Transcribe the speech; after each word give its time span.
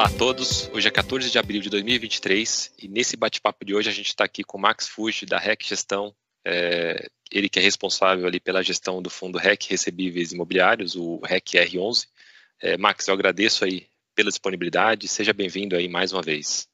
Olá 0.00 0.08
a 0.08 0.16
todos, 0.16 0.66
hoje 0.72 0.88
é 0.88 0.90
14 0.90 1.30
de 1.30 1.38
abril 1.38 1.60
de 1.60 1.68
2023 1.68 2.72
e 2.78 2.88
nesse 2.88 3.18
bate-papo 3.18 3.66
de 3.66 3.74
hoje 3.74 3.90
a 3.90 3.92
gente 3.92 4.06
está 4.06 4.24
aqui 4.24 4.42
com 4.42 4.56
o 4.56 4.60
Max 4.60 4.88
Fuji 4.88 5.26
da 5.26 5.36
REC 5.36 5.62
Gestão, 5.62 6.14
é, 6.42 7.06
ele 7.30 7.50
que 7.50 7.58
é 7.58 7.62
responsável 7.62 8.26
ali 8.26 8.40
pela 8.40 8.62
gestão 8.62 9.02
do 9.02 9.10
fundo 9.10 9.36
REC 9.36 9.62
Recebíveis 9.68 10.32
Imobiliários, 10.32 10.96
o 10.96 11.20
REC 11.22 11.48
R11. 11.48 12.06
É, 12.62 12.78
Max, 12.78 13.08
eu 13.08 13.12
agradeço 13.12 13.62
aí 13.62 13.88
pela 14.14 14.30
disponibilidade, 14.30 15.06
seja 15.06 15.34
bem-vindo 15.34 15.76
aí 15.76 15.86
mais 15.86 16.14
uma 16.14 16.22
vez. 16.22 16.66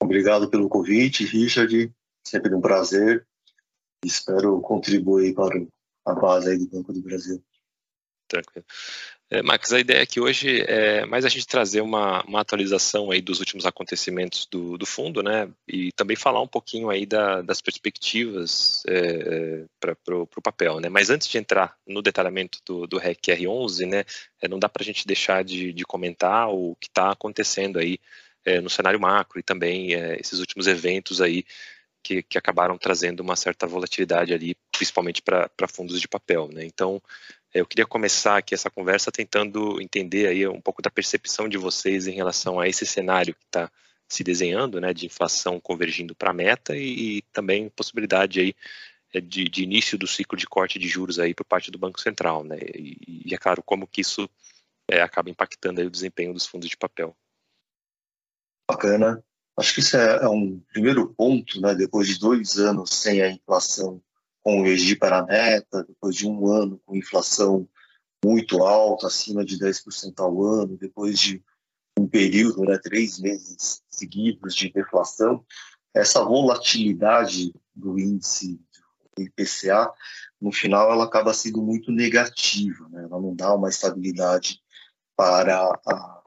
Obrigado 0.00 0.48
pelo 0.48 0.68
convite, 0.68 1.24
Richard, 1.24 1.92
sempre 2.24 2.54
um 2.54 2.60
prazer, 2.60 3.26
espero 4.04 4.60
contribuir 4.60 5.34
para 5.34 5.60
a 6.06 6.14
base 6.14 6.50
aí 6.50 6.58
do 6.58 6.68
Banco 6.68 6.92
do 6.92 7.02
Brasil. 7.02 7.42
Tranquilo. 8.28 8.64
É, 9.34 9.40
Max, 9.40 9.72
a 9.72 9.80
ideia 9.80 10.02
aqui 10.02 10.20
hoje 10.20 10.60
é 10.68 11.06
mais 11.06 11.24
a 11.24 11.28
gente 11.30 11.46
trazer 11.46 11.80
uma, 11.80 12.22
uma 12.24 12.40
atualização 12.42 13.10
aí 13.10 13.22
dos 13.22 13.40
últimos 13.40 13.64
acontecimentos 13.64 14.44
do, 14.44 14.76
do 14.76 14.84
fundo, 14.84 15.22
né? 15.22 15.48
E 15.66 15.90
também 15.92 16.14
falar 16.14 16.42
um 16.42 16.46
pouquinho 16.46 16.90
aí 16.90 17.06
da, 17.06 17.40
das 17.40 17.62
perspectivas 17.62 18.82
é, 18.86 19.64
é 19.80 19.94
para 20.04 20.14
o 20.14 20.42
papel, 20.42 20.80
né? 20.80 20.90
Mas 20.90 21.08
antes 21.08 21.28
de 21.28 21.38
entrar 21.38 21.74
no 21.86 22.02
detalhamento 22.02 22.58
do, 22.66 22.86
do 22.86 22.98
REC 22.98 23.22
R11, 23.28 23.86
né? 23.86 24.04
É, 24.38 24.46
não 24.46 24.58
dá 24.58 24.68
para 24.68 24.82
a 24.82 24.84
gente 24.84 25.06
deixar 25.06 25.42
de, 25.42 25.72
de 25.72 25.84
comentar 25.86 26.50
o 26.50 26.76
que 26.78 26.88
está 26.88 27.12
acontecendo 27.12 27.78
aí 27.78 27.98
é, 28.44 28.60
no 28.60 28.68
cenário 28.68 29.00
macro 29.00 29.40
e 29.40 29.42
também 29.42 29.94
é, 29.94 30.20
esses 30.20 30.40
últimos 30.40 30.66
eventos 30.66 31.22
aí 31.22 31.42
que, 32.02 32.22
que, 32.22 32.36
acabaram 32.36 32.76
trazendo 32.76 33.20
uma 33.20 33.36
certa 33.36 33.66
volatilidade 33.66 34.34
ali, 34.34 34.54
principalmente 34.70 35.22
para 35.22 35.48
fundos 35.68 35.98
de 35.98 36.08
papel, 36.08 36.48
né? 36.52 36.66
Então, 36.66 37.00
eu 37.52 37.66
queria 37.66 37.86
começar 37.86 38.38
aqui 38.38 38.54
essa 38.54 38.70
conversa 38.70 39.12
tentando 39.12 39.80
entender 39.80 40.26
aí 40.26 40.46
um 40.48 40.60
pouco 40.60 40.80
da 40.80 40.90
percepção 40.90 41.48
de 41.48 41.58
vocês 41.58 42.06
em 42.06 42.12
relação 42.12 42.58
a 42.58 42.66
esse 42.66 42.86
cenário 42.86 43.34
que 43.34 43.44
está 43.44 43.70
se 44.08 44.24
desenhando, 44.24 44.80
né, 44.80 44.92
de 44.92 45.06
inflação 45.06 45.60
convergindo 45.60 46.14
para 46.14 46.30
a 46.30 46.34
meta 46.34 46.76
e, 46.76 47.18
e, 47.18 47.22
também 47.32 47.68
possibilidade 47.70 48.40
aí 48.40 48.54
é, 49.12 49.20
de, 49.20 49.48
de, 49.48 49.62
início 49.62 49.98
do 49.98 50.06
ciclo 50.06 50.36
de 50.36 50.46
corte 50.46 50.78
de 50.78 50.86
juros 50.86 51.18
aí 51.18 51.34
por 51.34 51.44
parte 51.44 51.70
do 51.70 51.78
Banco 51.78 52.00
Central, 52.00 52.44
né, 52.44 52.58
e, 52.74 53.22
e 53.26 53.34
é 53.34 53.38
claro 53.38 53.62
como 53.62 53.86
que 53.86 54.00
isso 54.00 54.28
é, 54.88 55.00
acaba 55.00 55.30
impactando 55.30 55.80
aí 55.80 55.86
o 55.86 55.90
desempenho 55.90 56.34
dos 56.34 56.46
fundos 56.46 56.68
de 56.68 56.76
papel. 56.76 57.16
Bacana. 58.70 59.22
Acho 59.56 59.74
que 59.74 59.80
isso 59.80 59.96
é, 59.96 60.24
é 60.24 60.28
um 60.28 60.58
primeiro 60.72 61.12
ponto, 61.14 61.60
né, 61.60 61.74
depois 61.74 62.08
de 62.08 62.18
dois 62.18 62.58
anos 62.58 62.90
sem 62.90 63.22
a 63.22 63.30
inflação 63.30 64.02
convergir 64.42 64.98
para 64.98 65.18
a 65.18 65.24
meta, 65.24 65.84
depois 65.84 66.16
de 66.16 66.26
um 66.26 66.46
ano 66.46 66.80
com 66.84 66.96
inflação 66.96 67.68
muito 68.24 68.62
alta, 68.62 69.06
acima 69.06 69.44
de 69.44 69.58
10% 69.58 70.12
ao 70.18 70.42
ano, 70.44 70.76
depois 70.76 71.18
de 71.18 71.42
um 71.98 72.08
período, 72.08 72.62
né, 72.62 72.78
três 72.78 73.18
meses 73.18 73.82
seguidos 73.90 74.54
de 74.54 74.72
deflação, 74.72 75.44
essa 75.94 76.24
volatilidade 76.24 77.52
do 77.74 77.98
índice 77.98 78.60
do 79.16 79.22
IPCA, 79.22 79.92
no 80.40 80.50
final, 80.50 80.90
ela 80.90 81.04
acaba 81.04 81.34
sendo 81.34 81.62
muito 81.62 81.92
negativa, 81.92 82.88
né? 82.88 83.04
ela 83.04 83.20
não 83.20 83.34
dá 83.34 83.54
uma 83.54 83.68
estabilidade 83.68 84.60
para 85.14 85.70
a 85.86 86.22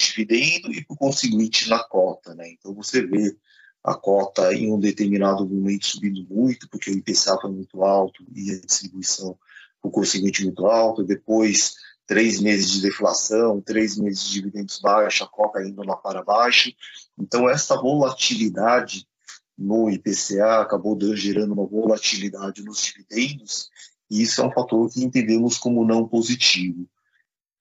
dividendo 0.00 0.72
e, 0.72 0.84
por 0.84 0.96
conseguinte, 0.96 1.68
na 1.68 1.82
cota. 1.82 2.34
Né? 2.34 2.50
Então, 2.52 2.72
você 2.72 3.04
vê 3.04 3.36
a 3.88 3.94
cota 3.94 4.52
em 4.54 4.72
um 4.72 4.78
determinado 4.78 5.46
momento 5.46 5.86
subindo 5.86 6.26
muito, 6.28 6.68
porque 6.68 6.90
o 6.90 6.94
IPCA 6.94 7.38
foi 7.40 7.50
muito 7.50 7.82
alto 7.82 8.24
e 8.34 8.50
a 8.50 8.60
distribuição, 8.60 9.38
por 9.80 9.90
conseguinte, 9.90 10.44
muito 10.44 10.66
alta. 10.66 11.02
Depois, 11.02 11.74
três 12.06 12.40
meses 12.40 12.70
de 12.70 12.82
deflação, 12.82 13.60
três 13.60 13.96
meses 13.96 14.24
de 14.24 14.34
dividendos 14.34 14.78
baixos, 14.78 15.22
a 15.22 15.26
cota 15.26 15.62
indo 15.62 15.82
lá 15.82 15.96
para 15.96 16.22
baixo. 16.22 16.70
Então, 17.18 17.48
essa 17.48 17.76
volatilidade 17.76 19.06
no 19.56 19.90
IPCA 19.90 20.60
acabou 20.60 20.96
gerando 21.16 21.52
uma 21.52 21.66
volatilidade 21.66 22.62
nos 22.62 22.82
dividendos, 22.82 23.68
e 24.10 24.22
isso 24.22 24.40
é 24.40 24.46
um 24.46 24.52
fator 24.52 24.88
que 24.90 25.02
entendemos 25.02 25.58
como 25.58 25.84
não 25.84 26.06
positivo. 26.06 26.88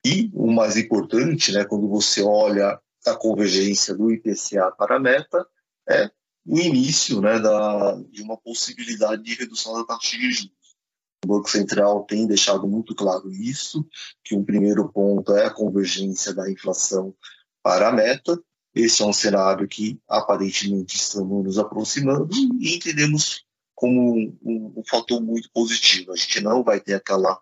E 0.05 0.29
o 0.33 0.51
mais 0.51 0.77
importante, 0.77 1.51
né, 1.51 1.65
quando 1.65 1.87
você 1.87 2.21
olha 2.21 2.79
a 3.05 3.15
convergência 3.15 3.95
do 3.95 4.11
IPCA 4.11 4.71
para 4.77 4.97
a 4.97 4.99
meta, 4.99 5.45
é 5.89 6.09
o 6.45 6.57
início 6.57 7.21
né, 7.21 7.39
da, 7.39 7.95
de 8.09 8.21
uma 8.21 8.37
possibilidade 8.37 9.21
de 9.21 9.35
redução 9.35 9.73
da 9.73 9.85
taxa 9.85 10.17
de 10.17 10.31
juros. 10.31 10.57
O 11.25 11.27
Banco 11.27 11.49
Central 11.49 12.05
tem 12.05 12.27
deixado 12.27 12.67
muito 12.67 12.95
claro 12.95 13.31
isso, 13.31 13.85
que 14.23 14.35
um 14.35 14.45
primeiro 14.45 14.87
ponto 14.89 15.35
é 15.35 15.45
a 15.45 15.53
convergência 15.53 16.33
da 16.33 16.49
inflação 16.49 17.13
para 17.63 17.89
a 17.89 17.91
meta. 17.91 18.39
Esse 18.73 19.01
é 19.01 19.05
um 19.05 19.13
cenário 19.13 19.67
que 19.67 19.99
aparentemente 20.07 20.95
estamos 20.95 21.43
nos 21.43 21.57
aproximando 21.57 22.29
e 22.59 22.75
entendemos 22.75 23.45
como 23.73 24.15
um, 24.15 24.37
um, 24.43 24.73
um 24.77 24.83
fator 24.87 25.21
muito 25.21 25.49
positivo. 25.51 26.13
A 26.13 26.15
gente 26.15 26.39
não 26.41 26.63
vai 26.63 26.79
ter 26.79 26.93
aquela 26.93 27.39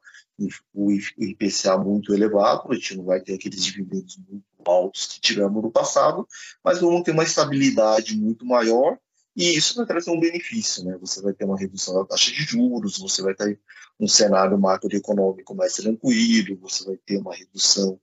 o 0.73 0.91
IPCA 0.91 1.77
muito 1.77 2.13
elevado, 2.13 2.71
a 2.71 2.75
gente 2.75 2.97
não 2.97 3.05
vai 3.05 3.21
ter 3.21 3.35
aqueles 3.35 3.63
dividendos 3.63 4.17
muito 4.17 4.43
altos 4.71 5.07
que 5.07 5.19
tivemos 5.19 5.61
no 5.61 5.71
passado, 5.71 6.27
mas 6.63 6.79
vamos 6.79 7.03
ter 7.03 7.11
uma 7.11 7.23
estabilidade 7.23 8.17
muito 8.17 8.45
maior 8.45 8.97
e 9.35 9.55
isso 9.55 9.75
vai 9.75 9.85
trazer 9.85 10.11
um 10.11 10.19
benefício, 10.19 10.83
né? 10.85 10.97
Você 11.01 11.21
vai 11.21 11.33
ter 11.33 11.43
uma 11.43 11.59
redução 11.59 11.95
da 11.95 12.05
taxa 12.05 12.31
de 12.31 12.41
juros, 12.43 12.97
você 12.97 13.21
vai 13.21 13.35
ter 13.35 13.59
um 13.99 14.07
cenário 14.07 14.57
macroeconômico 14.57 15.53
mais 15.53 15.73
tranquilo, 15.73 16.57
você 16.61 16.85
vai 16.85 16.97
ter 16.97 17.17
uma 17.17 17.35
redução 17.35 17.99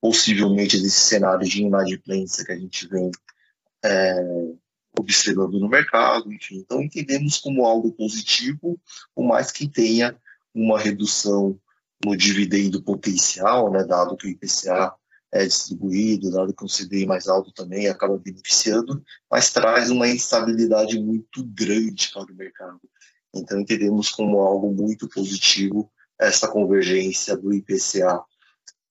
possivelmente 0.00 0.80
desse 0.80 1.00
cenário 1.00 1.48
de 1.48 1.62
inadimplência 1.62 2.44
que 2.44 2.50
a 2.50 2.58
gente 2.58 2.88
vem 2.88 3.12
é, 3.84 4.24
observando 4.98 5.60
no 5.60 5.68
mercado, 5.68 6.32
enfim. 6.32 6.56
Então 6.56 6.82
entendemos 6.82 7.38
como 7.38 7.64
algo 7.64 7.92
positivo, 7.92 8.80
por 9.14 9.24
mais 9.24 9.52
que 9.52 9.68
tenha 9.68 10.16
uma 10.52 10.80
redução 10.80 11.58
no 12.04 12.16
dividendo 12.16 12.82
potencial, 12.82 13.70
né, 13.70 13.84
dado 13.84 14.16
que 14.16 14.26
o 14.26 14.30
IPCA 14.30 14.92
é 15.32 15.46
distribuído, 15.46 16.30
dado 16.30 16.54
que 16.54 16.64
o 16.64 16.68
CDI 16.68 17.06
mais 17.06 17.26
alto 17.26 17.52
também 17.52 17.88
acaba 17.88 18.18
beneficiando, 18.18 19.02
mas 19.30 19.50
traz 19.50 19.90
uma 19.90 20.06
instabilidade 20.06 20.98
muito 21.00 21.42
grande 21.44 22.10
para 22.12 22.30
o 22.30 22.36
mercado. 22.36 22.80
Então 23.34 23.58
entendemos 23.58 24.10
como 24.10 24.40
algo 24.40 24.70
muito 24.72 25.08
positivo 25.08 25.90
essa 26.20 26.46
convergência 26.46 27.34
do 27.36 27.52
IPCA 27.52 28.22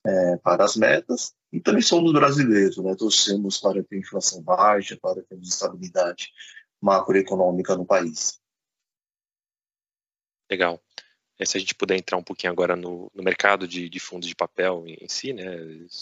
é, 0.06 0.38
para 0.38 0.66
as 0.66 0.76
metas 0.76 1.34
e 1.54 1.60
também 1.60 1.84
somos 1.84 2.12
brasileiros, 2.12 2.78
né? 2.78 2.96
torcemos 2.96 3.60
para 3.60 3.84
ter 3.84 4.00
inflação 4.00 4.42
baixa, 4.42 4.98
para 5.00 5.22
ter 5.22 5.40
estabilidade 5.40 6.30
macroeconômica 6.82 7.76
no 7.76 7.86
país. 7.86 8.42
Legal. 10.50 10.82
É, 11.42 11.46
se 11.46 11.58
a 11.58 11.60
gente 11.60 11.74
puder 11.74 11.98
entrar 11.98 12.18
um 12.18 12.24
pouquinho 12.24 12.54
agora 12.54 12.76
no, 12.76 13.12
no 13.16 13.24
mercado 13.24 13.68
de, 13.68 13.90
de, 13.90 14.00
fundos 14.00 14.30
de 14.30 14.36
papel 14.36 14.84
em, 14.86 14.96
em, 15.02 15.08
si, 15.08 15.34
né, 15.34 15.44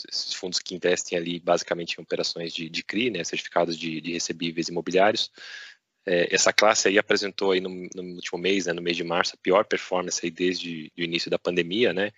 esses 0.09 0.33
fundos 0.33 0.59
que 0.59 0.75
investem 0.75 1.17
ali 1.17 1.39
basicamente 1.39 1.93
em 1.93 2.01
operações 2.01 2.53
de, 2.53 2.67
de 2.69 2.83
CRI, 2.83 3.09
né, 3.09 3.23
certificados 3.23 3.77
de, 3.77 4.01
de 4.01 4.11
recebíveis 4.11 4.67
imobiliários, 4.67 5.31
é, 6.05 6.35
essa 6.35 6.51
classe 6.51 6.89
aí 6.89 6.99
apresentou 6.99 7.51
aí 7.53 7.61
no, 7.61 7.69
no, 7.69 8.15
último 8.15 8.37
mês, 8.37 8.65
né, 8.65 8.73
no 8.73 8.81
mês 8.81 8.97
de 8.97 9.03
março, 9.05 9.35
a 9.35 9.37
pior 9.41 9.63
performance 9.63 10.19
aí 10.21 10.29
desde 10.29 10.91
o 10.97 11.01
início 11.01 11.31
da 11.31 11.39
pandemia, 11.39 11.93
né, 11.93 12.11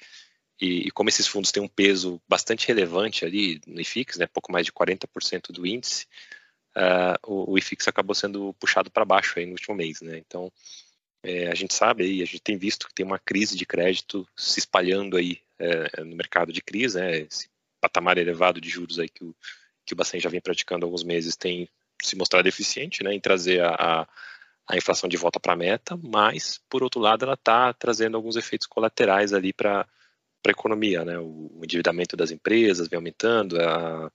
e, 0.59 0.87
e, 0.87 0.91
como 0.91 1.09
esses 1.09 1.27
fundos 1.27 1.51
têm 1.51 1.61
um 1.61 1.67
peso 1.67 2.19
bastante 2.27 2.67
relevante 2.67 3.23
ali 3.23 3.61
no 3.67 3.79
IFIX, 3.81 4.17
né, 4.17 4.25
pouco 4.25 4.51
mais 4.51 4.65
de 4.65 4.71
40% 4.71 5.51
do 5.51 5.67
índice, 5.67 6.07
uh, 6.75 7.19
o, 7.23 7.51
o 7.51 7.57
IFIX 7.59 7.87
acabou 7.87 8.15
sendo 8.15 8.51
puxado 8.55 8.89
para 8.89 9.05
baixo 9.05 9.37
aí 9.37 9.45
no 9.45 9.51
último 9.51 9.75
mês, 9.75 10.01
né, 10.01 10.17
então 10.17 10.51
é, 11.23 11.47
a 11.47 11.55
gente 11.55 11.73
sabe 11.73 12.03
aí, 12.03 12.21
a 12.21 12.25
gente 12.25 12.41
tem 12.41 12.57
visto 12.57 12.87
que 12.87 12.93
tem 12.93 13.05
uma 13.05 13.19
crise 13.19 13.55
de 13.55 13.65
crédito 13.65 14.27
se 14.35 14.59
espalhando 14.59 15.17
aí 15.17 15.39
é, 15.59 16.03
no 16.03 16.15
mercado 16.15 16.51
de 16.51 16.61
crise, 16.61 16.99
né? 16.99 17.19
Esse 17.19 17.47
patamar 17.79 18.17
elevado 18.17 18.59
de 18.59 18.69
juros 18.69 18.99
aí 18.99 19.09
que 19.09 19.23
o, 19.23 19.35
que 19.85 19.93
o 19.93 19.95
Bacen 19.95 20.19
já 20.19 20.29
vem 20.29 20.41
praticando 20.41 20.85
há 20.85 20.87
alguns 20.87 21.03
meses 21.03 21.35
tem 21.35 21.67
se 22.01 22.15
mostrado 22.15 22.47
eficiente, 22.47 23.03
né, 23.03 23.13
em 23.13 23.19
trazer 23.19 23.61
a, 23.61 23.69
a, 23.69 24.07
a 24.67 24.77
inflação 24.77 25.07
de 25.07 25.17
volta 25.17 25.39
para 25.39 25.53
a 25.53 25.55
meta, 25.55 25.95
mas, 26.01 26.59
por 26.67 26.81
outro 26.81 26.99
lado, 26.99 27.25
ela 27.25 27.35
está 27.35 27.71
trazendo 27.73 28.17
alguns 28.17 28.35
efeitos 28.35 28.65
colaterais 28.65 29.33
ali 29.33 29.53
para 29.53 29.87
a 30.45 30.49
economia, 30.49 31.05
né? 31.05 31.19
O, 31.19 31.51
o, 31.53 31.61
endividamento 31.63 32.17
das 32.17 32.31
empresas 32.31 32.87
vem 32.87 32.97
aumentando, 32.97 33.61
a, 33.61 34.11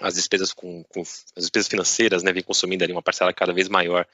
as 0.00 0.14
despesas 0.14 0.52
com, 0.52 0.82
com, 0.84 1.02
as 1.02 1.34
despesas 1.36 1.68
financeiras, 1.68 2.22
né, 2.22 2.32
vem 2.32 2.42
consumindo 2.42 2.82
ali 2.82 2.92
uma 2.92 3.02
parcela 3.02 3.32
cada 3.32 3.52
vez 3.52 3.68
maior 3.68 4.06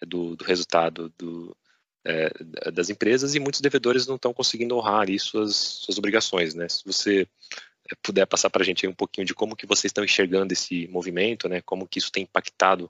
do, 0.00 0.34
do 0.36 0.44
resultado 0.44 1.12
do, 1.18 1.56
é, 2.06 2.70
das 2.70 2.88
empresas 2.88 3.34
e 3.34 3.40
muitos 3.40 3.60
devedores 3.60 4.06
não 4.06 4.14
estão 4.14 4.32
conseguindo 4.32 4.76
honrar 4.76 5.00
ali 5.00 5.18
suas, 5.18 5.56
suas 5.56 5.98
obrigações, 5.98 6.54
né? 6.54 6.68
Se 6.68 6.84
você 6.84 7.26
é, 7.90 7.94
puder 8.00 8.24
passar 8.26 8.48
para 8.48 8.62
a 8.62 8.64
gente 8.64 8.86
um 8.86 8.94
pouquinho 8.94 9.26
de 9.26 9.34
como 9.34 9.56
que 9.56 9.66
vocês 9.66 9.90
estão 9.90 10.04
enxergando 10.04 10.52
esse 10.52 10.86
movimento, 10.88 11.48
né? 11.48 11.60
Como 11.60 11.86
que 11.86 11.98
isso 11.98 12.12
tem 12.12 12.22
impactado 12.22 12.88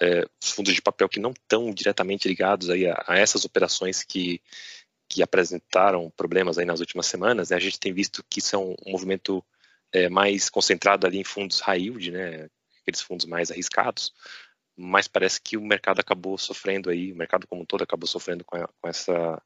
é, 0.00 0.24
os 0.40 0.50
fundos 0.52 0.74
de 0.74 0.80
papel 0.80 1.08
que 1.08 1.18
não 1.18 1.32
estão 1.32 1.74
diretamente 1.74 2.28
ligados 2.28 2.70
aí 2.70 2.86
a, 2.86 3.04
a, 3.08 3.18
essas 3.18 3.44
operações 3.44 4.04
que, 4.04 4.40
que 5.08 5.22
apresentaram 5.22 6.10
problemas 6.16 6.56
aí 6.56 6.64
nas 6.64 6.78
últimas 6.78 7.06
semanas, 7.06 7.50
né? 7.50 7.56
A 7.56 7.60
gente 7.60 7.80
tem 7.80 7.92
visto 7.92 8.24
que 8.30 8.38
isso 8.38 8.54
é 8.54 8.58
um 8.58 8.76
movimento 8.86 9.44
é, 9.92 10.08
mais 10.08 10.48
concentrado 10.48 11.04
ali 11.04 11.18
em 11.18 11.24
fundos 11.24 11.60
high 11.60 11.80
yield, 11.80 12.10
né, 12.12 12.48
aqueles 12.80 13.00
fundos 13.00 13.26
mais 13.26 13.50
arriscados, 13.50 14.12
mas 14.76 15.08
parece 15.08 15.40
que 15.40 15.56
o 15.56 15.62
mercado 15.62 16.00
acabou 16.00 16.36
sofrendo 16.38 16.90
aí, 16.90 17.12
o 17.12 17.16
mercado 17.16 17.46
como 17.46 17.62
um 17.62 17.66
todo 17.66 17.82
acabou 17.82 18.06
sofrendo 18.06 18.44
com, 18.44 18.56
a, 18.56 18.68
com 18.80 18.88
essa 18.88 19.42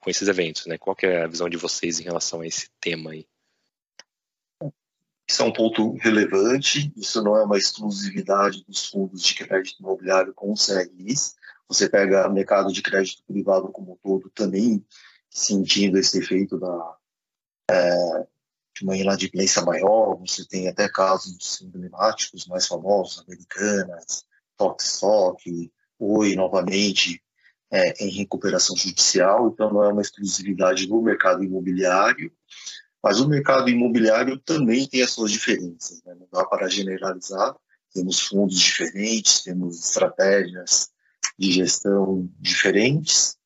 com 0.00 0.10
esses 0.10 0.28
eventos, 0.28 0.66
né? 0.66 0.78
Qual 0.78 0.96
é 1.02 1.22
a 1.22 1.26
visão 1.26 1.48
de 1.48 1.56
vocês 1.56 1.98
em 1.98 2.04
relação 2.04 2.40
a 2.40 2.46
esse 2.46 2.70
tema 2.80 3.10
aí? 3.10 3.26
Isso 5.28 5.42
é 5.42 5.44
um 5.44 5.52
ponto 5.52 5.92
relevante, 5.96 6.92
isso 6.96 7.22
não 7.22 7.36
é 7.36 7.44
uma 7.44 7.56
exclusividade 7.56 8.64
dos 8.66 8.86
fundos 8.86 9.22
de 9.22 9.34
crédito 9.34 9.80
imobiliário 9.80 10.34
com 10.34 10.52
os 10.52 10.66
CRIs. 10.66 11.36
Você 11.68 11.88
pega 11.88 12.28
o 12.28 12.32
mercado 12.32 12.72
de 12.72 12.82
crédito 12.82 13.22
privado 13.24 13.70
como 13.70 13.92
um 13.92 13.96
todo 13.96 14.28
também 14.30 14.84
sentindo 15.28 15.98
esse 15.98 16.18
efeito 16.18 16.58
da, 16.58 16.96
é, 17.70 18.26
de 18.74 18.82
uma 18.82 18.96
inadimplência 18.96 19.62
maior. 19.62 20.16
Você 20.16 20.44
tem 20.44 20.68
até 20.68 20.88
casos 20.88 21.60
emblemáticos 21.60 22.46
mais 22.48 22.66
famosos, 22.66 23.20
americanas, 23.20 24.26
Tokstok, 24.60 25.72
Oi, 25.98 26.34
novamente, 26.34 27.22
é, 27.70 28.04
em 28.04 28.10
recuperação 28.10 28.76
judicial. 28.76 29.48
Então, 29.48 29.72
não 29.72 29.82
é 29.82 29.88
uma 29.88 30.02
exclusividade 30.02 30.86
do 30.86 31.00
mercado 31.00 31.42
imobiliário. 31.42 32.30
Mas 33.02 33.20
o 33.20 33.28
mercado 33.28 33.70
imobiliário 33.70 34.38
também 34.38 34.86
tem 34.86 35.02
as 35.02 35.12
suas 35.12 35.32
diferenças, 35.32 36.02
né? 36.04 36.14
não 36.14 36.28
dá 36.30 36.44
para 36.44 36.68
generalizar. 36.68 37.54
Temos 37.94 38.20
fundos 38.20 38.58
diferentes, 38.58 39.42
temos 39.42 39.80
estratégias 39.80 40.90
de 41.38 41.50
gestão 41.50 42.28
diferentes 42.38 43.38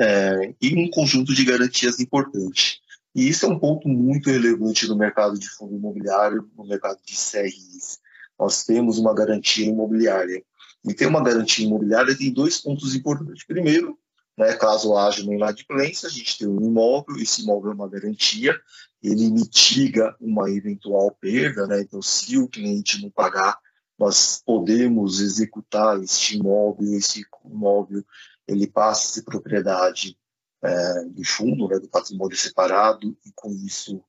é, 0.00 0.54
e 0.60 0.74
um 0.74 0.90
conjunto 0.90 1.34
de 1.34 1.44
garantias 1.44 2.00
importante. 2.00 2.80
E 3.14 3.28
isso 3.28 3.44
é 3.44 3.48
um 3.50 3.58
ponto 3.58 3.86
muito 3.86 4.30
relevante 4.30 4.88
no 4.88 4.96
mercado 4.96 5.38
de 5.38 5.48
fundo 5.48 5.76
imobiliário, 5.76 6.50
no 6.56 6.66
mercado 6.66 6.98
de 7.04 7.14
CRIs. 7.14 8.00
Nós 8.38 8.64
temos 8.64 8.98
uma 8.98 9.14
garantia 9.14 9.66
imobiliária. 9.66 10.42
E 10.84 10.92
ter 10.92 11.06
uma 11.06 11.22
garantia 11.22 11.66
imobiliária 11.66 12.16
tem 12.16 12.32
dois 12.32 12.60
pontos 12.60 12.94
importantes. 12.94 13.44
Primeiro, 13.44 13.98
né, 14.36 14.54
caso 14.54 14.96
haja 14.96 15.22
uma 15.22 15.34
inadimplência, 15.34 16.08
a 16.08 16.12
gente 16.12 16.38
tem 16.38 16.48
um 16.48 16.60
imóvel, 16.60 17.16
esse 17.16 17.42
imóvel 17.42 17.72
é 17.72 17.74
uma 17.74 17.88
garantia, 17.88 18.58
ele 19.02 19.30
mitiga 19.30 20.14
uma 20.20 20.50
eventual 20.50 21.16
perda, 21.20 21.66
né? 21.66 21.80
então 21.80 22.02
se 22.02 22.36
o 22.36 22.48
cliente 22.48 23.00
não 23.00 23.10
pagar, 23.10 23.58
nós 23.98 24.42
podemos 24.44 25.20
executar 25.20 26.02
este 26.02 26.36
imóvel, 26.36 26.94
esse 26.94 27.24
imóvel 27.44 28.04
ele 28.46 28.66
passa 28.66 29.02
a 29.02 29.12
ser 29.14 29.22
propriedade 29.22 30.18
é, 30.62 31.04
do 31.04 31.24
fundo, 31.24 31.68
né, 31.68 31.78
do 31.78 31.88
patrimônio 31.88 32.36
separado, 32.36 33.16
e 33.24 33.30
com 33.34 33.50
isso 33.52 34.02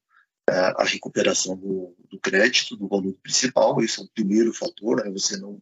é, 0.49 0.73
a 0.77 0.83
recuperação 0.83 1.55
do, 1.55 1.95
do, 2.09 2.19
crédito, 2.19 2.75
do 2.75 2.87
valor 2.87 3.13
principal, 3.21 3.79
esse 3.81 3.99
é 3.99 4.03
o 4.03 4.09
primeiro 4.09 4.53
fator, 4.53 5.03
né, 5.03 5.11
você 5.11 5.37
não 5.37 5.61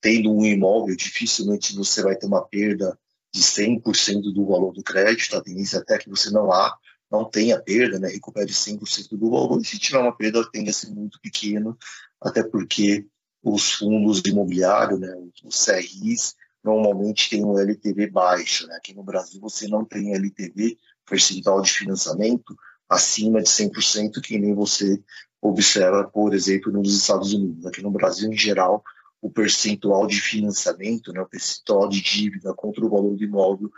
tendo 0.00 0.32
um 0.32 0.44
imóvel, 0.44 0.96
dificilmente 0.96 1.74
você 1.74 2.02
vai 2.02 2.16
ter 2.16 2.26
uma 2.26 2.44
perda 2.44 2.98
de 3.32 3.42
100% 3.42 4.32
do 4.32 4.46
valor 4.46 4.72
do 4.72 4.82
crédito, 4.82 5.36
a 5.36 5.42
tendência 5.42 5.78
até 5.78 5.98
que 5.98 6.08
você 6.08 6.30
não 6.30 6.50
há, 6.52 6.76
não 7.10 7.24
tenha 7.24 7.60
perda, 7.60 7.98
né, 7.98 8.08
recupere 8.08 8.52
100% 8.52 9.16
do 9.16 9.30
valor, 9.30 9.60
e 9.60 9.64
se 9.64 9.78
tiver 9.78 9.98
uma 9.98 10.16
perda, 10.16 10.48
tende 10.50 10.70
a 10.70 10.72
ser 10.72 10.90
muito 10.90 11.18
pequeno, 11.20 11.76
até 12.20 12.42
porque 12.42 13.06
os 13.42 13.72
fundos 13.72 14.22
imobiliários, 14.26 14.98
né, 15.00 15.14
os 15.44 15.64
CRIs, 15.64 16.34
normalmente 16.62 17.30
têm 17.30 17.44
um 17.44 17.58
LTV 17.58 18.08
baixo. 18.08 18.66
Né? 18.66 18.76
Aqui 18.76 18.94
no 18.94 19.02
Brasil 19.02 19.40
você 19.40 19.68
não 19.68 19.84
tem 19.84 20.14
LTV, 20.14 20.76
percentual 21.08 21.62
de 21.62 21.72
financiamento, 21.72 22.54
acima 22.88 23.42
de 23.42 23.48
100%, 23.48 24.20
que 24.20 24.38
nem 24.38 24.54
você 24.54 25.00
observa, 25.40 26.04
por 26.04 26.34
exemplo, 26.34 26.72
nos 26.72 26.94
Estados 26.94 27.32
Unidos. 27.32 27.64
Aqui 27.64 27.82
no 27.82 27.90
Brasil, 27.90 28.30
em 28.30 28.36
geral, 28.36 28.82
o 29.20 29.30
percentual 29.30 30.06
de 30.06 30.20
financiamento, 30.20 31.12
né, 31.12 31.20
o 31.20 31.28
percentual 31.28 31.88
de 31.88 32.00
dívida 32.00 32.54
contra 32.54 32.84
o 32.84 32.90
valor 32.90 33.16
do 33.16 33.24
imóvel 33.24 33.70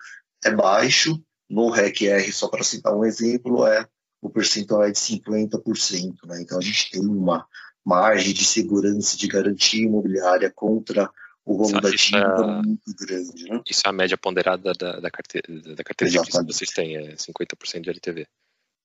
é 0.45 0.51
baixo. 0.51 1.21
No 1.49 1.69
REC-R, 1.69 2.33
só 2.33 2.47
para 2.47 2.63
citar 2.63 2.95
um 2.95 3.05
exemplo, 3.05 3.67
é 3.67 3.85
o 4.23 4.31
percentual 4.31 4.85
é 4.85 4.91
de 4.91 4.99
50%. 4.99 6.15
Né? 6.27 6.43
Então, 6.43 6.59
a 6.59 6.61
gente 6.61 6.91
tem 6.91 7.01
uma 7.01 7.47
margem 7.85 8.33
de 8.33 8.45
segurança, 8.45 9.17
de 9.17 9.27
garantia 9.27 9.83
imobiliária 9.83 10.53
contra 10.55 11.11
o 11.45 11.57
volume 11.57 11.81
da 11.81 11.91
dívida 11.91 12.19
é, 12.19 12.63
muito 12.63 12.95
grande. 12.99 13.45
Né? 13.49 13.63
Isso 13.69 13.83
é 13.85 13.89
a 13.89 13.93
média 13.93 14.17
ponderada 14.17 14.73
da, 14.75 15.01
da 15.01 15.11
carteira, 15.11 15.75
da 15.75 15.83
carteira 15.83 16.13
de 16.13 16.31
que 16.31 16.43
vocês 16.45 16.71
têm, 16.71 16.97
é 16.97 17.15
50% 17.17 17.81
de 17.81 17.91
LTV. 17.91 18.27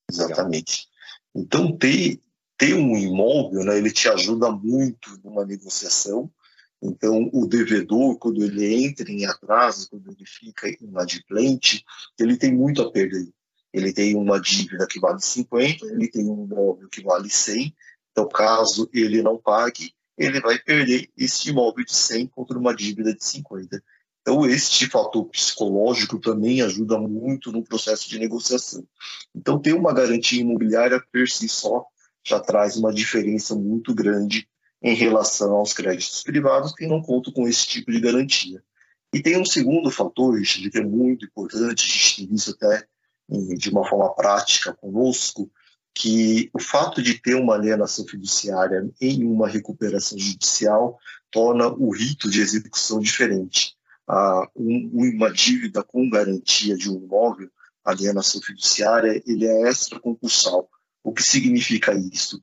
Exatamente. 0.09 0.87
Legal. 1.35 1.45
Então, 1.45 1.77
ter, 1.77 2.21
ter 2.57 2.73
um 2.73 2.95
imóvel, 2.95 3.63
né, 3.65 3.77
ele 3.77 3.91
te 3.91 4.07
ajuda 4.07 4.49
muito 4.51 5.19
numa 5.23 5.45
negociação, 5.45 6.31
então, 6.81 7.29
o 7.33 7.45
devedor, 7.47 8.17
quando 8.17 8.43
ele 8.43 8.85
entra 8.85 9.09
em 9.09 9.25
atraso, 9.25 9.89
quando 9.89 10.11
ele 10.11 10.25
fica 10.25 10.69
inadimplente, 10.81 11.83
ele 12.19 12.37
tem 12.37 12.53
muito 12.53 12.81
a 12.81 12.91
perder. 12.91 13.27
Ele 13.73 13.91
tem 13.91 14.15
uma 14.15 14.39
dívida 14.39 14.87
que 14.87 14.99
vale 14.99 15.19
50, 15.19 15.85
ele 15.87 16.07
tem 16.09 16.29
um 16.29 16.45
imóvel 16.45 16.87
que 16.89 17.01
vale 17.01 17.29
100. 17.29 17.75
Então, 18.11 18.27
caso 18.27 18.89
ele 18.93 19.21
não 19.21 19.37
pague, 19.37 19.93
ele 20.17 20.39
vai 20.39 20.57
perder 20.59 21.09
esse 21.17 21.49
imóvel 21.49 21.83
de 21.83 21.93
100 21.93 22.27
contra 22.27 22.57
uma 22.57 22.73
dívida 22.73 23.13
de 23.13 23.25
50. 23.25 23.83
Então, 24.21 24.45
este 24.45 24.87
fator 24.87 25.25
psicológico 25.25 26.19
também 26.19 26.61
ajuda 26.61 26.97
muito 26.97 27.51
no 27.51 27.63
processo 27.63 28.09
de 28.09 28.17
negociação. 28.17 28.83
Então, 29.35 29.59
ter 29.59 29.73
uma 29.73 29.93
garantia 29.93 30.41
imobiliária 30.41 31.03
per 31.11 31.29
si 31.29 31.49
só 31.49 31.85
já 32.23 32.39
traz 32.39 32.75
uma 32.75 32.93
diferença 32.93 33.53
muito 33.55 33.93
grande 33.93 34.47
em 34.85 34.93
relação 34.93 35.55
aos 35.55 35.73
créditos 35.73 36.21
privados 36.21 36.71
que 36.71 36.85
não 36.85 37.01
contam 37.01 37.33
com 37.33 37.47
esse 37.47 37.65
tipo 37.65 37.91
de 37.91 37.99
garantia. 37.99 38.63
E 39.11 39.19
tem 39.19 39.35
um 39.35 39.43
segundo 39.43 39.89
fator, 39.89 40.37
Richard, 40.37 40.69
que 40.69 40.77
é 40.77 40.85
muito 40.85 41.25
importante, 41.25 41.83
a 41.83 41.87
gente 41.87 42.27
tem 42.27 42.35
isso 42.35 42.51
até 42.51 42.85
de 43.27 43.71
uma 43.71 43.83
forma 43.83 44.13
prática 44.13 44.73
conosco, 44.73 45.49
que 45.91 46.51
o 46.53 46.59
fato 46.59 47.01
de 47.01 47.19
ter 47.19 47.33
uma 47.33 47.55
alienação 47.55 48.05
fiduciária 48.05 48.87
em 49.01 49.25
uma 49.25 49.47
recuperação 49.47 50.19
judicial 50.19 50.99
torna 51.31 51.67
o 51.67 51.89
rito 51.89 52.29
de 52.29 52.41
execução 52.41 52.99
diferente. 52.99 53.75
Ah, 54.07 54.47
um, 54.55 54.91
uma 55.15 55.33
dívida 55.33 55.81
com 55.81 56.07
garantia 56.07 56.77
de 56.77 56.91
um 56.91 57.03
imóvel, 57.03 57.49
alienação 57.83 58.39
fiduciária, 58.39 59.19
ele 59.25 59.47
é 59.47 59.67
extraconcursal. 59.67 60.69
O 61.03 61.11
que 61.11 61.23
significa 61.23 61.91
isso? 61.95 62.39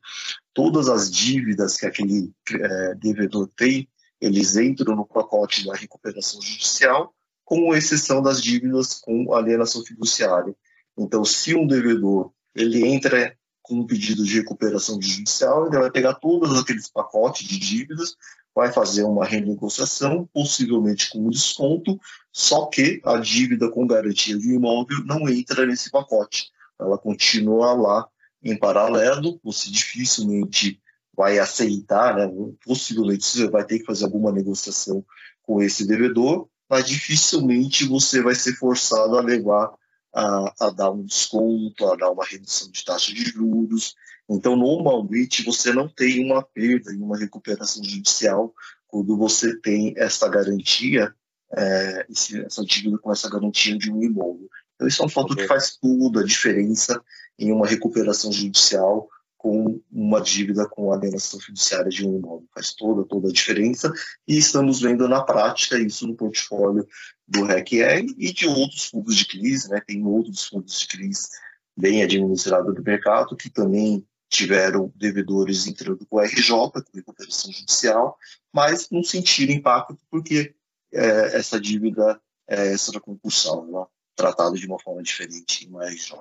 Todas 0.55 0.89
as 0.89 1.11
dívidas 1.11 1.77
que 1.77 1.87
aquele 1.87 2.33
é, 2.51 2.95
devedor 2.95 3.49
tem, 3.57 3.89
eles 4.21 4.57
entram 4.57 4.95
no 4.95 5.07
pacote 5.07 5.65
da 5.67 5.75
recuperação 5.75 6.41
judicial, 6.41 7.15
com 7.45 7.75
exceção 7.75 8.23
das 8.23 8.41
dívidas 8.41 8.95
com 9.01 9.35
alienação 9.35 9.85
fiduciária. 9.85 10.55
Então, 10.97 11.25
se 11.25 11.55
um 11.55 11.67
devedor 11.67 12.33
ele 12.55 12.87
entra 12.87 13.37
com 13.63 13.77
um 13.77 13.87
pedido 13.87 14.25
de 14.25 14.39
recuperação 14.39 15.01
judicial, 15.01 15.67
ele 15.67 15.79
vai 15.79 15.91
pegar 15.91 16.15
todos 16.15 16.59
aqueles 16.59 16.89
pacotes 16.89 17.49
de 17.49 17.59
dívidas, 17.59 18.17
vai 18.55 18.71
fazer 18.73 19.05
uma 19.05 19.25
renegociação, 19.25 20.29
possivelmente 20.33 21.11
com 21.11 21.27
um 21.27 21.31
desconto, 21.31 21.99
só 22.31 22.67
que 22.67 23.01
a 23.05 23.17
dívida 23.17 23.71
com 23.71 23.87
garantia 23.87 24.37
de 24.37 24.53
imóvel 24.53 25.05
não 25.05 25.29
entra 25.29 25.65
nesse 25.65 25.91
pacote. 25.91 26.51
Ela 26.79 26.99
continua 26.99 27.73
lá 27.73 28.09
em 28.43 28.57
paralelo, 28.57 29.41
você 29.43 29.71
dificilmente 29.71 30.81
vai 31.17 31.39
aceitar, 31.39 32.17
né? 32.17 32.53
possivelmente 32.65 33.25
você 33.25 33.49
vai 33.49 33.65
ter 33.65 33.79
que 33.79 33.85
fazer 33.85 34.05
alguma 34.05 34.33
negociação 34.33 35.05
com 35.43 35.63
esse 35.63 35.87
devedor, 35.87 36.49
mas 36.69 36.87
dificilmente 36.87 37.85
você 37.85 38.23
vai 38.23 38.35
ser 38.35 38.55
forçado 38.55 39.17
a 39.17 39.21
levar 39.21 39.73
a, 40.15 40.67
a, 40.67 40.71
dar 40.71 40.91
um 40.91 41.05
desconto, 41.05 41.87
a 41.87 41.97
dar 41.97 42.11
uma 42.11 42.25
redução 42.25 42.71
de 42.71 42.85
taxa 42.85 43.13
de 43.13 43.25
juros. 43.25 43.95
Então, 44.29 44.57
normalmente, 44.57 45.45
você 45.45 45.73
não 45.73 45.89
tem 45.89 46.25
uma 46.25 46.43
perda 46.43 46.93
em 46.93 47.01
uma 47.01 47.19
recuperação 47.19 47.83
judicial 47.83 48.55
quando 48.87 49.17
você 49.17 49.59
tem 49.61 49.95
essa 49.97 50.29
garantia, 50.29 51.15
é, 51.55 52.07
essa 52.11 52.65
dívida 52.65 52.99
com 52.99 53.11
essa 53.11 53.29
garantia 53.29 53.77
de 53.77 53.91
um 53.91 54.03
imóvel. 54.03 54.49
Então, 54.83 54.89
isso 54.89 55.03
é 55.03 55.07
um 55.07 55.09
fator 55.09 55.37
que 55.37 55.47
faz 55.47 55.77
tudo 55.77 56.19
a 56.19 56.25
diferença 56.25 57.01
em 57.39 57.53
uma 57.53 57.67
recuperação 57.67 58.33
judicial 58.33 59.09
com 59.39 59.81
uma 59.91 60.21
dívida 60.21 60.69
com 60.69 60.93
alienação 60.93 61.39
fiduciária 61.39 61.89
de 61.89 62.07
um 62.07 62.19
imóvel. 62.19 62.49
Faz 62.53 62.75
toda, 62.75 63.05
toda 63.05 63.29
a 63.29 63.33
diferença 63.33 63.93
e 64.27 64.37
estamos 64.37 64.81
vendo 64.81 65.09
na 65.09 65.23
prática 65.23 65.79
isso 65.79 66.07
no 66.07 66.17
portfólio 66.17 66.87
do 67.27 67.45
RECR 67.45 68.07
e 68.19 68.33
de 68.33 68.47
outros 68.47 68.87
fundos 68.87 69.17
de 69.17 69.27
crise, 69.27 69.69
né? 69.69 69.81
tem 69.87 70.05
outros 70.05 70.47
fundos 70.47 70.81
de 70.81 70.89
crise 70.89 71.29
bem 71.77 72.03
administrados 72.03 72.75
do 72.75 72.83
mercado 72.83 73.37
que 73.37 73.51
também 73.51 74.05
tiveram 74.29 74.93
devedores 74.97 75.67
entrando 75.67 76.05
com 76.07 76.17
o 76.17 76.21
RJ, 76.21 76.51
com 76.51 76.83
recuperação 76.95 77.53
judicial, 77.53 78.17
mas 78.53 78.89
não 78.91 79.05
sentiram 79.05 79.55
impacto 79.55 79.97
porque 80.11 80.55
é, 80.93 81.37
essa 81.37 81.61
dívida 81.61 82.21
é 82.49 82.73
extra 82.73 83.01
compulsão, 83.01 83.89
tratada 84.15 84.57
de 84.57 84.67
uma 84.67 84.79
forma 84.79 85.03
diferente 85.03 85.65
em 85.65 85.69
uma 85.69 85.87
RJ. 85.87 86.19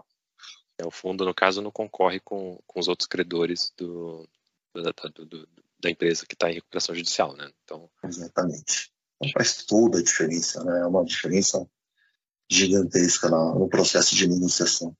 É, 0.77 0.85
o 0.85 0.91
fundo, 0.91 1.25
no 1.25 1.33
caso, 1.33 1.61
não 1.61 1.71
concorre 1.71 2.19
com, 2.19 2.59
com 2.65 2.79
os 2.79 2.87
outros 2.87 3.07
credores 3.07 3.71
do, 3.77 4.27
da, 4.73 4.91
do, 5.09 5.25
do, 5.25 5.49
da 5.79 5.89
empresa 5.89 6.25
que 6.25 6.33
está 6.33 6.49
em 6.49 6.55
recuperação 6.55 6.95
judicial, 6.95 7.35
né? 7.35 7.51
Então... 7.63 7.89
Exatamente. 8.03 8.91
Então, 9.17 9.31
faz 9.33 9.63
toda 9.65 9.99
a 9.99 10.03
diferença, 10.03 10.63
né? 10.63 10.81
É 10.81 10.85
uma 10.85 11.05
diferença 11.05 11.67
gigantesca 12.49 13.29
no 13.29 13.69
processo 13.69 14.15
de 14.15 14.27
negociação. 14.27 14.95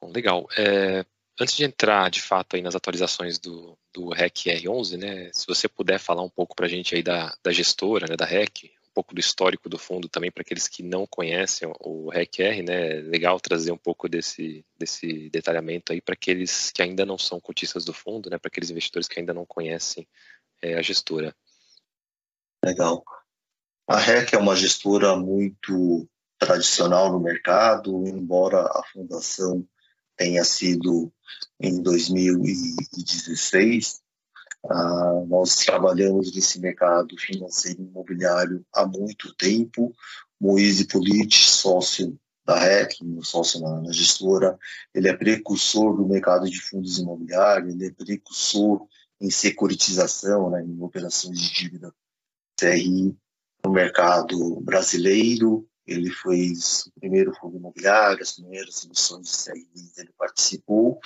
Bom, 0.00 0.12
legal. 0.12 0.46
É, 0.58 1.06
antes 1.40 1.56
de 1.56 1.64
entrar, 1.64 2.10
de 2.10 2.20
fato, 2.20 2.56
aí 2.56 2.62
nas 2.62 2.74
atualizações 2.74 3.38
do, 3.38 3.78
do 3.92 4.10
REC 4.10 4.46
R11, 4.46 4.98
né, 4.98 5.30
se 5.32 5.46
você 5.46 5.66
puder 5.66 5.98
falar 5.98 6.22
um 6.22 6.28
pouco 6.28 6.54
para 6.54 6.66
a 6.66 6.68
gente 6.68 6.94
aí 6.94 7.02
da, 7.02 7.34
da 7.42 7.50
gestora, 7.50 8.06
né, 8.06 8.16
da 8.16 8.26
REC, 8.26 8.72
pouco 8.94 9.14
do 9.14 9.20
histórico 9.20 9.68
do 9.68 9.76
fundo 9.76 10.08
também 10.08 10.30
para 10.30 10.42
aqueles 10.42 10.68
que 10.68 10.82
não 10.82 11.06
conhecem 11.06 11.70
o 11.80 12.08
REC-R, 12.08 12.62
né, 12.62 13.00
legal 13.00 13.40
trazer 13.40 13.72
um 13.72 13.76
pouco 13.76 14.08
desse, 14.08 14.64
desse 14.78 15.28
detalhamento 15.30 15.92
aí 15.92 16.00
para 16.00 16.14
aqueles 16.14 16.70
que 16.70 16.80
ainda 16.80 17.04
não 17.04 17.18
são 17.18 17.40
cotistas 17.40 17.84
do 17.84 17.92
fundo, 17.92 18.30
né, 18.30 18.38
para 18.38 18.48
aqueles 18.48 18.70
investidores 18.70 19.08
que 19.08 19.18
ainda 19.18 19.34
não 19.34 19.44
conhecem 19.44 20.06
é, 20.62 20.74
a 20.74 20.82
gestora. 20.82 21.34
Legal. 22.64 23.02
A 23.86 23.98
REC 23.98 24.32
é 24.32 24.38
uma 24.38 24.56
gestora 24.56 25.14
muito 25.16 26.08
tradicional 26.38 27.12
no 27.12 27.20
mercado, 27.20 28.06
embora 28.06 28.60
a 28.60 28.82
fundação 28.92 29.66
tenha 30.16 30.44
sido 30.44 31.12
em 31.60 31.82
2016. 31.82 34.03
Ah, 34.70 35.22
nós 35.26 35.56
trabalhamos 35.56 36.34
nesse 36.34 36.58
mercado 36.58 37.16
financeiro 37.18 37.82
imobiliário 37.82 38.64
há 38.72 38.86
muito 38.86 39.34
tempo. 39.34 39.94
Moise 40.40 40.86
Politi, 40.86 41.36
sócio 41.36 42.18
da 42.46 42.58
REC, 42.58 42.98
sócio 43.22 43.60
na, 43.60 43.80
na, 43.80 43.92
gestora, 43.92 44.58
ele 44.94 45.08
é 45.08 45.16
precursor 45.16 45.96
do 45.96 46.06
mercado 46.06 46.48
de 46.48 46.60
fundos 46.60 46.98
imobiliários, 46.98 47.74
ele 47.74 47.86
é 47.86 47.90
precursor 47.90 48.86
em 49.20 49.30
securitização, 49.30 50.50
né, 50.50 50.62
em 50.62 50.82
operações 50.82 51.40
de 51.40 51.52
dívida 51.52 51.94
CRI 52.58 53.16
no 53.64 53.72
mercado 53.72 54.60
brasileiro, 54.60 55.66
ele 55.86 56.10
fez 56.10 56.86
o 56.86 57.00
primeiro 57.00 57.34
fundo 57.34 57.56
imobiliário, 57.56 58.22
as 58.22 58.32
primeiras 58.32 58.84
emissões 58.84 59.26
de 59.26 59.52
CRIs 59.52 59.98
ele 59.98 60.12
participou 60.16 60.98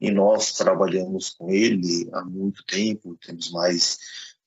e 0.00 0.10
nós 0.10 0.52
trabalhamos 0.52 1.30
com 1.30 1.50
ele 1.50 2.08
há 2.12 2.24
muito 2.24 2.64
tempo, 2.64 3.16
temos 3.24 3.50
mais 3.50 3.98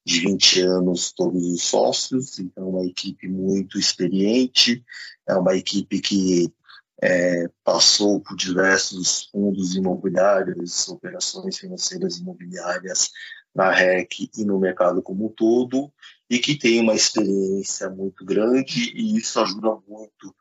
de 0.05 0.21
20 0.21 0.61
anos 0.61 1.11
todos 1.11 1.43
os 1.43 1.63
sócios, 1.63 2.39
então 2.39 2.63
é 2.63 2.67
uma 2.67 2.85
equipe 2.85 3.27
muito 3.27 3.77
experiente, 3.77 4.83
é 5.27 5.35
uma 5.35 5.55
equipe 5.55 5.99
que 5.99 6.53
é, 7.01 7.47
passou 7.63 8.19
por 8.19 8.35
diversos 8.35 9.25
fundos 9.25 9.75
imobiliários, 9.75 10.87
operações 10.89 11.57
financeiras 11.57 12.17
imobiliárias 12.17 13.11
na 13.55 13.71
REC 13.71 14.29
e 14.37 14.43
no 14.43 14.59
mercado 14.59 15.01
como 15.01 15.27
um 15.27 15.29
todo, 15.29 15.91
e 16.29 16.39
que 16.39 16.57
tem 16.57 16.79
uma 16.79 16.93
experiência 16.93 17.89
muito 17.89 18.23
grande, 18.23 18.91
e 18.95 19.17
isso 19.17 19.39
ajuda 19.39 19.77
muito 19.87 20.35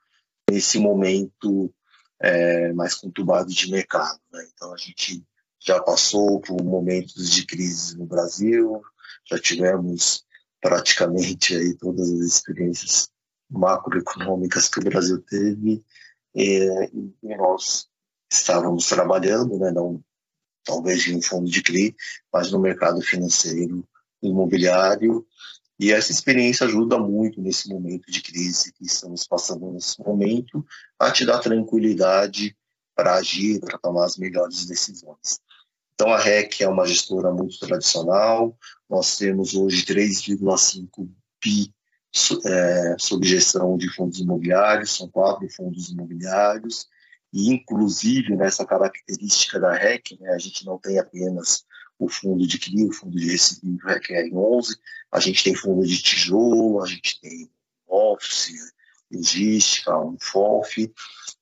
nesse 0.50 0.78
momento 0.78 1.72
é, 2.20 2.72
mais 2.72 2.94
conturbado 2.94 3.52
de 3.52 3.70
mercado. 3.70 4.20
Né? 4.32 4.46
Então, 4.52 4.72
a 4.72 4.76
gente 4.76 5.24
já 5.60 5.80
passou 5.80 6.40
por 6.40 6.62
momentos 6.62 7.30
de 7.30 7.46
crise 7.46 7.96
no 7.96 8.06
Brasil, 8.06 8.82
já 9.28 9.38
tivemos 9.38 10.24
praticamente 10.60 11.56
aí 11.56 11.74
todas 11.74 12.10
as 12.10 12.20
experiências 12.20 13.08
macroeconômicas 13.50 14.68
que 14.68 14.80
o 14.80 14.84
Brasil 14.84 15.22
teve, 15.22 15.82
e, 16.34 16.68
e 17.22 17.36
nós 17.36 17.88
estávamos 18.30 18.86
trabalhando, 18.88 19.58
né, 19.58 19.70
não 19.70 20.02
talvez 20.64 21.06
em 21.06 21.16
um 21.16 21.22
fundo 21.22 21.50
de 21.50 21.62
CRI, 21.62 21.96
mas 22.30 22.52
no 22.52 22.60
mercado 22.60 23.00
financeiro 23.00 23.88
imobiliário. 24.22 25.26
E 25.78 25.92
essa 25.92 26.10
experiência 26.10 26.66
ajuda 26.66 26.98
muito 26.98 27.40
nesse 27.40 27.68
momento 27.68 28.10
de 28.10 28.20
crise 28.20 28.72
que 28.72 28.84
estamos 28.84 29.26
passando 29.26 29.70
nesse 29.70 30.00
momento, 30.00 30.66
a 30.98 31.10
te 31.10 31.24
dar 31.24 31.38
tranquilidade 31.38 32.56
para 32.94 33.14
agir, 33.14 33.60
para 33.60 33.78
tomar 33.78 34.06
as 34.06 34.16
melhores 34.16 34.66
decisões. 34.66 35.40
Então, 35.94 36.12
a 36.12 36.18
REC 36.18 36.60
é 36.60 36.68
uma 36.68 36.86
gestora 36.86 37.32
muito 37.32 37.58
tradicional, 37.60 38.56
nós 38.88 39.16
temos 39.16 39.54
hoje 39.54 39.84
3,5 39.84 41.08
bi 41.42 41.72
é, 42.44 42.96
sob 42.98 43.26
gestão 43.26 43.76
de 43.76 43.88
fundos 43.94 44.18
imobiliários, 44.18 44.96
são 44.96 45.08
quatro 45.08 45.48
fundos 45.50 45.90
imobiliários, 45.90 46.88
e 47.32 47.52
inclusive 47.52 48.34
nessa 48.34 48.64
característica 48.64 49.60
da 49.60 49.72
REC, 49.72 50.18
né, 50.18 50.30
a 50.30 50.38
gente 50.38 50.64
não 50.64 50.78
tem 50.78 50.98
apenas 50.98 51.64
o 51.98 52.08
fundo 52.08 52.46
de 52.46 52.58
CRI, 52.58 52.84
o 52.84 52.92
fundo 52.92 53.18
de 53.18 53.30
recebimento 53.30 53.86
REC 53.86 54.10
em 54.10 54.34
11, 54.34 54.76
a 55.10 55.20
gente 55.20 55.42
tem 55.42 55.54
fundo 55.54 55.86
de 55.86 56.00
tijolo, 56.00 56.82
a 56.82 56.86
gente 56.86 57.20
tem 57.20 57.50
office, 57.86 58.72
logística, 59.10 59.98
um 59.98 60.16
FOF, 60.20 60.92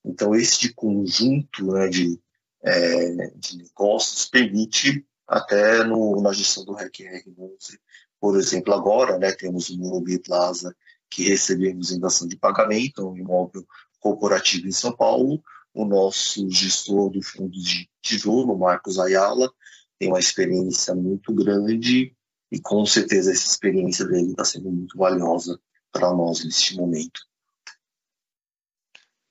então 0.05 0.35
esse 0.35 0.73
conjunto 0.73 1.73
né, 1.73 1.89
de, 1.89 2.19
é, 2.63 3.31
de 3.35 3.59
negócios 3.59 4.27
permite 4.29 5.05
até 5.27 5.83
no, 5.85 6.23
na 6.23 6.33
gestão 6.33 6.65
do 6.65 6.73
REC 6.73 6.99
R11, 7.01 7.79
por 8.21 8.39
exemplo, 8.39 8.73
agora 8.73 9.19
né, 9.19 9.33
temos 9.33 9.69
o 9.69 9.79
Morumbi 9.79 10.19
Plaza 10.19 10.75
que 11.11 11.25
recebemos 11.25 11.91
em 11.91 12.01
dação 12.01 12.27
de 12.27 12.37
pagamento, 12.37 13.09
um 13.09 13.17
imóvel 13.17 13.67
corporativo 14.01 14.67
em 14.67 14.73
São 14.73 14.95
Paulo, 14.95 15.43
o 15.75 15.85
nosso 15.85 16.49
gestor 16.51 17.11
do 17.11 17.23
fundo 17.23 17.51
de 17.51 17.89
tijolo, 18.01 18.59
Marcos 18.59 18.99
Ayala, 18.99 19.53
tem 19.99 20.09
uma 20.09 20.19
experiência 20.19 20.95
muito 20.95 21.33
grande 21.33 22.15
e 22.51 22.61
com 22.61 22.85
certeza 22.87 23.33
essa 23.33 23.47
experiência 23.47 24.07
dele 24.07 24.31
está 24.31 24.45
sendo 24.45 24.71
muito 24.71 24.97
valiosa 24.97 25.61
para 25.93 26.13
nós 26.13 26.45
neste 26.45 26.77
momento. 26.77 27.21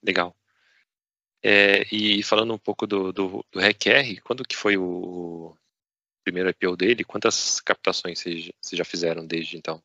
Legal. 0.03 0.36
É, 1.43 1.84
e 1.91 2.24
falando 2.24 2.53
um 2.53 2.57
pouco 2.57 2.88
do, 2.88 3.13
do, 3.13 3.45
do 3.51 3.60
RECR, 3.60 4.22
quando 4.24 4.43
que 4.43 4.55
foi 4.55 4.77
o 4.77 5.55
primeiro 6.24 6.50
IPO 6.50 6.75
dele? 6.75 7.03
Quantas 7.03 7.62
captações 7.62 8.19
vocês, 8.19 8.51
vocês 8.60 8.77
já 8.77 8.84
fizeram 8.84 9.25
desde 9.25 9.57
então? 9.57 9.81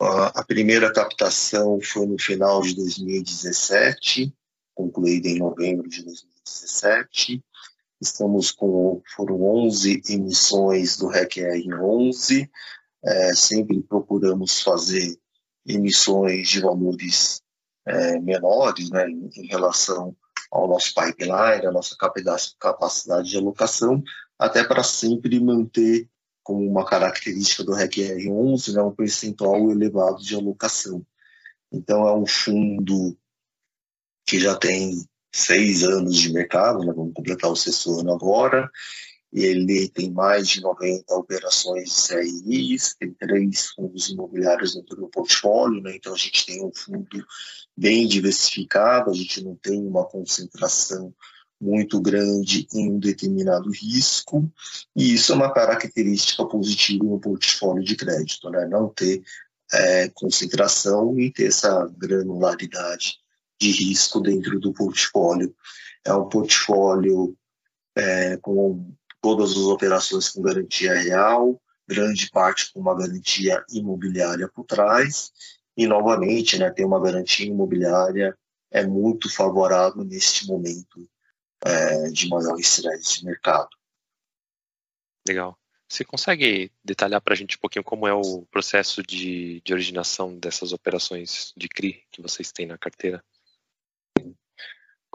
A 0.00 0.44
primeira 0.44 0.92
captação 0.92 1.80
foi 1.80 2.06
no 2.06 2.16
final 2.20 2.62
de 2.62 2.76
2017 2.76 4.32
concluída 4.78 5.26
em 5.26 5.40
novembro 5.40 5.88
de 5.88 6.04
2017. 6.04 7.42
Estamos 8.00 8.52
com, 8.52 9.02
foram 9.14 9.42
11 9.42 10.02
emissões 10.08 10.96
do 10.96 11.08
REC-R 11.08 11.74
11, 11.74 12.50
é, 13.04 13.34
sempre 13.34 13.82
procuramos 13.82 14.62
fazer 14.62 15.18
emissões 15.66 16.48
de 16.48 16.60
valores 16.60 17.42
é, 17.86 18.18
menores 18.20 18.90
né, 18.90 19.08
em, 19.08 19.46
relação 19.46 20.16
ao 20.50 20.68
nosso 20.68 20.94
pipeline, 20.94 21.66
a 21.66 21.72
nossa 21.72 21.96
capacidade 22.58 23.28
de 23.28 23.36
alocação, 23.36 24.02
até 24.38 24.62
para 24.62 24.82
sempre 24.82 25.40
manter 25.40 26.08
como 26.42 26.66
uma 26.66 26.84
característica 26.84 27.64
do 27.64 27.74
REC-R 27.74 28.30
11 28.30 28.74
né, 28.74 28.82
um 28.82 28.94
percentual 28.94 29.70
elevado 29.70 30.22
de 30.22 30.34
alocação. 30.34 31.04
Então, 31.70 32.06
é 32.06 32.14
um 32.14 32.26
fundo 32.26 33.16
que 34.24 34.40
já 34.40 34.56
tem 34.56 35.06
seis 35.32 35.82
anos 35.82 36.16
de 36.16 36.32
mercado, 36.32 36.80
né? 36.80 36.92
vamos 36.94 37.14
completar 37.14 37.50
o 37.50 37.56
sexto 37.56 38.00
ano 38.00 38.12
agora. 38.12 38.70
Ele 39.32 39.88
tem 39.88 40.10
mais 40.10 40.48
de 40.48 40.62
90 40.62 41.14
operações 41.14 42.08
de 42.08 42.08
CRIs, 42.08 42.96
tem 42.98 43.12
três 43.12 43.66
fundos 43.68 44.08
imobiliários 44.08 44.74
dentro 44.74 44.96
do 44.96 45.08
portfólio, 45.08 45.82
né? 45.82 45.96
então 45.96 46.14
a 46.14 46.16
gente 46.16 46.46
tem 46.46 46.64
um 46.64 46.72
fundo 46.74 47.26
bem 47.76 48.06
diversificado, 48.06 49.10
a 49.10 49.14
gente 49.14 49.44
não 49.44 49.54
tem 49.54 49.86
uma 49.86 50.04
concentração 50.04 51.14
muito 51.60 52.00
grande 52.00 52.66
em 52.72 52.88
um 52.92 52.98
determinado 52.98 53.70
risco, 53.70 54.50
e 54.96 55.14
isso 55.14 55.32
é 55.32 55.34
uma 55.34 55.52
característica 55.52 56.46
positiva 56.46 57.04
no 57.04 57.20
portfólio 57.20 57.84
de 57.84 57.96
crédito, 57.96 58.48
né? 58.48 58.66
não 58.66 58.88
ter 58.88 59.22
é, 59.70 60.08
concentração 60.14 61.18
e 61.18 61.30
ter 61.30 61.48
essa 61.48 61.86
granularidade 61.98 63.18
de 63.60 63.70
risco 63.70 64.20
dentro 64.20 64.58
do 64.58 64.72
portfólio. 64.72 65.54
É 66.04 66.12
um 66.12 66.28
portfólio 66.28 67.36
é, 67.96 68.36
com 68.38 68.94
todas 69.20 69.50
as 69.50 69.56
operações 69.58 70.28
com 70.28 70.42
garantia 70.42 70.94
real, 70.94 71.60
grande 71.86 72.30
parte 72.30 72.72
com 72.72 72.80
uma 72.80 72.96
garantia 72.96 73.64
imobiliária 73.70 74.48
por 74.48 74.64
trás, 74.64 75.32
e 75.76 75.86
novamente 75.86 76.58
né, 76.58 76.70
tem 76.70 76.84
uma 76.84 77.00
garantia 77.00 77.46
imobiliária 77.46 78.36
é 78.70 78.86
muito 78.86 79.32
favorável 79.32 80.04
neste 80.04 80.46
momento 80.46 81.08
é, 81.64 82.10
de 82.10 82.28
maior 82.28 82.58
estresse 82.58 83.20
de 83.20 83.24
mercado. 83.24 83.70
Legal. 85.26 85.58
Você 85.88 86.04
consegue 86.04 86.70
detalhar 86.84 87.20
para 87.22 87.32
a 87.32 87.36
gente 87.36 87.56
um 87.56 87.60
pouquinho 87.60 87.82
como 87.82 88.06
é 88.06 88.12
o 88.12 88.44
processo 88.50 89.02
de, 89.02 89.62
de 89.62 89.72
originação 89.72 90.38
dessas 90.38 90.72
operações 90.72 91.52
de 91.56 91.66
CRI 91.66 92.04
que 92.10 92.20
vocês 92.20 92.52
têm 92.52 92.66
na 92.66 92.76
carteira? 92.76 93.24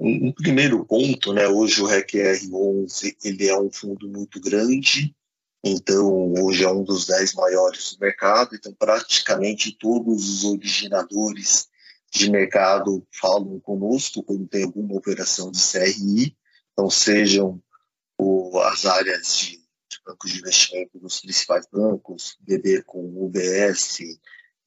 Um, 0.06 0.34
primeiro 0.34 0.84
ponto, 0.84 1.32
né, 1.32 1.48
hoje 1.48 1.82
o 1.82 1.86
REC-R11 1.86 3.16
ele 3.24 3.48
é 3.48 3.58
um 3.58 3.72
fundo 3.72 4.10
muito 4.10 4.38
grande, 4.42 5.16
então 5.64 6.34
hoje 6.44 6.66
é 6.66 6.70
um 6.70 6.84
dos 6.84 7.06
dez 7.06 7.34
maiores 7.34 7.94
do 7.94 8.02
mercado, 8.02 8.54
então 8.54 8.74
praticamente 8.74 9.72
todos 9.78 10.28
os 10.28 10.44
originadores 10.44 11.70
de 12.12 12.30
mercado 12.30 13.08
falam 13.14 13.62
conosco 13.62 14.22
quando 14.22 14.46
tem 14.46 14.66
alguma 14.66 14.94
operação 14.94 15.50
de 15.50 15.60
CRI, 15.62 16.36
então 16.74 16.90
sejam 16.90 17.64
o, 18.18 18.60
as 18.60 18.86
áreas 18.86 19.38
de, 19.38 19.52
de 19.52 20.02
bancos 20.06 20.34
de 20.34 20.40
investimento 20.40 21.00
dos 21.00 21.22
principais 21.22 21.66
bancos, 21.72 22.36
BB 22.42 22.84
com 22.84 23.24
UBS, 23.24 24.00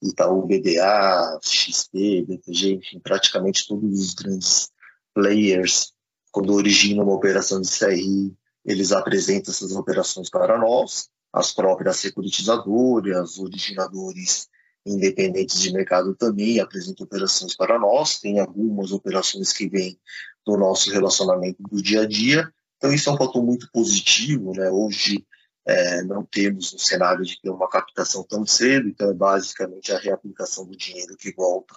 Itaú 0.01 0.47
BDA, 0.47 1.39
XP, 1.43 2.25
BTG, 2.27 2.73
enfim, 2.73 2.99
praticamente 2.99 3.67
todos 3.67 3.99
os 3.99 4.15
grandes 4.15 4.75
players, 5.17 5.93
quando 6.31 6.53
originam 6.53 7.03
uma 7.03 7.15
operação 7.15 7.59
de 7.59 7.67
CRI, 7.67 8.37
eles 8.63 8.91
apresentam 8.91 9.51
essas 9.51 9.71
operações 9.71 10.29
para 10.29 10.59
nós, 10.59 11.09
as 11.33 11.51
próprias 11.51 11.97
securitizadoras, 11.97 13.39
originadores 13.39 14.47
independentes 14.85 15.59
de 15.59 15.73
mercado 15.73 16.13
também 16.15 16.59
apresentam 16.59 17.03
operações 17.03 17.55
para 17.55 17.79
nós, 17.79 18.19
tem 18.19 18.39
algumas 18.39 18.91
operações 18.91 19.51
que 19.51 19.67
vêm 19.67 19.99
do 20.45 20.55
nosso 20.55 20.91
relacionamento 20.91 21.63
do 21.63 21.81
dia 21.81 22.01
a 22.01 22.05
dia, 22.05 22.53
então 22.77 22.93
isso 22.93 23.09
é 23.09 23.13
um 23.13 23.17
fator 23.17 23.43
muito 23.43 23.67
positivo, 23.71 24.53
né? 24.53 24.69
Hoje 24.69 25.25
é, 25.65 26.03
não 26.03 26.23
temos 26.23 26.73
um 26.73 26.77
cenário 26.77 27.25
de 27.25 27.41
ter 27.41 27.49
uma 27.49 27.67
captação 27.67 28.23
tão 28.23 28.45
cedo, 28.45 28.87
então 28.87 29.09
é 29.09 29.13
basicamente 29.13 29.91
a 29.91 29.97
reaplicação 29.97 30.65
do 30.65 30.77
dinheiro 30.77 31.17
que 31.17 31.33
volta 31.33 31.75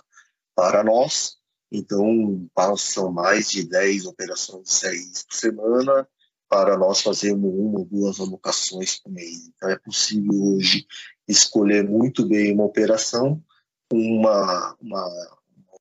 para 0.55 0.85
nós. 0.85 1.40
Então, 1.71 2.49
passam 2.53 3.13
mais 3.13 3.49
de 3.49 3.65
10 3.65 4.07
operações 4.07 4.69
de 4.69 4.81
CRIs 4.81 5.23
por 5.23 5.35
semana 5.35 6.09
para 6.49 6.77
nós 6.77 7.01
fazermos 7.01 7.55
uma 7.55 7.79
ou 7.79 7.85
duas 7.85 8.19
alocações 8.19 8.99
por 8.99 9.13
mês. 9.13 9.47
Então, 9.47 9.71
é 9.71 9.79
possível 9.79 10.35
hoje 10.35 10.85
escolher 11.29 11.89
muito 11.89 12.27
bem 12.27 12.53
uma 12.53 12.65
operação 12.65 13.41
com 13.89 13.99
uma, 13.99 14.77
uma, 14.81 15.07
uma 15.07 15.79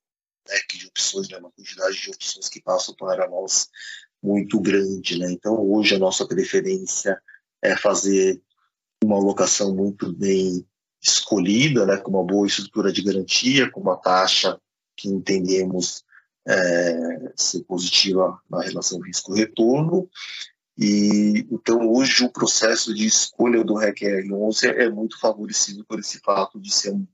leque 0.48 0.77
de 0.77 0.86
opções, 0.86 1.27
né, 1.29 1.38
uma 1.38 1.51
quantidade 1.51 2.00
de 2.00 2.12
opções 2.12 2.48
que 2.48 2.62
passam 2.62 2.93
para 2.93 3.27
nós 3.27 3.67
muito 4.22 4.60
grande. 4.60 5.17
Né? 5.17 5.31
Então, 5.31 5.60
hoje 5.60 5.96
a 5.96 6.00
nossa 6.00 6.27
preferência 6.27 7.19
é 7.63 7.75
fazer 7.75 8.39
uma 9.03 9.15
alocação 9.15 9.75
muito 9.75 10.13
bem 10.13 10.63
escolhida, 11.01 11.86
né, 11.88 11.98
com 11.98 12.12
uma 12.12 12.24
boa 12.24 12.46
estrutura 12.46 12.91
de 12.91 13.01
garantia, 13.01 13.72
com 13.72 13.81
uma 13.81 13.98
taxa 13.98 14.60
que 15.00 15.08
entendemos 15.08 16.03
é, 16.46 17.32
ser 17.36 17.63
positiva 17.63 18.38
na 18.50 18.62
relação 18.62 19.00
risco-retorno. 19.00 20.10
E 20.77 21.46
então 21.51 21.89
hoje 21.89 22.25
o 22.25 22.32
processo 22.32 22.94
de 22.94 23.06
escolha 23.06 23.63
do 23.63 23.75
REC 23.75 24.00
R11 24.00 24.75
é 24.75 24.89
muito 24.89 25.20
favorecido 25.20 25.86
por 25.86 26.00
esse 26.00 26.20
fato 26.20 26.60
de 26.60 26.74
ser 26.74 26.94
um, 26.94 27.08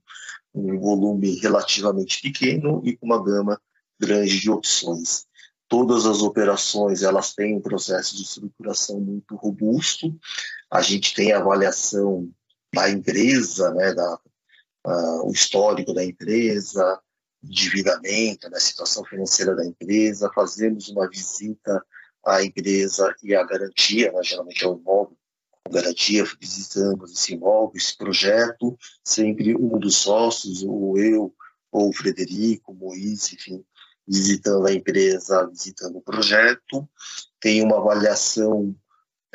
um 0.54 0.78
volume 0.78 1.36
relativamente 1.36 2.20
pequeno 2.20 2.82
e 2.84 2.96
com 2.96 3.06
uma 3.06 3.22
gama 3.22 3.60
grande 4.00 4.40
de 4.40 4.50
opções. 4.50 5.26
Todas 5.68 6.06
as 6.06 6.22
operações 6.22 7.02
elas 7.02 7.34
têm 7.34 7.56
um 7.56 7.60
processo 7.60 8.16
de 8.16 8.22
estruturação 8.22 9.00
muito 9.00 9.34
robusto. 9.34 10.14
A 10.70 10.80
gente 10.80 11.14
tem 11.14 11.32
avaliação 11.32 12.30
da 12.72 12.88
empresa, 12.88 13.72
né, 13.74 13.92
da, 13.92 14.20
uh, 14.86 15.28
o 15.28 15.32
histórico 15.32 15.92
da 15.92 16.04
empresa, 16.04 17.00
endividamento, 17.46 18.48
né, 18.50 18.58
situação 18.58 19.04
financeira 19.04 19.54
da 19.54 19.64
empresa, 19.64 20.30
fazemos 20.34 20.88
uma 20.88 21.08
visita 21.08 21.84
à 22.24 22.42
empresa 22.42 23.14
e 23.22 23.34
à 23.34 23.44
garantia, 23.44 24.12
né, 24.12 24.22
geralmente 24.22 24.64
é 24.64 24.68
o 24.68 24.78
imóvel 24.78 25.16
com 25.64 25.72
garantia, 25.72 26.24
visitamos 26.40 27.12
esse 27.12 27.34
imóvel, 27.34 27.72
esse 27.74 27.96
projeto, 27.96 28.78
sempre 29.04 29.56
um 29.56 29.78
dos 29.78 29.96
sócios, 29.96 30.62
ou 30.62 30.96
eu, 30.98 31.34
ou 31.72 31.88
o 31.88 31.92
Frederico, 31.92 32.72
o 32.72 32.74
Moisés, 32.74 33.32
enfim, 33.32 33.64
visitando 34.06 34.66
a 34.66 34.72
empresa, 34.72 35.46
visitando 35.48 35.98
o 35.98 36.02
projeto, 36.02 36.88
tem 37.40 37.62
uma 37.62 37.78
avaliação 37.78 38.74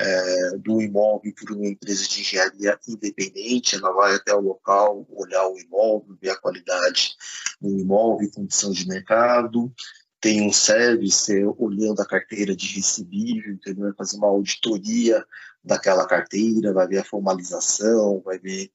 é, 0.02 0.58
do 0.58 0.82
imóvel 0.82 1.34
por 1.38 1.52
uma 1.52 1.68
empresa 1.68 2.08
de 2.08 2.22
engenharia 2.22 2.80
independente, 2.88 3.76
ela 3.76 3.92
vai 3.92 4.16
até 4.16 4.34
o 4.34 4.42
local, 4.42 5.06
olhar 5.10 5.48
o 5.48 5.60
imóvel, 5.60 6.18
ver 6.20 6.32
a 6.32 6.38
qualidade 6.38 7.16
do 7.60 7.80
imóvel, 7.80 8.32
condição 8.32 8.72
de 8.72 8.88
mercado, 8.88 9.72
tem 10.20 10.42
um 10.42 10.52
service 10.52 11.34
olhando 11.58 12.02
a 12.02 12.08
carteira 12.08 12.56
de 12.56 12.68
recebível, 12.76 13.54
entendeu? 13.54 13.86
vai 13.86 13.94
fazer 13.94 14.18
uma 14.18 14.28
auditoria 14.28 15.26
daquela 15.64 16.08
carteira, 16.08 16.74
vai 16.74 16.88
ver 16.88 17.00
a 17.00 17.04
formalização, 17.04 18.22
vai 18.22 18.38
ver 18.38 18.72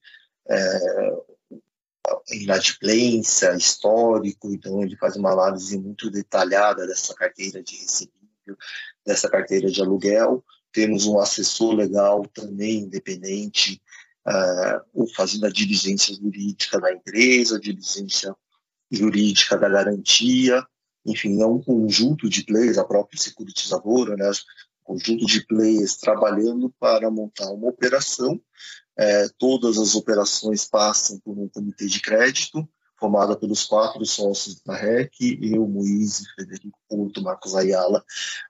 é, 0.49 1.13
inadimplência, 2.31 3.55
histórico, 3.55 4.51
então 4.51 4.81
ele 4.81 4.95
faz 4.97 5.15
uma 5.15 5.31
análise 5.31 5.77
muito 5.77 6.09
detalhada 6.09 6.85
dessa 6.85 7.13
carteira 7.13 7.61
de 7.61 7.75
recebível, 7.77 8.57
dessa 9.05 9.29
carteira 9.29 9.69
de 9.69 9.81
aluguel, 9.81 10.43
temos 10.71 11.05
um 11.05 11.19
assessor 11.19 11.73
legal 11.73 12.25
também 12.33 12.79
independente, 12.79 13.81
uh, 14.27 15.07
fazendo 15.15 15.45
a 15.45 15.51
diligência 15.51 16.15
jurídica 16.15 16.79
da 16.79 16.93
empresa, 16.93 17.57
a 17.57 17.59
diligência 17.59 18.35
jurídica 18.91 19.57
da 19.57 19.69
garantia, 19.69 20.65
enfim, 21.05 21.41
é 21.41 21.45
um 21.45 21.61
conjunto 21.61 22.29
de 22.29 22.43
players, 22.43 22.77
a 22.77 22.83
própria 22.83 23.19
securitizadora, 23.19 24.15
né, 24.17 24.29
um 24.29 24.95
conjunto 24.95 25.25
de 25.25 25.45
players 25.45 25.95
trabalhando 25.95 26.73
para 26.79 27.09
montar 27.09 27.49
uma 27.51 27.69
operação. 27.69 28.39
É, 28.97 29.27
todas 29.37 29.77
as 29.77 29.95
operações 29.95 30.65
passam 30.65 31.19
por 31.19 31.37
um 31.37 31.47
comitê 31.47 31.85
de 31.85 32.01
crédito, 32.01 32.67
formada 32.99 33.37
pelos 33.37 33.63
quatro 33.63 34.03
sócios 34.05 34.59
da 34.61 34.75
REC, 34.75 35.39
eu, 35.41 35.67
Moise, 35.67 36.25
Frederico 36.33 36.77
Porto, 36.89 37.21
Marcos 37.21 37.55
Ayala, 37.55 38.03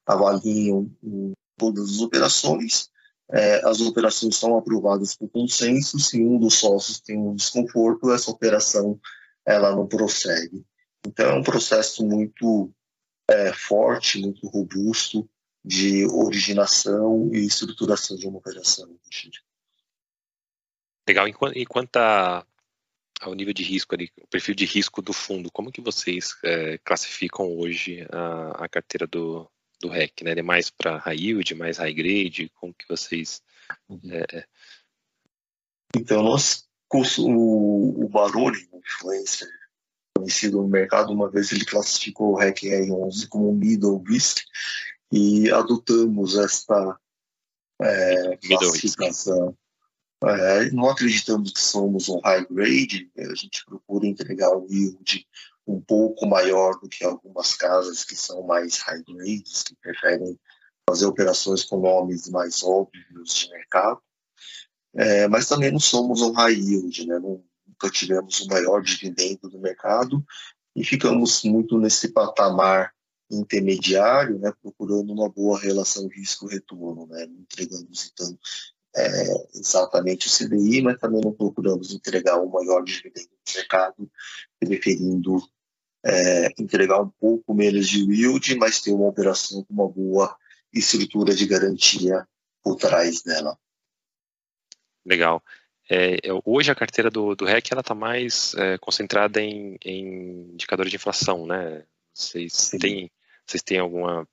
avaliam 0.05 0.89
o 1.03 1.33
todas 1.57 1.89
as 1.89 1.99
operações. 1.99 2.89
É, 3.29 3.67
as 3.67 3.81
operações 3.81 4.37
são 4.37 4.57
aprovadas 4.57 5.15
por 5.15 5.29
consenso. 5.29 5.99
Se 5.99 6.21
um 6.21 6.39
dos 6.39 6.55
sócios 6.55 6.99
tem 7.01 7.17
um 7.17 7.35
desconforto, 7.35 8.11
essa 8.11 8.31
operação 8.31 8.99
ela 9.45 9.75
não 9.75 9.87
prossegue. 9.87 10.65
Então, 11.05 11.29
é 11.29 11.33
um 11.33 11.43
processo 11.43 12.05
muito 12.05 12.71
é, 13.29 13.51
forte, 13.53 14.19
muito 14.19 14.47
robusto 14.47 15.29
de 15.63 16.05
originação 16.05 17.29
e 17.33 17.45
estruturação 17.45 18.15
de 18.15 18.27
uma 18.27 18.37
operação. 18.39 18.97
Legal. 21.07 21.27
E 21.27 21.65
quanto 21.65 21.97
ao 23.21 23.33
nível 23.33 23.53
de 23.53 23.63
risco 23.63 23.95
ali, 23.95 24.11
o 24.21 24.27
perfil 24.27 24.55
de 24.55 24.65
risco 24.65 25.01
do 25.01 25.11
fundo, 25.11 25.51
como 25.51 25.71
que 25.71 25.81
vocês 25.81 26.35
é, 26.43 26.77
classificam 26.79 27.57
hoje 27.57 28.05
a, 28.11 28.65
a 28.65 28.69
carteira 28.69 29.07
do, 29.07 29.49
do 29.79 29.89
REC, 29.89 30.23
né? 30.23 30.31
Ele 30.31 30.39
é 30.41 30.43
mais 30.43 30.69
para 30.69 30.97
high 30.97 31.17
yield, 31.17 31.55
mais 31.55 31.77
high 31.77 31.93
grade, 31.93 32.51
como 32.55 32.73
que 32.73 32.87
vocês... 32.87 33.41
Uhum. 33.89 33.99
É... 34.11 34.25
é. 34.37 34.45
Então, 35.95 36.21
nós, 36.21 36.67
o, 37.19 38.05
o 38.05 38.09
Baroni, 38.09 38.67
um 38.71 38.79
influencer 38.79 39.47
conhecido 40.17 40.61
no 40.61 40.67
mercado, 40.67 41.13
uma 41.13 41.29
vez 41.29 41.51
ele 41.51 41.63
classificou 41.63 42.33
o 42.33 42.35
REC 42.35 42.63
R11 42.63 43.27
como 43.29 43.53
middle 43.53 44.03
risk 44.03 44.39
e 45.11 45.49
adotamos 45.51 46.35
esta 46.37 46.99
é, 47.81 48.37
classificação. 48.37 49.55
É, 50.23 50.71
não 50.71 50.89
acreditamos 50.89 51.51
que 51.51 51.61
somos 51.61 52.09
um 52.09 52.19
high 52.21 52.45
grade, 52.49 53.11
a 53.17 53.35
gente 53.35 53.63
procura 53.65 54.07
entregar 54.07 54.55
um 54.55 54.65
yield 54.67 55.27
um 55.67 55.79
pouco 55.79 56.25
maior 56.25 56.79
do 56.79 56.89
que 56.89 57.03
algumas 57.03 57.53
casas 57.55 58.03
que 58.03 58.15
são 58.15 58.41
mais 58.43 58.77
high 58.79 59.03
grades, 59.03 59.63
que 59.63 59.75
preferem 59.75 60.39
fazer 60.89 61.05
operações 61.05 61.63
com 61.63 61.79
nomes 61.79 62.29
mais 62.29 62.63
óbvios 62.63 63.35
de 63.35 63.49
mercado. 63.49 64.01
É, 64.95 65.27
mas 65.27 65.47
também 65.47 65.71
não 65.71 65.79
somos 65.79 66.21
um 66.21 66.31
high 66.31 66.55
yield, 66.55 67.05
né? 67.05 67.19
nunca 67.19 67.91
tivemos 67.91 68.39
o 68.41 68.47
maior 68.47 68.81
dividendo 68.81 69.49
do 69.49 69.59
mercado 69.59 70.25
e 70.75 70.83
ficamos 70.83 71.43
muito 71.43 71.77
nesse 71.77 72.09
patamar 72.09 72.91
intermediário, 73.29 74.39
né, 74.39 74.53
procurando 74.61 75.11
uma 75.11 75.27
boa 75.27 75.59
relação 75.59 76.07
risco-retorno, 76.07 77.05
né, 77.07 77.25
entregando 77.25 77.89
então, 78.13 78.37
é, 78.97 79.47
exatamente 79.53 80.27
o 80.27 80.31
CDI, 80.31 80.81
mas 80.81 80.99
também 80.99 81.21
não 81.23 81.31
procuramos 81.31 81.93
entregar 81.93 82.37
o 82.37 82.49
maior 82.49 82.83
dividendo 82.83 83.27
do 83.27 83.53
mercado, 83.55 84.11
preferindo 84.59 85.37
é, 86.03 86.47
entregar 86.59 87.01
um 87.01 87.09
pouco 87.09 87.53
menos 87.53 87.87
de 87.87 87.99
yield, 87.99 88.55
mas 88.55 88.81
ter 88.81 88.91
uma 88.91 89.07
operação 89.07 89.63
com 89.63 89.73
uma 89.73 89.87
boa 89.87 90.35
estrutura 90.73 91.35
de 91.35 91.45
garantia 91.45 92.27
por 92.63 92.75
trás 92.75 93.21
dela. 93.21 93.57
Legal. 95.05 95.43
É, 95.89 96.17
hoje 96.43 96.71
a 96.71 96.75
carteira 96.75 97.09
do, 97.09 97.33
do 97.35 97.45
REC 97.45 97.71
está 97.71 97.95
mais 97.95 98.53
é, 98.55 98.77
concentrada 98.77 99.39
em, 99.41 99.77
em 99.85 100.51
indicadores 100.53 100.89
de 100.89 100.97
inflação, 100.97 101.45
né? 101.45 101.85
Vocês 102.13 102.71
têm, 102.71 103.09
Vocês 103.45 103.63
têm 103.63 103.79
alguma 103.79 104.27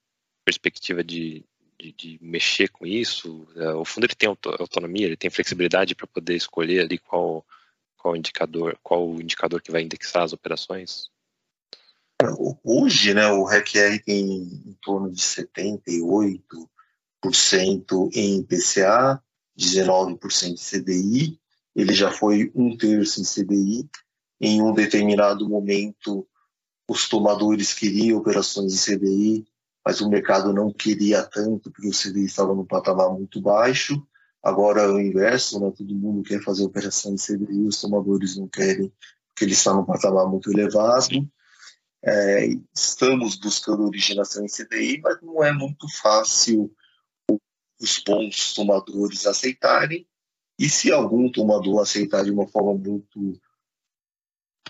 perspectiva 0.45 1.05
de, 1.05 1.45
de, 1.79 1.93
de 1.93 2.19
mexer 2.23 2.69
com 2.69 2.87
isso? 2.87 3.47
É, 3.57 3.73
o 3.73 3.85
fundo 3.85 4.05
ele 4.05 4.15
tem 4.15 4.29
autonomia, 4.29 5.07
ele 5.07 5.17
tem 5.17 5.31
flexibilidade 5.31 5.95
para 5.95 6.07
poder 6.07 6.35
escolher 6.35 6.81
ali 6.81 6.99
qual 6.99 7.45
qual 8.05 8.15
indicador, 8.15 8.79
qual 8.83 9.19
indicador 9.19 9.63
que 9.63 9.73
vai 9.73 9.81
indexar 9.81 10.25
as 10.25 10.35
operações? 10.35 11.09
Hoje, 12.63 13.15
né, 13.15 13.29
o 13.29 13.45
RECR 13.45 14.05
tem 14.05 14.43
em 14.67 14.77
torno 14.83 15.11
de 15.11 15.23
78% 15.23 18.11
em 18.13 18.41
IPCA, 18.41 19.23
19% 19.59 20.51
em 20.51 20.55
CDI, 20.55 21.41
ele 21.75 21.95
já 21.95 22.11
foi 22.11 22.53
um 22.55 22.77
terço 22.77 23.23
em 23.23 23.25
CDI. 23.25 23.89
Em 24.39 24.61
um 24.61 24.75
determinado 24.75 25.49
momento, 25.49 26.29
os 26.87 27.09
tomadores 27.09 27.73
queriam 27.73 28.19
operações 28.19 28.75
em 28.75 28.97
CDI, 28.97 29.47
mas 29.85 30.01
o 30.01 30.09
mercado 30.09 30.53
não 30.53 30.73
queria 30.73 31.23
tanto, 31.23 31.71
porque 31.71 31.89
o 31.89 31.93
CDI 31.93 32.25
estava 32.25 32.55
num 32.55 32.65
patamar 32.65 33.11
muito 33.11 33.41
baixo. 33.41 34.03
Agora 34.43 34.83
é 34.83 34.89
o 34.89 35.01
inverso, 35.01 35.61
né? 35.61 35.73
todo 35.77 35.95
mundo 35.95 36.23
quer 36.23 36.43
fazer 36.43 36.65
operação 36.65 37.13
em 37.13 37.17
CDI, 37.17 37.67
os 37.67 37.81
tomadores 37.81 38.37
não 38.37 38.49
querem, 38.49 38.93
porque 39.29 39.45
ele 39.45 39.53
está 39.53 39.75
num 39.75 39.85
patamar 39.85 40.27
muito 40.27 40.51
elevado. 40.51 41.29
É, 42.03 42.49
estamos 42.75 43.37
buscando 43.37 43.87
originação 43.87 44.45
em 44.45 44.49
CDI, 44.49 45.01
mas 45.03 45.21
não 45.23 45.43
é 45.43 45.53
muito 45.53 45.87
fácil 46.01 46.75
os 47.81 48.03
bons 48.07 48.55
tomadores 48.55 49.27
aceitarem. 49.27 50.07
E 50.59 50.69
se 50.69 50.93
algum 50.93 51.31
tomador 51.31 51.83
aceitar 51.83 52.25
de 52.25 52.31
uma 52.31 52.47
forma 52.47 52.75
muito 52.75 53.41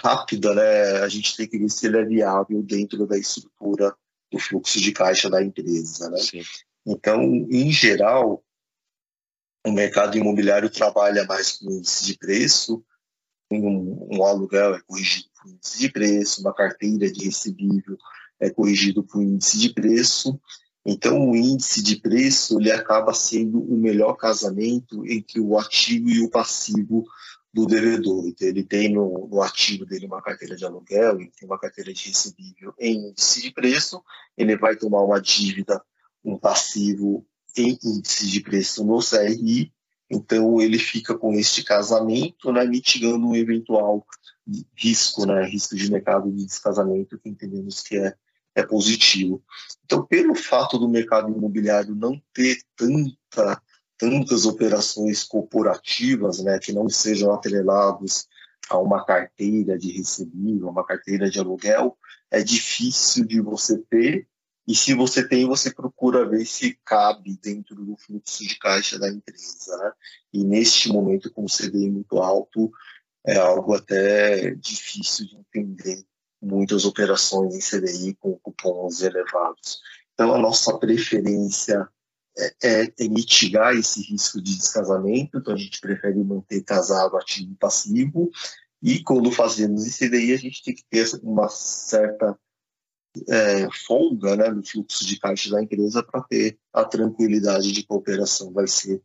rápida, 0.00 0.54
né, 0.54 0.98
a 1.02 1.08
gente 1.08 1.36
tem 1.36 1.46
que 1.46 1.58
ver 1.58 1.68
se 1.68 1.86
ele 1.86 1.98
é 1.98 2.04
viável 2.04 2.62
dentro 2.62 3.06
da 3.06 3.18
estrutura 3.18 3.94
do 4.30 4.38
fluxo 4.38 4.80
de 4.80 4.92
caixa 4.92 5.30
da 5.30 5.42
empresa. 5.42 6.10
Né? 6.10 6.18
Então, 6.86 7.22
em 7.22 7.70
geral, 7.70 8.42
o 9.66 9.72
mercado 9.72 10.16
imobiliário 10.18 10.68
trabalha 10.68 11.24
mais 11.24 11.52
com 11.52 11.70
índice 11.70 12.04
de 12.04 12.18
preço, 12.18 12.84
um, 13.50 14.16
um 14.16 14.24
aluguel 14.24 14.74
é 14.74 14.80
corrigido 14.80 15.28
por 15.34 15.50
índice 15.50 15.78
de 15.78 15.90
preço, 15.90 16.40
uma 16.40 16.54
carteira 16.54 17.10
de 17.10 17.24
recebível 17.24 17.96
é 18.40 18.50
corrigido 18.50 19.02
por 19.02 19.22
índice 19.22 19.58
de 19.58 19.72
preço. 19.72 20.38
Então, 20.84 21.30
o 21.30 21.36
índice 21.36 21.82
de 21.82 21.96
preço 21.96 22.60
ele 22.60 22.70
acaba 22.70 23.14
sendo 23.14 23.58
o 23.60 23.76
melhor 23.76 24.14
casamento 24.14 25.06
entre 25.06 25.40
o 25.40 25.58
ativo 25.58 26.10
e 26.10 26.20
o 26.20 26.28
passivo 26.28 27.04
do 27.54 27.66
devedor. 27.66 28.26
Então, 28.26 28.48
ele 28.48 28.64
tem 28.64 28.92
no, 28.92 29.28
no, 29.28 29.40
ativo 29.40 29.86
dele 29.86 30.06
uma 30.06 30.20
carteira 30.20 30.56
de 30.56 30.64
aluguel, 30.64 31.20
ele 31.20 31.30
tem 31.30 31.48
uma 31.48 31.58
carteira 31.58 31.94
de 31.94 32.08
recebível 32.08 32.74
em 32.80 33.10
índice 33.10 33.42
de 33.42 33.52
preço, 33.52 34.02
ele 34.36 34.56
vai 34.56 34.74
tomar 34.74 35.02
uma 35.02 35.20
dívida, 35.20 35.80
um 36.24 36.36
passivo 36.36 37.24
em 37.56 37.78
índice 37.80 38.28
de 38.28 38.40
preço 38.40 38.84
no 38.84 38.98
CRI, 38.98 39.72
então 40.10 40.60
ele 40.60 40.80
fica 40.80 41.16
com 41.16 41.32
este 41.32 41.62
casamento, 41.62 42.52
né, 42.52 42.64
mitigando 42.66 43.24
um 43.24 43.36
eventual 43.36 44.04
risco, 44.76 45.24
né, 45.24 45.44
risco 45.44 45.76
de 45.76 45.88
mercado 45.88 46.32
de 46.32 46.44
descasamento, 46.44 47.20
que 47.20 47.28
entendemos 47.28 47.82
que 47.82 47.96
é, 47.96 48.14
é 48.56 48.64
positivo. 48.64 49.40
Então, 49.84 50.04
pelo 50.04 50.34
fato 50.34 50.76
do 50.76 50.88
mercado 50.88 51.30
imobiliário 51.30 51.94
não 51.94 52.20
ter 52.32 52.58
tanta, 52.74 53.62
tantas 53.98 54.46
operações 54.46 55.22
corporativas, 55.22 56.42
né, 56.42 56.58
que 56.58 56.72
não 56.72 56.88
sejam 56.88 57.32
atrelados 57.32 58.26
a 58.68 58.78
uma 58.78 59.04
carteira 59.04 59.78
de 59.78 59.92
recebível, 59.92 60.68
uma 60.68 60.84
carteira 60.84 61.30
de 61.30 61.38
aluguel, 61.38 61.96
é 62.30 62.42
difícil 62.42 63.24
de 63.26 63.40
você 63.40 63.78
ter 63.78 64.26
e 64.66 64.74
se 64.74 64.94
você 64.94 65.26
tem, 65.26 65.46
você 65.46 65.70
procura 65.70 66.26
ver 66.26 66.46
se 66.46 66.78
cabe 66.84 67.38
dentro 67.42 67.76
do 67.76 67.96
fluxo 67.96 68.44
de 68.44 68.58
caixa 68.58 68.98
da 68.98 69.08
empresa. 69.10 69.76
Né? 69.76 69.92
E 70.32 70.44
neste 70.44 70.88
momento, 70.88 71.30
com 71.30 71.44
o 71.44 71.50
CDI 71.50 71.90
muito 71.90 72.18
alto, 72.18 72.72
é 73.26 73.36
algo 73.36 73.74
até 73.74 74.54
difícil 74.54 75.26
de 75.26 75.36
entender 75.36 76.04
muitas 76.40 76.84
operações 76.84 77.54
em 77.54 77.60
CDI 77.60 78.14
com 78.14 78.38
cupons 78.38 79.02
elevados. 79.02 79.80
Então, 80.14 80.34
a 80.34 80.38
nossa 80.38 80.78
preferência 80.78 81.88
é, 82.36 82.54
é, 82.62 82.92
é, 82.98 83.08
mitigar 83.08 83.74
esse 83.74 84.02
risco 84.02 84.40
de 84.40 84.56
descasamento, 84.56 85.38
então 85.38 85.54
a 85.54 85.56
gente 85.56 85.80
prefere 85.80 86.22
manter 86.22 86.62
casado 86.62 87.16
ativo 87.16 87.52
e 87.52 87.56
passivo, 87.56 88.30
e 88.82 89.02
quando 89.02 89.30
fazemos 89.30 89.86
em 89.86 89.90
CDI, 89.90 90.34
a 90.34 90.36
gente 90.36 90.62
tem 90.62 90.74
que 90.74 90.84
ter 90.90 91.08
uma 91.22 91.48
certa 91.48 92.38
é, 93.28 93.68
folga 93.86 94.36
né, 94.36 94.50
no 94.50 94.66
fluxo 94.66 95.06
de 95.06 95.18
caixa 95.18 95.50
da 95.50 95.62
empresa 95.62 96.02
para 96.02 96.22
ter 96.22 96.58
a 96.72 96.84
tranquilidade 96.84 97.72
de 97.72 97.82
que 97.82 97.92
a 97.92 97.96
operação 97.96 98.52
vai 98.52 98.66
ser 98.66 99.00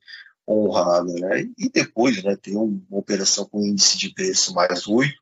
honrada. 0.48 1.14
Né? 1.14 1.50
E 1.58 1.70
depois 1.70 2.22
né, 2.24 2.36
ter 2.36 2.56
uma 2.56 2.82
operação 2.90 3.46
com 3.46 3.64
índice 3.64 3.98
de 3.98 4.14
preço 4.14 4.54
mais 4.54 4.88
8, 4.88 5.14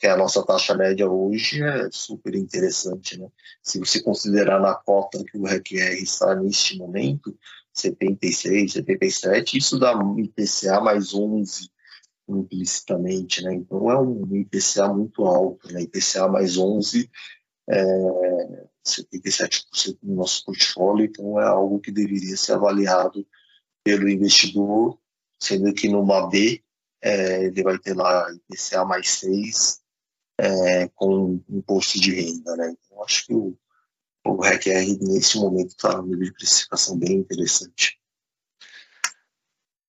que 0.00 0.06
é 0.06 0.10
a 0.10 0.16
nossa 0.16 0.42
taxa 0.42 0.74
média 0.74 1.08
hoje, 1.08 1.62
é 1.62 1.90
super 1.92 2.34
interessante. 2.34 3.20
Né? 3.20 3.28
Se 3.62 3.78
você 3.78 4.02
considerar 4.02 4.58
na 4.58 4.74
cota 4.74 5.22
que 5.22 5.36
o 5.36 5.44
RECR 5.44 6.02
está 6.02 6.34
neste 6.34 6.78
momento, 6.78 7.38
76, 7.74 8.72
77, 8.72 9.58
isso 9.58 9.78
dá 9.78 9.94
um 9.94 10.18
IPCA 10.18 10.80
mais 10.80 11.12
11 11.12 11.70
implicitamente, 12.26 13.42
né? 13.42 13.54
Então 13.54 13.90
é 13.90 14.00
um 14.00 14.36
IPCA 14.36 14.88
muito 14.88 15.24
alto, 15.24 15.70
né? 15.72 15.82
IPCA 15.82 16.28
mais 16.28 16.56
11 16.56 17.10
é, 17.68 18.66
77% 18.86 19.98
do 20.02 20.14
nosso 20.14 20.44
portfólio, 20.44 21.04
então 21.04 21.38
é 21.38 21.44
algo 21.44 21.78
que 21.78 21.92
deveria 21.92 22.36
ser 22.36 22.52
avaliado 22.52 23.26
pelo 23.84 24.08
investidor, 24.08 24.98
sendo 25.38 25.72
que 25.74 25.88
numa 25.88 26.28
B 26.28 26.62
é, 27.02 27.44
ele 27.44 27.62
vai 27.62 27.78
ter 27.78 27.94
lá 27.94 28.26
IPCA 28.32 28.84
mais 28.84 29.08
6 29.10 29.79
é, 30.40 30.88
com 30.94 31.40
imposto 31.48 32.00
de 32.00 32.14
renda. 32.14 32.56
Né? 32.56 32.74
Então 32.84 33.02
acho 33.04 33.26
que 33.26 33.34
o, 33.34 33.56
o 34.24 34.40
nesse 34.42 35.38
momento 35.38 35.70
está 35.70 35.96
no 35.98 36.06
nível 36.06 36.24
de 36.24 36.32
precificação 36.32 36.98
bem 36.98 37.16
interessante. 37.16 37.98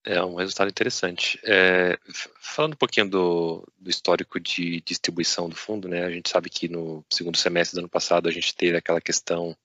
É 0.04 0.22
um 0.24 0.36
resultado 0.36 0.70
interessante. 0.70 1.40
É, 1.44 1.98
falando 2.42 2.74
um 2.74 2.78
pouquinho 2.78 3.08
do, 3.08 3.68
do, 3.78 3.90
histórico 3.90 4.40
de 4.40 4.82
distribuição 4.82 5.48
do 5.48 5.56
fundo, 5.56 5.88
né, 5.88 6.04
a 6.04 6.10
gente 6.10 6.30
sabe 6.30 6.50
que 6.50 6.68
no 6.68 7.06
segundo 7.10 7.38
semestre 7.38 7.76
do 7.76 7.82
ano 7.82 7.90
passado 7.90 8.28
a 8.28 8.32
gente 8.32 8.56
teve 8.56 8.76
aquela 8.76 9.00
questão 9.00 9.56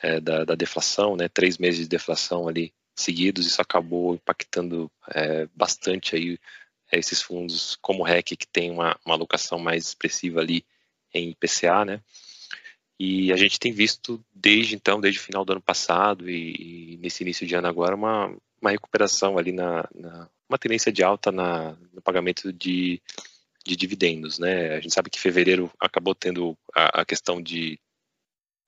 é, 0.00 0.18
da, 0.20 0.44
da, 0.44 0.54
deflação, 0.56 1.16
né, 1.16 1.28
três 1.28 1.56
meses 1.56 1.80
de 1.80 1.88
deflação 1.88 2.48
ali 2.48 2.74
seguidos, 2.96 3.46
isso 3.46 3.62
acabou 3.62 4.14
impactando 4.16 4.90
é, 5.14 5.46
bastante 5.54 6.16
aí 6.16 6.36
esses 6.92 7.20
fundos 7.22 7.76
como 7.80 8.02
o 8.02 8.06
REC, 8.06 8.36
que 8.36 8.46
tem 8.46 8.70
uma, 8.70 8.98
uma 9.04 9.14
alocação 9.14 9.58
mais 9.58 9.86
expressiva 9.86 10.40
ali 10.40 10.64
em 11.12 11.30
IPCA, 11.30 11.84
né, 11.84 12.00
e 12.98 13.32
a 13.32 13.36
gente 13.36 13.60
tem 13.60 13.72
visto 13.72 14.24
desde 14.34 14.74
então, 14.74 15.00
desde 15.00 15.20
o 15.20 15.22
final 15.22 15.44
do 15.44 15.52
ano 15.52 15.60
passado 15.60 16.30
e, 16.30 16.94
e 16.94 16.96
nesse 16.96 17.22
início 17.22 17.46
de 17.46 17.54
ano 17.54 17.68
agora, 17.68 17.94
uma, 17.94 18.34
uma 18.60 18.70
recuperação 18.70 19.36
ali 19.36 19.52
na, 19.52 19.86
na 19.94 20.28
uma 20.48 20.58
tendência 20.58 20.92
de 20.92 21.02
alta 21.02 21.32
na, 21.32 21.76
no 21.92 22.00
pagamento 22.00 22.52
de, 22.52 23.02
de 23.64 23.76
dividendos, 23.76 24.38
né? 24.38 24.76
A 24.76 24.80
gente 24.80 24.94
sabe 24.94 25.10
que 25.10 25.20
fevereiro 25.20 25.70
acabou 25.78 26.14
tendo 26.14 26.56
a, 26.74 27.02
a 27.02 27.04
questão 27.04 27.42
de, 27.42 27.78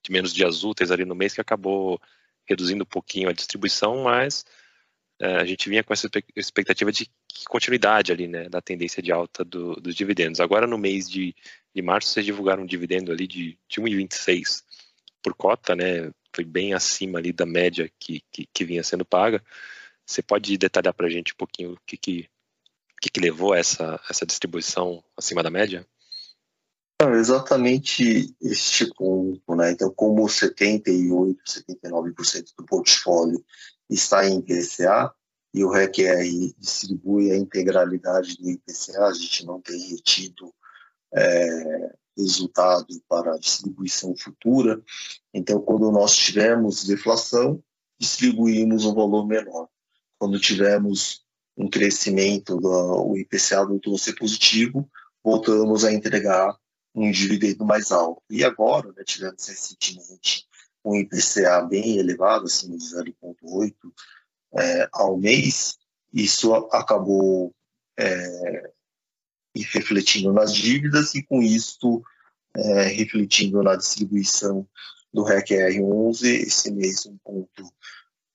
de, 0.05 0.11
menos 0.11 0.35
dias 0.35 0.65
úteis 0.65 0.91
ali 0.91 1.05
no 1.05 1.15
mês 1.15 1.35
que 1.35 1.41
acabou 1.41 2.01
reduzindo 2.45 2.83
um 2.83 2.87
pouquinho 2.87 3.29
a 3.29 3.33
distribuição, 3.33 4.03
mas 4.03 4.45
é, 4.45 4.49
a 5.21 5.45
gente 5.45 5.69
vinha 5.69 5.83
com 5.83 5.93
essa 5.93 6.09
expectativa 6.37 6.93
de 6.93 7.11
continuidade 7.49 8.13
ali, 8.13 8.29
né, 8.29 8.49
da 8.49 8.61
tendência 8.61 9.03
de 9.03 9.11
alta 9.11 9.45
do, 9.45 9.75
dos 9.77 9.95
dividendos. 9.95 10.41
Agora 10.41 10.67
no 10.67 10.79
mês 10.79 11.09
de, 11.09 11.35
de 11.75 11.83
março 11.83 12.11
vocês 12.11 12.25
divulgaram 12.25 12.63
um 12.63 12.67
dividendo 12.67 13.11
ali 13.11 13.27
de, 13.27 13.59
de 13.69 13.81
1,26 13.81 14.63
por 15.23 15.35
cota, 15.35 15.75
né? 15.75 16.11
Foi 16.35 16.45
bem 16.45 16.73
acima 16.73 17.19
ali 17.19 17.33
da 17.33 17.45
média 17.45 17.91
que, 17.99 18.23
que, 18.31 18.47
que 18.53 18.65
vinha 18.65 18.83
sendo 18.85 19.05
paga. 19.05 19.43
Você 20.07 20.23
pode 20.23 20.57
detalhar 20.57 20.95
para 20.95 21.07
a 21.07 21.11
gente 21.11 21.33
um 21.33 21.37
pouquinho 21.37 21.73
o 21.73 21.79
que, 21.85 21.97
que, 21.97 22.29
que, 23.01 23.11
que 23.11 23.21
levou 23.21 23.53
a 23.53 23.59
essa, 23.59 24.01
essa 24.09 24.25
distribuição 24.25 25.03
acima 25.17 25.43
da 25.43 25.51
média? 25.51 25.87
Não, 27.01 27.15
exatamente 27.15 28.35
este 28.41 28.93
ponto, 28.95 29.55
né? 29.55 29.71
Então, 29.71 29.93
como 29.95 30.29
78, 30.29 31.41
79% 31.45 32.55
do 32.57 32.65
portfólio 32.65 33.45
está 33.89 34.27
em 34.27 34.39
IPCA 34.39 35.13
e 35.55 35.65
o 35.65 35.71
RECR 35.71 36.23
distribui 36.59 37.33
a 37.33 37.37
integralidade 37.37 38.37
do 38.37 38.51
IPCA, 38.51 39.07
a 39.07 39.13
gente 39.13 39.47
não 39.47 39.61
tem 39.61 39.79
retido 39.91 40.53
é, 41.15 41.95
resultado 42.17 42.87
para 43.09 43.39
distribuição 43.39 44.15
futura. 44.17 44.83
Então, 45.33 45.61
quando 45.61 45.91
nós 45.91 46.15
tivermos 46.15 46.85
deflação, 46.85 47.63
distribuímos 47.99 48.85
um 48.85 48.95
valor 48.95 49.27
menor 49.27 49.69
quando 50.19 50.41
tivermos 50.41 51.23
um 51.57 51.69
crescimento 51.69 52.57
do 52.57 53.17
IPCA 53.17 53.65
voltou 53.65 53.95
a 53.95 53.99
ser 53.99 54.15
positivo, 54.15 54.89
voltamos 55.23 55.85
a 55.85 55.93
entregar 55.93 56.57
um 56.95 57.11
dividendo 57.11 57.65
mais 57.65 57.93
alto. 57.93 58.23
E 58.29 58.45
agora, 58.45 58.93
né, 58.93 59.03
tivemos 59.05 59.47
recentemente 59.47 60.48
um 60.85 60.95
IPCA 60.97 61.61
bem 61.63 61.99
elevado, 61.99 62.45
de 62.45 62.53
0,8 62.53 63.75
é, 64.57 64.89
ao 64.93 65.17
mês, 65.17 65.77
isso 66.13 66.55
acabou 66.73 67.55
é, 67.99 68.73
refletindo 69.55 70.33
nas 70.33 70.55
dívidas 70.55 71.15
e, 71.15 71.23
com 71.23 71.43
isso, 71.43 72.03
é, 72.57 72.85
refletindo 72.85 73.63
na 73.63 73.77
distribuição 73.77 74.67
do 75.13 75.23
REC 75.23 75.49
R11, 75.49 76.25
esse 76.25 76.71
mês 76.71 77.09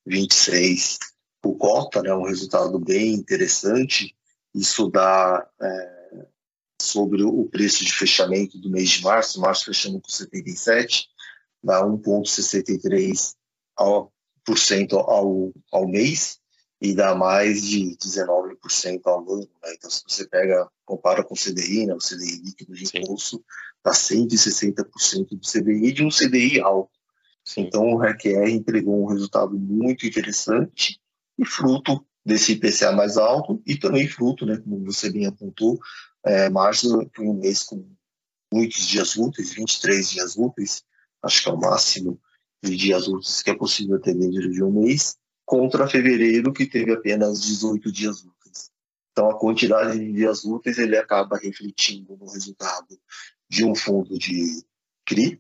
1,26 0.06 0.98
por 1.42 1.56
cota, 1.56 2.02
né, 2.02 2.14
um 2.14 2.26
resultado 2.26 2.80
bem 2.80 3.14
interessante. 3.14 4.16
Isso 4.54 4.90
dá 4.90 5.48
é, 5.62 6.26
sobre 6.82 7.24
o 7.24 7.46
preço 7.46 7.84
de 7.84 7.94
fechamento 7.94 8.58
do 8.58 8.70
mês 8.70 8.92
de 8.92 9.04
março, 9.04 9.42
março 9.42 9.66
fechando 9.66 10.00
com 10.00 10.10
77, 10.10 11.10
dá 11.64 11.84
1,63% 11.84 13.36
ao, 14.94 15.10
ao, 15.10 15.54
ao 15.72 15.88
mês 15.88 16.40
e 16.82 16.94
dá 16.94 17.16
mais 17.16 17.62
de 17.64 17.96
19% 17.98 19.02
ao 19.06 19.20
ano. 19.20 19.50
Né? 19.64 19.74
Então, 19.78 19.90
se 19.90 20.04
você 20.06 20.28
pega, 20.28 20.70
compara 20.86 21.24
com 21.24 21.34
o 21.34 21.38
CDI, 21.38 21.86
né? 21.86 21.94
o 21.94 21.98
CDI 21.98 22.42
líquido 22.44 22.74
de 22.74 22.84
impulso, 22.84 23.44
dá 23.84 23.92
160% 23.92 25.30
do 25.30 25.40
CDI 25.40 25.94
de 25.94 26.04
um 26.04 26.10
CDI 26.10 26.60
alto. 26.60 26.92
Sim. 27.46 27.62
Então, 27.62 27.84
o 27.88 27.98
RECR 27.98 28.50
entregou 28.50 29.02
um 29.02 29.08
resultado 29.08 29.58
muito 29.58 30.06
interessante 30.06 31.00
e 31.38 31.46
fruto 31.46 32.06
desse 32.26 32.54
IPCA 32.54 32.92
mais 32.92 33.18
alto 33.18 33.62
e 33.66 33.78
também 33.78 34.08
fruto, 34.08 34.46
né, 34.46 34.58
como 34.58 34.84
você 34.86 35.10
bem 35.10 35.26
apontou, 35.26 35.80
é, 36.26 36.50
março 36.50 37.10
foi 37.14 37.26
um 37.26 37.34
mês 37.34 37.64
com 37.64 37.86
muitos 38.52 38.86
dias 38.88 39.16
úteis, 39.18 39.54
23 39.54 40.10
dias 40.10 40.38
úteis, 40.38 40.84
acho 41.24 41.42
que 41.42 41.50
é 41.50 41.52
o 41.52 41.58
máximo 41.58 42.20
de 42.62 42.76
dias 42.76 43.08
úteis 43.08 43.42
que 43.42 43.50
é 43.50 43.56
possível 43.56 44.00
ter 44.00 44.14
dentro 44.14 44.52
de 44.52 44.64
um 44.64 44.72
mês, 44.72 45.18
contra 45.46 45.88
fevereiro, 45.88 46.54
que 46.54 46.66
teve 46.66 46.92
apenas 46.94 47.42
18 47.42 47.92
dias 47.92 48.24
úteis. 48.24 48.72
Então, 49.12 49.30
a 49.30 49.38
quantidade 49.38 50.00
de 50.00 50.12
dias 50.14 50.44
úteis 50.44 50.78
ele 50.78 50.98
acaba 50.98 51.38
refletindo 51.38 52.18
no 52.18 52.26
resultado 52.32 53.00
de 53.50 53.66
um 53.66 53.76
fundo 53.76 54.18
de 54.18 54.64
CRI. 55.06 55.40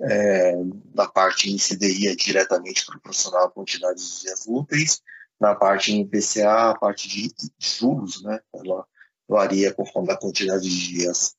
É, 0.00 0.56
na 0.92 1.06
parte 1.06 1.50
em 1.50 1.56
CDI 1.56 2.08
é 2.08 2.16
diretamente 2.16 2.84
proporcional 2.84 3.46
à 3.46 3.50
quantidade 3.50 4.00
de 4.00 4.22
dias 4.22 4.44
úteis. 4.46 5.02
Na 5.40 5.54
parte 5.54 5.92
em 5.92 6.00
IPCA, 6.00 6.70
a 6.70 6.78
parte 6.78 7.08
de 7.08 7.32
juros, 7.58 8.22
né, 8.22 8.40
ela 8.52 8.86
varia 9.28 9.72
conforme 9.72 10.12
a 10.12 10.16
quantidade 10.16 10.68
de 10.68 10.88
dias 10.88 11.36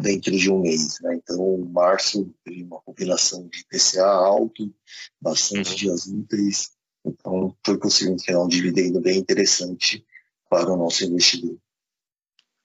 dentro 0.00 0.36
de 0.36 0.50
um 0.50 0.60
mês. 0.60 1.00
Né? 1.00 1.16
Então, 1.16 1.58
março 1.58 2.32
teve 2.44 2.62
uma 2.62 2.80
combinação 2.80 3.48
de 3.48 3.60
IPCA 3.60 4.04
alto, 4.04 4.72
bastante 5.20 5.70
uhum. 5.70 5.76
dias 5.76 6.06
úteis, 6.06 6.74
então, 7.04 7.54
foi 7.64 7.78
possível 7.78 8.16
criar 8.16 8.40
um 8.40 8.48
dividendo 8.48 9.00
bem 9.00 9.18
interessante 9.18 10.04
para 10.48 10.72
o 10.72 10.76
nosso 10.76 11.04
investidor. 11.04 11.58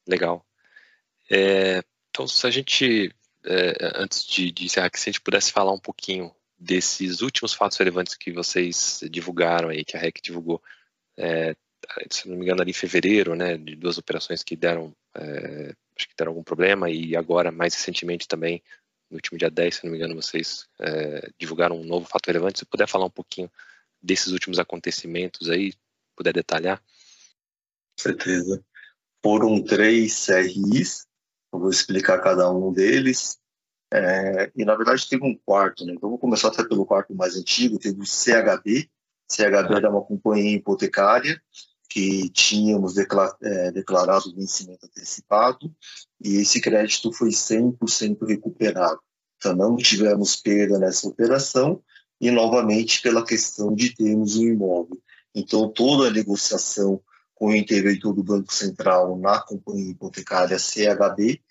Legal. 0.07 0.45
É, 1.29 1.83
então, 2.09 2.25
se 2.27 2.47
a 2.47 2.49
gente, 2.49 3.13
é, 3.43 3.91
antes 3.95 4.25
de, 4.25 4.51
de 4.51 4.65
encerrar, 4.65 4.89
se 4.95 5.09
a 5.09 5.11
gente 5.11 5.21
pudesse 5.21 5.51
falar 5.51 5.73
um 5.73 5.79
pouquinho 5.79 6.33
desses 6.57 7.21
últimos 7.21 7.53
fatos 7.53 7.77
relevantes 7.77 8.15
que 8.15 8.31
vocês 8.31 9.01
divulgaram 9.11 9.69
aí, 9.69 9.83
que 9.83 9.97
a 9.97 9.99
REC 9.99 10.21
divulgou, 10.21 10.61
é, 11.17 11.55
se 12.09 12.27
não 12.27 12.37
me 12.37 12.43
engano, 12.43 12.61
ali 12.61 12.71
em 12.71 12.73
fevereiro, 12.73 13.35
né, 13.35 13.57
de 13.57 13.75
duas 13.75 13.97
operações 13.97 14.43
que 14.43 14.55
deram, 14.55 14.95
é, 15.15 15.73
acho 15.97 16.07
que 16.07 16.15
deram 16.17 16.31
algum 16.31 16.43
problema, 16.43 16.89
e 16.89 17.15
agora, 17.15 17.51
mais 17.51 17.73
recentemente 17.73 18.27
também, 18.27 18.61
no 19.09 19.15
último 19.17 19.37
dia 19.37 19.49
10, 19.49 19.75
se 19.75 19.83
não 19.83 19.91
me 19.91 19.97
engano, 19.97 20.15
vocês 20.15 20.67
é, 20.79 21.29
divulgaram 21.37 21.79
um 21.79 21.83
novo 21.83 22.07
fato 22.07 22.27
relevante. 22.27 22.59
Se 22.59 22.65
puder 22.65 22.87
falar 22.87 23.05
um 23.05 23.11
pouquinho 23.11 23.51
desses 24.01 24.31
últimos 24.31 24.59
acontecimentos 24.59 25.49
aí, 25.49 25.73
puder 26.15 26.31
detalhar? 26.31 26.77
Com 26.77 28.03
certeza. 28.03 28.63
Foram 29.23 29.61
três 29.63 30.25
CRIs, 30.25 31.07
eu 31.51 31.59
vou 31.59 31.69
explicar 31.69 32.19
cada 32.21 32.49
um 32.51 32.71
deles. 32.71 33.39
É, 33.91 34.51
e 34.55 34.63
na 34.63 34.75
verdade 34.75 35.09
teve 35.09 35.25
um 35.25 35.35
quarto, 35.35 35.83
né? 35.83 35.93
Então 35.93 36.09
vou 36.09 36.19
começar 36.19 36.49
até 36.49 36.63
pelo 36.63 36.85
quarto 36.85 37.15
mais 37.15 37.35
antigo, 37.35 37.79
teve 37.79 37.99
o 37.99 38.05
CHB. 38.05 38.87
CHB 39.31 39.75
era 39.75 39.89
uma 39.89 40.03
companhia 40.03 40.55
hipotecária 40.55 41.41
que 41.89 42.29
tínhamos 42.29 42.95
é, 42.97 43.71
declarado 43.71 44.35
vencimento 44.35 44.85
antecipado 44.85 45.73
e 46.23 46.35
esse 46.35 46.61
crédito 46.61 47.11
foi 47.11 47.29
100% 47.29 48.27
recuperado. 48.27 48.99
Então 49.37 49.55
não 49.55 49.75
tivemos 49.75 50.35
perda 50.35 50.77
nessa 50.77 51.07
operação 51.07 51.81
e 52.21 52.29
novamente 52.29 53.01
pela 53.01 53.25
questão 53.25 53.73
de 53.73 53.95
termos 53.95 54.35
um 54.35 54.43
imóvel. 54.43 55.01
Então, 55.33 55.69
toda 55.69 56.07
a 56.07 56.11
negociação 56.11 57.01
com 57.33 57.47
o 57.47 57.55
interventor 57.55 58.13
do 58.13 58.23
Banco 58.23 58.53
Central 58.53 59.17
na 59.17 59.39
companhia 59.41 59.91
hipotecária 59.91 60.59
CHB 60.59 61.41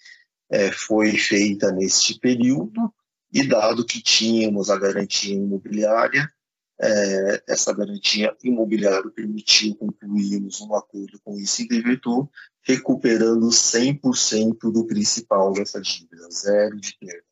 é, 0.50 0.70
foi 0.70 1.16
feita 1.16 1.72
neste 1.72 2.18
período 2.18 2.92
e 3.32 3.46
dado 3.46 3.84
que 3.84 4.02
tínhamos 4.02 4.70
a 4.70 4.78
garantia 4.78 5.34
imobiliária, 5.34 6.30
é, 6.80 7.42
essa 7.48 7.72
garantia 7.72 8.36
imobiliária 8.42 9.10
permitiu 9.10 9.74
concluirmos 9.74 10.60
um 10.60 10.74
acordo 10.74 11.20
com 11.24 11.36
esse 11.36 11.64
interventor, 11.64 12.28
recuperando 12.62 13.48
100% 13.48 14.70
do 14.72 14.86
principal 14.86 15.52
dessa 15.52 15.80
dívida, 15.80 16.28
zero 16.30 16.76
de 16.76 16.96
perda. 16.98 17.24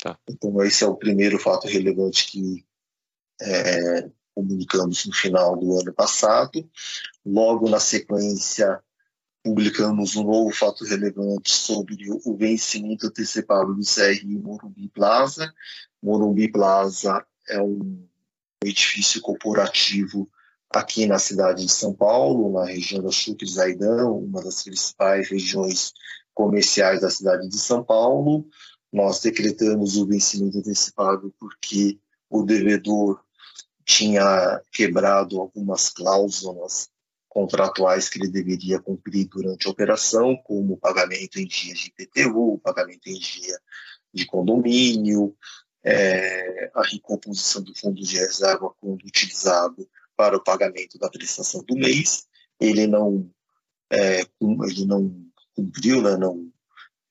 Tá. 0.00 0.18
Então, 0.28 0.62
esse 0.62 0.84
é 0.84 0.86
o 0.86 0.96
primeiro 0.96 1.38
fato 1.38 1.66
relevante 1.66 2.30
que 2.30 2.64
é, 3.40 4.08
comunicamos 4.34 5.04
no 5.04 5.12
final 5.12 5.56
do 5.56 5.78
ano 5.78 5.92
passado. 5.92 6.68
Logo 7.26 7.68
na 7.68 7.80
sequência, 7.80 8.80
publicamos 9.42 10.16
um 10.16 10.24
novo 10.24 10.50
fato 10.50 10.84
relevante 10.84 11.50
sobre 11.50 12.06
o 12.24 12.36
vencimento 12.36 13.08
antecipado 13.08 13.74
do 13.74 13.82
CRI 13.82 14.38
Morumbi 14.38 14.88
Plaza. 14.88 15.52
Morumbi 16.02 16.50
Plaza 16.50 17.26
é 17.48 17.60
um 17.60 18.06
edifício 18.64 19.20
corporativo 19.20 20.28
aqui 20.70 21.06
na 21.06 21.18
cidade 21.18 21.64
de 21.64 21.72
São 21.72 21.94
Paulo, 21.94 22.52
na 22.52 22.66
região 22.66 23.02
da 23.02 23.10
Chuque 23.10 23.46
Zaidão, 23.46 24.18
uma 24.18 24.42
das 24.42 24.62
principais 24.62 25.28
regiões 25.28 25.92
comerciais 26.34 27.00
da 27.00 27.10
cidade 27.10 27.48
de 27.48 27.58
São 27.58 27.82
Paulo. 27.82 28.46
Nós 28.92 29.20
decretamos 29.20 29.96
o 29.96 30.06
vencimento 30.06 30.58
antecipado 30.58 31.34
porque 31.38 31.98
o 32.28 32.42
devedor 32.42 33.20
tinha 33.84 34.60
quebrado 34.70 35.40
algumas 35.40 35.88
cláusulas 35.88 36.88
contratuais 37.28 38.08
que 38.08 38.18
ele 38.18 38.28
deveria 38.28 38.80
cumprir 38.80 39.26
durante 39.28 39.66
a 39.66 39.70
operação, 39.70 40.36
como 40.36 40.76
pagamento 40.76 41.38
em 41.38 41.46
dia 41.46 41.72
de 41.72 41.88
IPTU, 41.88 42.60
pagamento 42.62 43.06
em 43.06 43.18
dia 43.18 43.58
de 44.12 44.26
condomínio, 44.26 45.34
é, 45.84 46.70
a 46.74 46.82
recomposição 46.82 47.62
do 47.62 47.74
fundo 47.74 48.00
de 48.00 48.16
reserva 48.16 48.70
quando 48.80 49.04
utilizado 49.04 49.88
para 50.16 50.36
o 50.36 50.42
pagamento 50.42 50.98
da 50.98 51.08
prestação 51.08 51.62
do 51.62 51.74
mês. 51.76 52.26
Ele 52.60 52.86
não, 52.86 53.30
é, 53.90 54.20
ele 54.20 54.84
não 54.84 55.24
cumpriu, 55.54 56.02
né, 56.02 56.16
não 56.16 56.50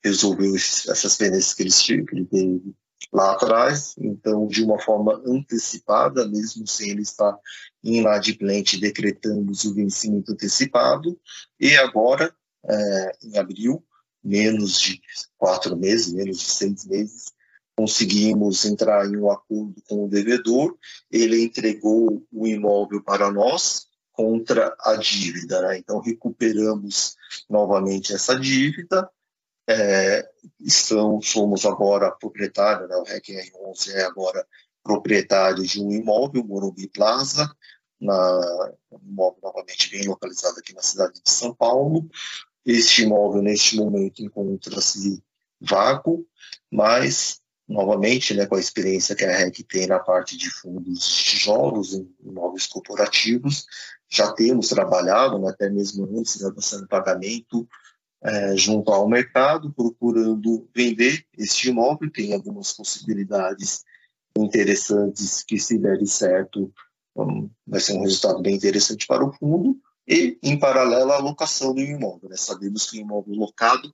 resolveu 0.03 0.55
essas 0.55 1.17
pendências 1.17 1.53
que 1.53 1.63
ele, 1.63 2.05
que 2.05 2.15
ele 2.15 2.25
teve 2.25 2.75
lá 3.11 3.33
atrás, 3.33 3.95
então 3.97 4.47
de 4.47 4.63
uma 4.63 4.79
forma 4.81 5.21
antecipada, 5.25 6.27
mesmo 6.27 6.67
sem 6.67 6.89
ele 6.91 7.01
estar 7.01 7.37
inadimplente, 7.83 8.79
decretamos 8.79 9.63
o 9.63 9.73
vencimento 9.73 10.31
antecipado, 10.31 11.19
e 11.59 11.75
agora, 11.77 12.33
é, 12.65 13.17
em 13.23 13.37
abril, 13.37 13.83
menos 14.23 14.79
de 14.79 15.01
quatro 15.37 15.77
meses, 15.77 16.11
menos 16.11 16.39
de 16.39 16.45
seis 16.45 16.85
meses, 16.85 17.33
conseguimos 17.77 18.65
entrar 18.65 19.05
em 19.05 19.17
um 19.17 19.29
acordo 19.29 19.75
com 19.87 20.05
o 20.05 20.09
devedor, 20.09 20.75
ele 21.11 21.43
entregou 21.43 22.25
o 22.31 22.47
imóvel 22.47 23.03
para 23.03 23.31
nós 23.31 23.85
contra 24.11 24.75
a 24.79 24.95
dívida, 24.95 25.61
né? 25.61 25.77
então 25.77 25.99
recuperamos 25.99 27.15
novamente 27.47 28.13
essa 28.13 28.37
dívida, 28.37 29.07
é, 29.69 30.27
estão, 30.59 31.21
somos 31.21 31.67
agora 31.67 32.09
proprietário, 32.09 32.87
né, 32.87 32.95
o 32.95 33.03
REC 33.03 33.27
R11 33.27 33.89
é 33.89 34.03
agora 34.05 34.43
proprietário 34.83 35.63
de 35.63 35.79
um 35.79 35.91
imóvel, 35.91 36.43
Morumbi 36.43 36.87
Plaza, 36.87 37.47
na, 38.01 38.73
um 38.91 38.99
imóvel 39.07 39.39
novamente 39.43 39.91
bem 39.91 40.07
localizado 40.07 40.57
aqui 40.57 40.73
na 40.73 40.81
cidade 40.81 41.21
de 41.21 41.29
São 41.29 41.53
Paulo. 41.53 42.09
Este 42.65 43.03
imóvel, 43.03 43.41
neste 43.41 43.75
momento, 43.75 44.23
encontra-se 44.23 45.21
vago, 45.59 46.25
mas, 46.71 47.41
novamente, 47.67 48.33
né, 48.33 48.45
com 48.45 48.55
a 48.55 48.59
experiência 48.59 49.15
que 49.15 49.25
a 49.25 49.35
REC 49.35 49.63
tem 49.63 49.87
na 49.87 49.99
parte 49.99 50.37
de 50.37 50.49
fundos 50.49 50.99
de 50.99 51.23
tijolos, 51.23 51.93
em 51.93 52.09
imóveis 52.23 52.65
corporativos, 52.65 53.65
já 54.09 54.31
temos 54.31 54.69
trabalhado, 54.69 55.37
né, 55.37 55.49
até 55.49 55.69
mesmo 55.69 56.05
antes 56.17 56.39
dação 56.39 56.81
de 56.81 56.87
pagamento, 56.87 57.67
é, 58.23 58.55
junto 58.55 58.91
ao 58.91 59.07
mercado, 59.07 59.71
procurando 59.73 60.67
vender 60.75 61.25
este 61.37 61.69
imóvel. 61.69 62.11
Tem 62.11 62.33
algumas 62.33 62.73
possibilidades 62.73 63.83
interessantes 64.37 65.43
que, 65.43 65.59
se 65.59 65.77
derem 65.77 66.05
certo, 66.05 66.73
um, 67.15 67.49
vai 67.65 67.79
ser 67.79 67.93
um 67.93 68.01
resultado 68.01 68.41
bem 68.41 68.55
interessante 68.55 69.05
para 69.05 69.25
o 69.25 69.33
fundo. 69.33 69.77
E, 70.07 70.37
em 70.41 70.57
paralelo, 70.57 71.11
a 71.11 71.17
alocação 71.17 71.75
do 71.75 71.81
imóvel. 71.81 72.29
Né? 72.29 72.37
Sabemos 72.37 72.89
que 72.89 72.97
o 72.97 73.01
imóvel 73.01 73.35
locado 73.35 73.93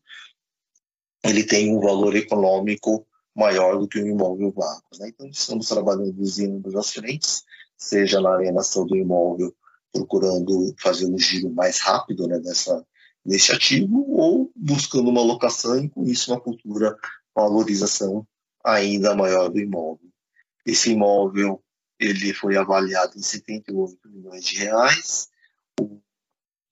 ele 1.23 1.43
tem 1.43 1.75
um 1.75 1.79
valor 1.79 2.15
econômico 2.15 3.07
maior 3.35 3.77
do 3.79 3.87
que 3.87 3.99
o 3.99 4.07
imóvel 4.07 4.51
vago. 4.51 4.83
Né? 4.99 5.09
Então, 5.09 5.27
estamos 5.27 5.67
trabalhando 5.67 6.15
em 6.19 6.45
ambas 6.55 6.75
as 6.75 6.91
frentes, 6.91 7.43
seja 7.77 8.21
na 8.21 8.35
alienação 8.35 8.85
do 8.85 8.95
imóvel, 8.95 9.53
procurando 9.91 10.73
fazer 10.79 11.05
um 11.05 11.17
giro 11.17 11.49
mais 11.51 11.79
rápido 11.79 12.27
né, 12.27 12.39
dessa, 12.39 12.85
desse 13.25 13.51
ativo, 13.51 14.05
ou 14.09 14.51
buscando 14.55 15.09
uma 15.09 15.21
locação 15.21 15.77
e, 15.83 15.89
com 15.89 16.03
isso, 16.03 16.31
uma 16.31 16.41
futura 16.41 16.97
valorização 17.35 18.27
ainda 18.63 19.15
maior 19.15 19.49
do 19.49 19.59
imóvel. 19.59 20.09
Esse 20.65 20.91
imóvel 20.91 21.61
ele 21.99 22.33
foi 22.33 22.57
avaliado 22.57 23.17
em 23.17 23.21
78 23.21 23.97
milhões 24.09 24.43
de 24.43 24.57
reais, 24.57 25.29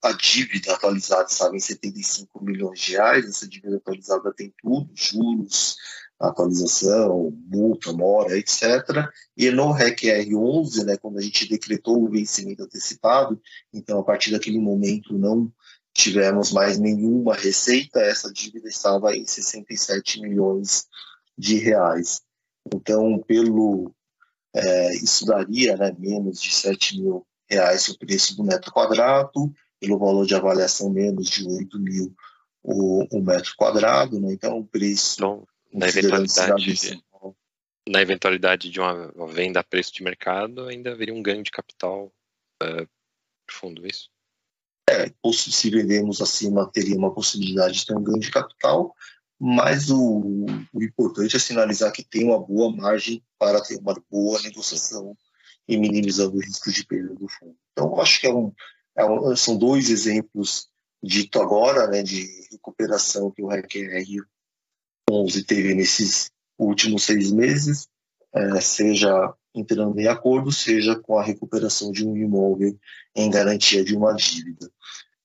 a 0.03 0.11
dívida 0.13 0.73
atualizada 0.73 1.29
estava 1.29 1.55
em 1.55 1.59
75 1.59 2.43
milhões 2.43 2.79
de 2.79 2.93
reais, 2.93 3.25
essa 3.25 3.47
dívida 3.47 3.77
atualizada 3.77 4.33
tem 4.33 4.53
tudo, 4.59 4.89
juros, 4.95 5.77
atualização, 6.21 7.31
multa, 7.47 7.91
mora, 7.91 8.37
etc. 8.37 9.07
E 9.35 9.49
no 9.49 9.71
REC 9.71 10.01
R11, 10.01 10.85
né, 10.85 10.97
quando 10.97 11.17
a 11.17 11.21
gente 11.21 11.49
decretou 11.49 12.03
o 12.03 12.09
vencimento 12.09 12.63
antecipado, 12.63 13.41
então 13.73 13.99
a 13.99 14.03
partir 14.03 14.31
daquele 14.31 14.59
momento 14.59 15.17
não 15.17 15.51
tivemos 15.93 16.51
mais 16.51 16.77
nenhuma 16.77 17.35
receita, 17.35 17.99
essa 17.99 18.31
dívida 18.31 18.69
estava 18.69 19.15
em 19.15 19.25
67 19.25 20.21
milhões 20.21 20.85
de 21.37 21.57
reais. 21.57 22.21
Então, 22.73 23.19
pelo 23.27 23.93
é, 24.53 24.95
isso 24.95 25.25
daria 25.25 25.75
né, 25.75 25.95
menos 25.97 26.41
de 26.41 26.53
7 26.53 26.99
mil 27.01 27.25
reais 27.49 27.87
o 27.89 27.97
preço 27.97 28.35
do 28.35 28.43
metro 28.43 28.71
quadrado, 28.71 29.51
pelo 29.79 29.97
valor 29.97 30.25
de 30.25 30.35
avaliação 30.35 30.89
menos 30.89 31.27
de 31.27 31.45
8 31.47 31.79
mil 31.79 32.13
o, 32.63 33.17
o 33.17 33.21
metro 33.21 33.53
quadrado, 33.57 34.19
né? 34.19 34.31
então 34.31 34.59
o 34.59 34.65
preço 34.65 35.15
então, 35.17 35.47
na 35.73 35.87
eventualidade, 35.87 37.03
na 37.87 38.01
eventualidade 38.01 38.69
de 38.69 38.79
uma, 38.79 39.27
venda 39.27 39.59
a 39.59 39.63
preço 39.63 39.93
de 39.93 40.03
mercado, 40.03 40.67
ainda 40.67 40.91
haveria 40.91 41.13
um 41.13 41.23
ganho 41.23 41.43
de 41.43 41.51
capital 41.51 42.11
uh, 42.63 42.87
fundo, 43.49 43.85
isso? 43.85 44.09
É, 44.89 45.11
se 45.33 45.69
vendemos 45.69 46.21
acima, 46.21 46.69
teria 46.71 46.97
uma 46.97 47.13
possibilidade 47.13 47.79
de 47.79 47.85
ter 47.85 47.95
um 47.95 48.03
ganho 48.03 48.19
de 48.19 48.31
capital, 48.31 48.95
mas 49.39 49.89
o, 49.89 50.45
o 50.73 50.83
importante 50.83 51.35
é 51.35 51.39
sinalizar 51.39 51.91
que 51.91 52.03
tem 52.03 52.25
uma 52.25 52.39
boa 52.39 52.71
margem 52.75 53.23
para 53.39 53.61
ter 53.61 53.77
uma 53.77 53.95
boa 54.09 54.41
negociação 54.41 55.17
e 55.67 55.77
minimizando 55.77 56.35
o 56.35 56.41
risco 56.41 56.71
de 56.71 56.85
perda 56.85 57.15
do 57.15 57.27
fundo. 57.27 57.55
Então, 57.71 57.99
acho 57.99 58.19
que 58.19 58.27
é 58.27 58.33
um, 58.33 58.53
é 58.95 59.05
um, 59.05 59.35
são 59.35 59.57
dois 59.57 59.89
exemplos 59.89 60.67
dito 61.01 61.41
agora, 61.41 61.87
né, 61.87 62.03
de 62.03 62.27
recuperação 62.51 63.31
que 63.31 63.41
o 63.41 63.49
RQR 63.49 64.25
11 65.11 65.43
teve 65.43 65.73
nesses 65.73 66.31
últimos 66.57 67.03
seis 67.03 67.31
meses, 67.31 67.87
é, 68.33 68.61
seja 68.61 69.33
entrando 69.53 69.99
em 69.99 70.07
acordo, 70.07 70.51
seja 70.51 70.95
com 70.95 71.17
a 71.17 71.23
recuperação 71.23 71.91
de 71.91 72.07
um 72.07 72.15
imóvel 72.15 72.77
em 73.15 73.29
garantia 73.29 73.83
de 73.83 73.95
uma 73.95 74.13
dívida. 74.13 74.71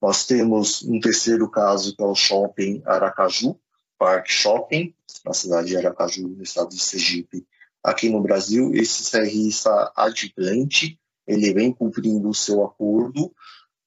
Nós 0.02 0.26
temos 0.26 0.82
um 0.82 1.00
terceiro 1.00 1.48
caso, 1.48 1.94
que 1.94 2.02
é 2.02 2.06
o 2.06 2.14
Shopping 2.14 2.82
Aracaju, 2.84 3.58
Park 3.98 4.28
Shopping, 4.28 4.94
na 5.24 5.32
cidade 5.32 5.68
de 5.68 5.76
Aracaju, 5.76 6.28
no 6.28 6.42
estado 6.42 6.70
de 6.70 6.80
Sergipe, 6.80 7.46
aqui 7.82 8.08
no 8.08 8.20
Brasil. 8.20 8.72
Esse 8.74 9.10
CRI 9.10 9.48
está 9.48 9.92
adimplente, 9.96 10.98
ele 11.26 11.52
vem 11.54 11.72
cumprindo 11.72 12.28
o 12.28 12.34
seu 12.34 12.64
acordo, 12.64 13.32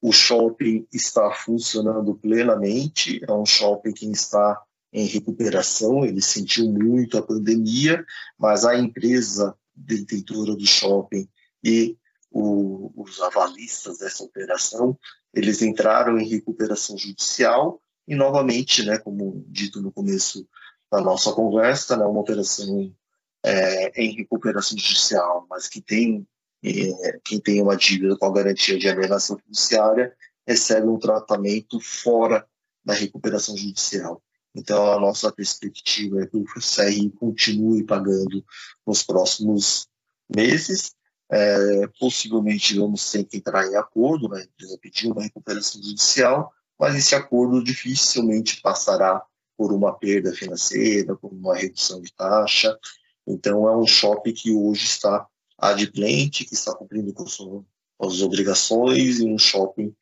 o 0.01 0.12
shopping 0.12 0.88
está 0.93 1.29
funcionando 1.31 2.15
plenamente, 2.15 3.21
é 3.27 3.31
um 3.33 3.45
shopping 3.45 3.91
que 3.91 4.05
está 4.09 4.62
em 4.91 5.06
recuperação, 5.06 6.04
ele 6.04 6.21
sentiu 6.21 6.69
muito 6.71 7.17
a 7.17 7.21
pandemia, 7.21 8.04
mas 8.38 8.65
a 8.65 8.78
empresa 8.78 9.56
detentora 9.75 10.56
do 10.56 10.65
shopping 10.65 11.28
e 11.63 11.97
o, 12.32 12.91
os 12.95 13.19
avalistas 13.21 13.99
dessa 13.99 14.23
operação, 14.23 14.97
eles 15.34 15.62
entraram 15.62 16.17
em 16.17 16.28
recuperação 16.28 16.97
judicial 16.97 17.82
e 18.08 18.15
novamente, 18.15 18.84
né, 18.84 18.97
como 18.97 19.43
dito 19.47 19.82
no 19.82 19.91
começo 19.91 20.47
da 20.91 20.99
nossa 20.99 21.32
conversa, 21.34 21.95
né, 21.95 22.06
uma 22.06 22.21
operação 22.21 22.93
é, 23.43 24.02
em 24.02 24.15
recuperação 24.15 24.78
judicial, 24.78 25.45
mas 25.49 25.67
que 25.67 25.82
tem 25.82 26.28
é, 26.63 27.19
quem 27.23 27.39
tem 27.39 27.62
uma 27.62 27.78
dívida 27.78 28.17
com 28.17 28.25
a 28.25 28.34
garantia 28.34 28.78
de 28.78 28.89
alienação 28.89 29.38
fiduciária 29.38 30.13
recebe 30.45 30.88
um 30.88 30.99
tratamento 30.99 31.80
fora 31.80 32.45
da 32.84 32.93
recuperação 32.93 33.56
judicial. 33.56 34.21
Então, 34.55 34.91
a 34.91 34.99
nossa 34.99 35.31
perspectiva 35.31 36.21
é 36.21 36.27
que 36.27 36.38
o 36.38 36.45
CRI 36.45 37.12
continue 37.12 37.83
pagando 37.83 38.43
nos 38.85 39.03
próximos 39.03 39.88
meses. 40.35 40.93
É, 41.31 41.88
possivelmente 41.99 42.77
vamos 42.77 43.12
ter 43.12 43.23
que 43.23 43.38
entrar 43.38 43.67
em 43.67 43.75
acordo, 43.75 44.27
né? 44.29 44.41
a 44.41 44.43
empresa 44.43 44.79
pediu 44.81 45.12
uma 45.12 45.21
recuperação 45.21 45.81
judicial, 45.83 46.51
mas 46.79 46.95
esse 46.95 47.13
acordo 47.13 47.63
dificilmente 47.63 48.59
passará 48.62 49.23
por 49.55 49.71
uma 49.71 49.93
perda 49.93 50.33
financeira, 50.33 51.15
por 51.15 51.31
uma 51.31 51.55
redução 51.55 52.01
de 52.01 52.12
taxa. 52.13 52.75
Então, 53.27 53.67
é 53.69 53.77
um 53.77 53.85
shopping 53.85 54.33
que 54.33 54.51
hoje 54.51 54.85
está 54.85 55.27
adimplente, 55.57 56.45
que 56.45 56.55
está 56.55 56.73
cumprindo 56.73 57.13
com, 57.13 57.25
as 57.99 58.21
obrigações, 58.21 59.19
e 59.19 59.25
um 59.25 59.38
shopping 59.38 59.93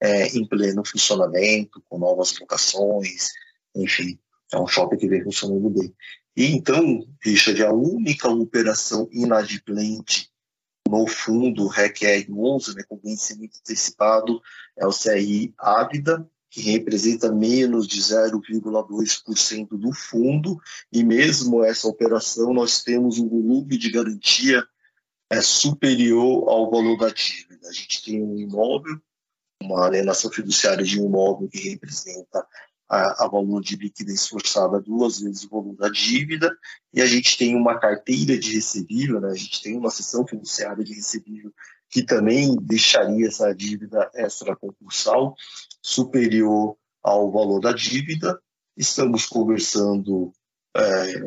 é, 0.00 0.28
em 0.28 0.46
pleno 0.46 0.84
funcionamento, 0.84 1.82
com 1.88 1.98
novas 1.98 2.38
locações, 2.38 3.30
enfim, 3.76 4.18
é 4.52 4.58
um 4.58 4.66
shopping 4.66 4.96
que 4.96 5.08
vem 5.08 5.22
funcionando 5.22 5.70
bem. 5.70 5.94
E 6.36 6.46
então, 6.46 7.06
Richard, 7.22 7.62
a 7.62 7.72
única 7.72 8.28
operação 8.28 9.08
inadimplente 9.10 10.30
no 10.88 11.06
fundo 11.06 11.66
REC 11.66 12.28
11, 12.30 12.76
né, 12.76 12.82
com 12.88 12.96
vencimento 12.98 13.58
antecipado, 13.58 14.40
é 14.76 14.86
o 14.86 14.92
CRI 14.92 15.52
Ávida, 15.58 16.28
que 16.48 16.60
representa 16.60 17.32
menos 17.32 17.86
de 17.86 18.00
0,2% 18.00 19.68
do 19.70 19.92
fundo, 19.92 20.60
e 20.92 21.02
mesmo 21.02 21.64
essa 21.64 21.88
operação 21.88 22.54
nós 22.54 22.82
temos 22.82 23.18
um 23.18 23.28
volume 23.28 23.76
de 23.76 23.90
garantia 23.90 24.66
é 25.28 25.40
superior 25.40 26.48
ao 26.48 26.70
valor 26.70 26.96
da 26.98 27.08
dívida. 27.08 27.68
A 27.68 27.72
gente 27.72 28.04
tem 28.04 28.22
um 28.22 28.38
imóvel, 28.38 29.00
uma 29.60 29.86
alienação 29.86 30.30
fiduciária 30.30 30.84
de 30.84 31.00
um 31.00 31.06
imóvel 31.06 31.48
que 31.48 31.70
representa 31.70 32.46
a, 32.88 33.24
a, 33.24 33.28
valor 33.28 33.60
de 33.60 33.76
liquidez 33.76 34.28
forçada 34.28 34.80
duas 34.80 35.20
vezes 35.20 35.44
o 35.44 35.50
valor 35.50 35.74
da 35.76 35.88
dívida, 35.88 36.56
e 36.92 37.02
a 37.02 37.06
gente 37.06 37.36
tem 37.36 37.54
uma 37.56 37.78
carteira 37.78 38.38
de 38.38 38.54
recebível, 38.54 39.20
né? 39.20 39.28
a 39.28 39.34
gente 39.34 39.62
tem 39.62 39.76
uma 39.76 39.90
sessão 39.90 40.26
fiduciária 40.26 40.84
de 40.84 40.94
recebível 40.94 41.52
que 41.90 42.02
também 42.02 42.56
deixaria 42.60 43.28
essa 43.28 43.52
dívida 43.54 44.10
extra-concursal 44.14 45.34
superior 45.82 46.76
ao 47.02 47.30
valor 47.30 47.60
da 47.60 47.72
dívida. 47.72 48.40
Estamos 48.76 49.26
conversando 49.26 50.32
é, 50.76 51.20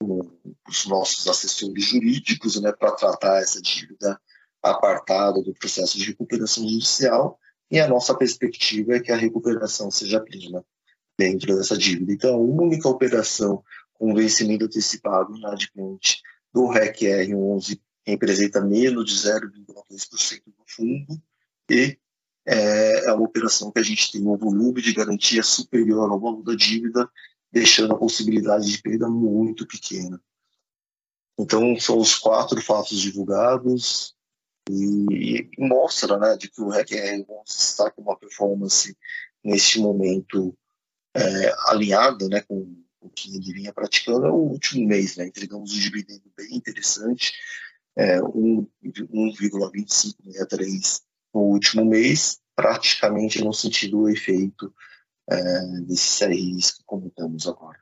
com 0.00 0.20
os 0.68 0.86
nossos 0.86 1.26
assessores 1.28 1.84
jurídicos 1.84 2.60
né, 2.60 2.72
para 2.72 2.92
tratar 2.92 3.40
essa 3.40 3.60
dívida 3.60 4.20
apartada 4.62 5.42
do 5.42 5.54
processo 5.54 5.98
de 5.98 6.06
recuperação 6.06 6.66
judicial 6.66 7.38
e 7.70 7.78
a 7.78 7.88
nossa 7.88 8.16
perspectiva 8.16 8.96
é 8.96 9.00
que 9.00 9.12
a 9.12 9.16
recuperação 9.16 9.90
seja 9.90 10.20
plena 10.20 10.64
dentro 11.18 11.56
dessa 11.56 11.76
dívida. 11.76 12.12
Então, 12.12 12.34
a 12.34 12.38
única 12.38 12.88
operação 12.88 13.62
com 13.94 14.14
vencimento 14.14 14.64
antecipado 14.64 15.36
inadimplente 15.36 16.20
do 16.52 16.66
REC 16.66 17.00
R11 17.00 17.80
representa 18.06 18.60
menos 18.60 19.04
de 19.06 19.16
0,2% 19.16 20.42
do 20.46 20.64
fundo 20.66 21.22
e 21.70 21.98
é, 22.46 23.06
é 23.06 23.12
uma 23.12 23.24
operação 23.24 23.70
que 23.70 23.78
a 23.78 23.82
gente 23.82 24.12
tem 24.12 24.20
um 24.20 24.36
volume 24.36 24.82
de 24.82 24.92
garantia 24.92 25.42
superior 25.42 26.10
ao 26.10 26.20
valor 26.20 26.42
da 26.42 26.54
dívida 26.54 27.10
deixando 27.50 27.94
a 27.94 27.98
possibilidade 27.98 28.70
de 28.70 28.82
perda 28.82 29.08
muito 29.08 29.66
pequena. 29.66 30.20
Então, 31.38 31.78
são 31.80 31.98
os 31.98 32.16
quatro 32.16 32.60
fatos 32.60 33.00
divulgados 33.00 34.14
e, 34.68 35.48
mostra 35.58 36.18
né, 36.18 36.36
de 36.36 36.50
que 36.50 36.60
o 36.60 36.68
REC 36.68 36.90
está 37.46 37.90
com 37.90 38.02
uma 38.02 38.16
performance 38.16 38.96
neste 39.42 39.78
momento 39.78 40.56
é, 41.14 41.54
alinhada 41.70 42.28
né, 42.28 42.42
com 42.42 42.76
o 43.00 43.08
que 43.10 43.36
ele 43.36 43.52
vinha 43.52 43.72
praticando 43.72 44.26
é 44.26 44.30
o 44.30 44.34
último 44.34 44.86
mês. 44.86 45.16
Né? 45.16 45.26
Entregamos 45.26 45.72
um 45.72 45.78
dividendo 45.78 46.30
bem 46.36 46.54
interessante, 46.54 47.32
é, 47.96 48.20
1,2563 48.20 51.02
no 51.32 51.42
último 51.42 51.84
mês, 51.84 52.40
praticamente 52.56 53.40
no 53.42 53.52
sentido 53.52 54.08
efeito 54.08 54.74
é, 55.30 55.60
desses 55.82 56.18
CRIs 56.18 56.72
que 56.72 56.82
comentamos 56.84 57.46
agora. 57.46 57.78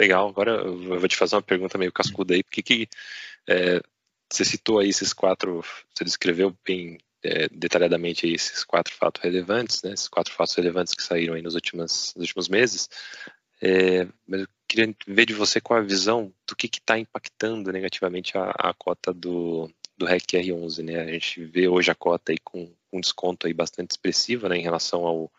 Legal, 0.00 0.28
agora 0.28 0.52
eu 0.52 1.00
vou 1.00 1.08
te 1.08 1.16
fazer 1.16 1.34
uma 1.34 1.42
pergunta 1.42 1.76
meio 1.76 1.92
cascuda 1.92 2.34
aí, 2.34 2.44
porque 2.44 2.62
que 2.62 2.88
é, 3.48 3.82
você 4.32 4.44
citou 4.44 4.78
aí 4.78 4.90
esses 4.90 5.12
quatro, 5.12 5.64
você 5.92 6.04
descreveu 6.04 6.56
bem 6.64 6.98
é, 7.22 7.48
detalhadamente 7.48 8.26
esses 8.26 8.64
quatro 8.64 8.94
fatos 8.94 9.22
relevantes, 9.22 9.82
né, 9.82 9.92
esses 9.92 10.08
quatro 10.08 10.32
fatos 10.32 10.54
relevantes 10.54 10.94
que 10.94 11.02
saíram 11.02 11.34
aí 11.34 11.42
nos 11.42 11.54
últimos, 11.54 12.14
nos 12.14 12.26
últimos 12.26 12.48
meses, 12.48 12.88
é, 13.60 14.06
mas 14.26 14.42
eu 14.42 14.48
queria 14.68 14.94
ver 15.06 15.26
de 15.26 15.34
você 15.34 15.60
qual 15.60 15.80
a 15.80 15.82
visão 15.82 16.32
do 16.46 16.54
que 16.54 16.66
está 16.66 16.98
impactando 16.98 17.72
negativamente 17.72 18.38
a, 18.38 18.50
a 18.50 18.74
cota 18.74 19.12
do, 19.12 19.68
do 19.96 20.06
REC 20.06 20.26
R11, 20.32 20.84
né, 20.84 21.00
a 21.00 21.06
gente 21.06 21.44
vê 21.44 21.66
hoje 21.68 21.90
a 21.90 21.94
cota 21.94 22.32
aí 22.32 22.38
com 22.38 22.72
um 22.92 23.00
desconto 23.00 23.46
aí 23.46 23.52
bastante 23.52 23.90
expressivo, 23.92 24.48
né, 24.48 24.56
em 24.56 24.62
relação 24.62 25.04
ao, 25.04 25.32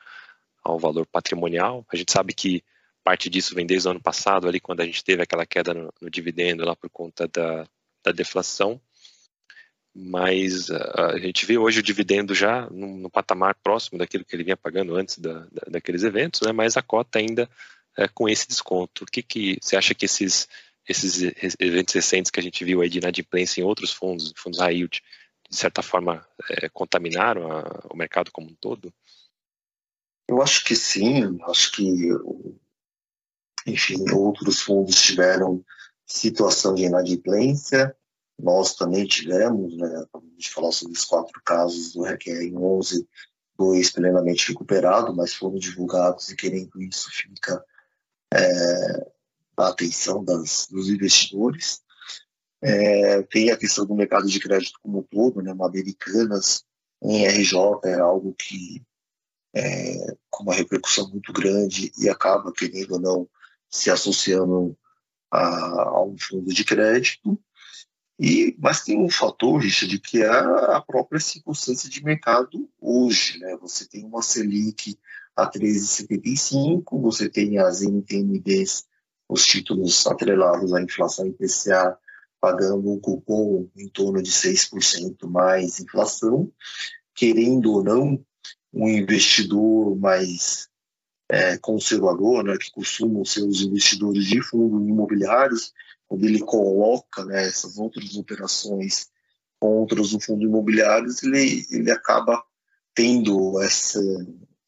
ao 0.64 0.78
valor 0.78 1.06
patrimonial, 1.06 1.86
a 1.92 1.96
gente 1.96 2.12
sabe 2.12 2.34
que 2.34 2.64
parte 3.04 3.30
disso 3.30 3.56
vem 3.56 3.66
desde 3.66 3.88
o 3.88 3.92
ano 3.92 4.02
passado, 4.02 4.48
ali 4.48 4.60
quando 4.60 4.82
a 4.82 4.86
gente 4.86 5.04
teve 5.04 5.24
aquela 5.24 5.46
queda 5.46 5.74
no, 5.74 5.92
no 6.02 6.10
dividendo 6.10 6.66
lá 6.66 6.76
por 6.76 6.90
conta 6.90 7.28
da, 7.28 7.66
da 8.04 8.12
deflação. 8.12 8.80
Mas 10.02 10.72
a, 10.72 11.12
a 11.12 11.20
gente 11.20 11.46
vê 11.46 11.58
hoje 11.58 11.80
o 11.80 11.84
dividendo 11.84 12.34
já 12.34 12.70
no, 12.70 12.96
no, 12.98 13.10
patamar 13.10 13.56
próximo 13.56 14.00
daquilo 14.00 14.24
que 14.24 14.34
ele 14.34 14.46
vinha 14.46 14.56
pagando 14.56 14.96
antes 14.96 15.18
da, 15.18 15.40
da, 15.52 15.62
daqueles 15.72 16.04
eventos, 16.04 16.42
né? 16.42 16.54
mas 16.54 16.78
a 16.78 16.82
cota 16.82 17.20
ainda 17.20 17.50
é, 17.98 18.08
com 18.08 18.30
esse 18.30 18.48
desconto. 18.48 19.04
O 19.04 19.06
que, 19.06 19.22
que 19.22 19.58
você 19.62 19.76
acha 19.76 19.94
que 19.94 20.06
esses, 20.06 20.48
esses 20.88 21.22
eventos 21.60 21.94
recentes 21.94 22.32
que 22.32 22.40
a 22.40 22.44
gente 22.44 22.64
viu 22.64 22.82
aí 22.82 22.90
de 22.90 23.00
inadimplência 23.00 23.60
em 23.60 23.66
outros 23.66 23.92
fundos, 23.92 24.34
fundos 24.38 24.60
high 24.60 24.76
yield, 24.76 25.02
de 25.50 25.56
certa 25.56 25.82
forma 25.82 26.26
é, 26.50 26.70
contaminaram 26.70 27.52
a, 27.52 27.88
o 27.92 27.98
mercado 27.98 28.32
como 28.32 28.50
um 28.50 28.56
todo? 28.56 28.94
Eu 30.30 30.42
acho 30.42 30.64
que 30.64 30.76
sim, 30.76 31.38
acho 31.44 31.72
que 31.74 32.10
enfim, 33.66 34.10
outros 34.14 34.62
fundos 34.62 35.02
tiveram 35.02 35.64
situação 36.06 36.74
de 36.74 36.84
inadimplência, 36.84 37.96
nós 38.40 38.74
também 38.76 39.06
tivemos, 39.06 39.78
né, 39.78 39.88
acabamos 40.04 40.38
de 40.38 40.50
falar 40.50 40.72
sobre 40.72 40.94
os 40.94 41.04
quatro 41.04 41.42
casos 41.44 41.94
do 41.94 42.04
RECR 42.04 42.42
em 42.42 42.58
11, 42.58 43.08
dois 43.58 43.92
plenamente 43.92 44.48
recuperados, 44.48 45.16
mas 45.16 45.34
foram 45.34 45.56
divulgados 45.56 46.30
e 46.30 46.36
querendo 46.36 46.82
isso 46.82 47.10
fica 47.12 47.64
é, 48.34 49.12
a 49.58 49.68
atenção 49.68 50.24
das, 50.24 50.68
dos 50.72 50.90
investidores. 50.90 51.82
É, 52.62 53.22
tem 53.24 53.52
a 53.52 53.58
questão 53.58 53.86
do 53.86 53.96
mercado 53.96 54.28
de 54.28 54.40
crédito 54.40 54.80
como 54.82 55.00
um 55.00 55.04
todo, 55.04 55.42
né, 55.42 55.54
Americanas 55.60 56.64
em 57.02 57.26
RJ 57.26 57.58
é 57.86 57.94
algo 57.96 58.34
que 58.34 58.84
é, 59.54 60.16
com 60.30 60.44
uma 60.44 60.54
repercussão 60.54 61.10
muito 61.10 61.32
grande 61.34 61.92
e 61.98 62.10
acaba, 62.10 62.52
querendo 62.52 62.94
ou 62.94 63.00
não, 63.00 63.30
se 63.70 63.90
associando 63.90 64.78
a, 65.32 65.82
a 65.90 66.04
um 66.04 66.18
fundo 66.18 66.54
de 66.54 66.64
crédito. 66.64 67.40
E, 68.20 68.54
mas 68.60 68.84
tem 68.84 69.00
um 69.00 69.10
fator, 69.10 69.62
Richard, 69.62 69.98
que 70.00 70.22
é 70.22 70.28
a 70.28 70.84
própria 70.86 71.22
circunstância 71.22 71.90
de 71.90 72.04
mercado 72.04 72.70
hoje. 72.80 73.40
Né? 73.40 73.56
Você 73.62 73.88
tem 73.88 74.04
uma 74.04 74.22
Selic 74.22 75.00
a 75.34 75.50
13,75, 75.50 77.02
você 77.02 77.30
tem 77.30 77.58
as 77.60 77.82
NTNBs, 77.82 78.86
os 79.30 79.46
títulos 79.46 80.06
atrelados 80.06 80.74
à 80.74 80.82
inflação 80.82 81.28
IPCA, 81.28 81.98
pagando 82.42 82.92
um 82.92 83.00
cupom 83.00 83.70
em 83.78 83.88
torno 83.88 84.22
de 84.22 84.32
6% 84.32 85.26
mais 85.30 85.80
inflação. 85.80 86.52
Querendo 87.16 87.72
ou 87.72 87.84
não, 87.84 88.26
um 88.74 88.88
investidor 88.90 89.96
mais 89.98 90.68
é, 91.30 91.58
conservador, 91.58 92.44
né, 92.44 92.58
que 92.58 92.72
costumam 92.72 93.24
ser 93.24 93.44
os 93.44 93.62
investidores 93.62 94.26
de 94.26 94.42
fundos 94.42 94.88
imobiliários, 94.88 95.74
quando 96.10 96.26
ele 96.26 96.40
coloca 96.40 97.24
né, 97.24 97.48
essas 97.48 97.78
outras 97.78 98.16
operações 98.18 99.08
contra 99.60 100.02
os 100.02 100.12
fundos 100.26 100.50
imobiliários, 100.50 101.22
ele, 101.22 101.66
ele 101.70 101.92
acaba 101.92 102.44
tendo 102.96 103.62
essa, 103.62 104.00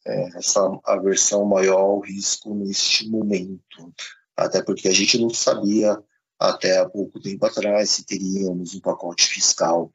é, 0.06 0.38
essa 0.38 0.60
aversão 0.84 1.44
maior 1.44 1.80
ao 1.80 2.00
risco 2.00 2.54
neste 2.54 3.08
momento. 3.08 3.92
Até 4.36 4.62
porque 4.62 4.86
a 4.86 4.92
gente 4.92 5.18
não 5.18 5.30
sabia 5.30 6.00
até 6.38 6.78
há 6.78 6.88
pouco 6.88 7.20
tempo 7.20 7.44
atrás 7.44 7.90
se 7.90 8.06
teríamos 8.06 8.74
um 8.74 8.80
pacote 8.80 9.26
fiscal 9.26 9.90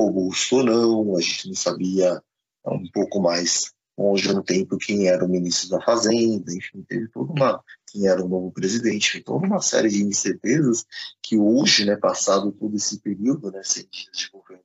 robusto 0.00 0.56
ou 0.56 0.64
não, 0.64 1.16
a 1.16 1.20
gente 1.20 1.48
não 1.48 1.54
sabia 1.54 2.22
um 2.66 2.90
pouco 2.92 3.20
mais 3.20 3.73
longe 3.96 4.32
no 4.32 4.42
tempo 4.42 4.76
quem 4.76 5.08
era 5.08 5.24
o 5.24 5.28
ministro 5.28 5.70
da 5.70 5.80
Fazenda, 5.80 6.52
enfim, 6.52 6.82
teve 6.82 7.08
toda 7.08 7.32
uma. 7.32 7.64
quem 7.86 8.06
era 8.06 8.24
o 8.24 8.28
novo 8.28 8.50
presidente, 8.50 9.12
teve 9.12 9.24
toda 9.24 9.46
uma 9.46 9.60
série 9.60 9.88
de 9.88 10.02
incertezas 10.02 10.84
que 11.22 11.38
hoje, 11.38 11.84
né, 11.84 11.96
passado 11.96 12.52
todo 12.52 12.74
esse 12.76 13.00
período, 13.00 13.50
né, 13.50 13.60
dias 13.62 14.16
de 14.16 14.30
governo 14.30 14.64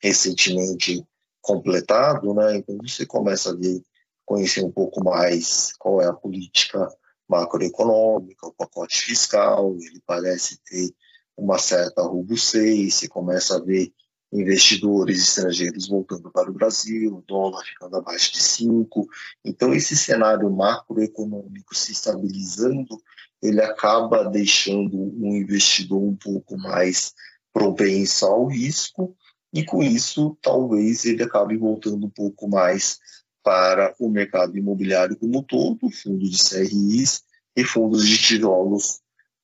recentemente 0.00 1.06
completado, 1.40 2.34
né, 2.34 2.56
então 2.56 2.76
você 2.82 3.06
começa 3.06 3.50
a 3.50 3.54
ver, 3.54 3.82
conhecer 4.24 4.64
um 4.64 4.70
pouco 4.70 5.04
mais 5.04 5.72
qual 5.78 6.00
é 6.00 6.06
a 6.06 6.12
política 6.12 6.88
macroeconômica, 7.28 8.46
o 8.46 8.52
pacote 8.52 9.00
fiscal, 9.00 9.76
ele 9.80 10.02
parece 10.06 10.58
ter 10.64 10.94
uma 11.36 11.58
certa 11.58 12.02
robustez, 12.02 12.94
você 12.94 13.08
começa 13.08 13.56
a 13.56 13.60
ver 13.60 13.92
investidores 14.32 15.28
estrangeiros 15.28 15.88
voltando 15.88 16.30
para 16.30 16.50
o 16.50 16.54
Brasil, 16.54 17.22
dólar 17.28 17.62
ficando 17.64 17.96
abaixo 17.96 18.32
de 18.32 18.42
5. 18.42 19.06
Então, 19.44 19.74
esse 19.74 19.94
cenário 19.94 20.50
macroeconômico 20.50 21.74
se 21.74 21.92
estabilizando, 21.92 23.00
ele 23.42 23.60
acaba 23.60 24.24
deixando 24.24 24.96
um 24.96 25.36
investidor 25.36 26.02
um 26.02 26.16
pouco 26.16 26.56
mais 26.56 27.12
propenso 27.52 28.24
ao 28.24 28.46
risco, 28.46 29.14
e 29.52 29.62
com 29.62 29.82
isso, 29.82 30.38
talvez 30.40 31.04
ele 31.04 31.22
acabe 31.22 31.56
voltando 31.58 32.06
um 32.06 32.10
pouco 32.10 32.48
mais 32.48 32.98
para 33.42 33.94
o 33.98 34.08
mercado 34.08 34.56
imobiliário 34.56 35.16
como 35.16 35.42
todo, 35.42 35.90
fundos 35.90 36.30
de 36.30 36.48
CRIs 36.48 37.22
e 37.54 37.64
fundos 37.64 38.08
de 38.08 38.16
tijolos 38.16 39.00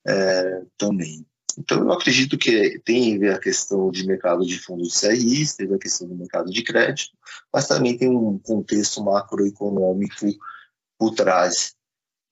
é, 0.07 0.62
também. 0.78 1.26
Então, 1.59 1.81
eu 1.81 1.93
acredito 1.93 2.39
que 2.39 2.79
tem 2.85 3.27
a 3.29 3.39
questão 3.41 3.91
de 3.91 4.07
mercado 4.07 4.47
de 4.47 4.61
fundos 4.61 4.93
de 4.93 5.01
CRIs, 5.01 5.57
teve 5.57 5.75
a 5.75 5.79
questão 5.79 6.07
do 6.07 6.15
mercado 6.15 6.53
de 6.53 6.63
crédito, 6.63 7.11
mas 7.53 7.67
também 7.67 7.99
tem 7.99 8.09
um 8.09 8.39
contexto 8.39 9.03
macroeconômico 9.03 10.27
por 10.97 11.13
trás. 11.17 11.75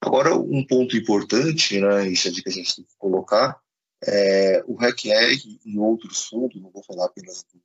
Agora, 0.01 0.33
um 0.33 0.65
ponto 0.65 0.95
importante, 0.95 1.77
né, 1.77 2.03
Richard, 2.03 2.41
que 2.41 2.47
a 2.47 2.51
gente 2.51 2.73
tem 2.73 2.85
que 2.85 2.95
colocar, 2.97 3.59
é 4.05 4.63
o 4.65 4.75
RECR 4.75 5.37
e 5.65 5.77
outros 5.77 6.23
fundos, 6.27 6.61
não 6.61 6.71
vou 6.71 6.83
falar 6.85 7.07
apenas 7.07 7.43
do, 7.51 7.59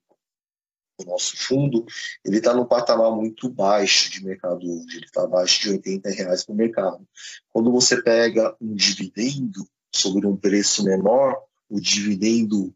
do 0.99 1.11
nosso 1.11 1.37
fundo, 1.37 1.87
ele 2.25 2.39
está 2.39 2.53
num 2.53 2.65
patamar 2.65 3.13
muito 3.13 3.49
baixo 3.49 4.11
de 4.11 4.25
mercado 4.25 4.67
hoje, 4.67 4.97
ele 4.97 5.07
está 5.07 5.23
abaixo 5.23 5.63
de 5.63 5.71
80 5.71 6.11
reais 6.11 6.45
por 6.45 6.57
mercado. 6.57 7.07
Quando 7.53 7.71
você 7.71 8.03
pega 8.03 8.57
um 8.61 8.75
dividendo 8.75 9.65
sobre 9.95 10.27
um 10.27 10.37
preço 10.37 10.85
menor, 10.85 11.41
o 11.73 11.81
dividendo 11.81 12.73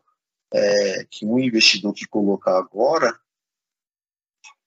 é, 0.53 1.07
que 1.09 1.25
um 1.25 1.39
investidor 1.39 1.91
que 1.91 2.05
colocar 2.05 2.59
agora 2.59 3.19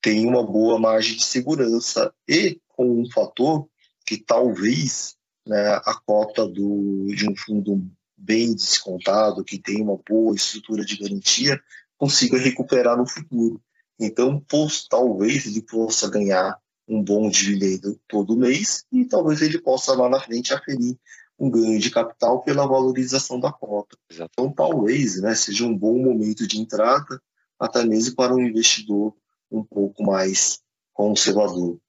tem 0.01 0.26
uma 0.26 0.42
boa 0.42 0.78
margem 0.78 1.16
de 1.16 1.24
segurança 1.24 2.12
e 2.28 2.61
com 2.68 3.03
um 3.03 3.11
fator 3.11 3.68
que 4.07 4.16
talvez 4.16 5.16
né, 5.46 5.74
a 5.84 5.94
cota 6.05 6.46
do, 6.46 7.07
de 7.14 7.28
um 7.28 7.36
fundo 7.36 7.86
bem 8.16 8.55
descontado, 8.55 9.44
que 9.44 9.59
tem 9.59 9.82
uma 9.82 9.98
boa 10.09 10.34
estrutura 10.34 10.84
de 10.84 10.96
garantia, 10.96 11.61
consiga 11.96 12.38
recuperar 12.38 12.96
no 12.96 13.07
futuro. 13.07 13.61
Então, 13.98 14.42
pois, 14.48 14.86
talvez 14.88 15.46
ele 15.46 15.62
possa 15.62 16.09
ganhar 16.09 16.59
um 16.88 17.03
bom 17.03 17.28
dividendo 17.28 17.98
todo 18.09 18.36
mês 18.36 18.84
e 18.90 19.05
talvez 19.05 19.42
ele 19.42 19.61
possa 19.61 19.94
lá 19.94 20.09
na 20.09 20.20
frente 20.20 20.53
aferir 20.53 20.98
um 21.38 21.51
ganho 21.51 21.78
de 21.78 21.90
capital 21.90 22.42
pela 22.42 22.66
valorização 22.66 23.38
da 23.38 23.53
cota. 23.53 23.96
Então, 24.11 24.53
talvez 24.53 25.20
né, 25.20 25.34
seja 25.34 25.64
um 25.64 25.76
bom 25.76 25.98
momento 25.98 26.46
de 26.46 26.61
entrada, 26.61 27.20
até 27.59 27.84
mesmo 27.84 28.14
para 28.14 28.34
um 28.34 28.40
investidor 28.40 29.14
um 29.51 29.64
pouco 29.64 30.03
mais 30.03 30.62
conservador. 30.92 31.80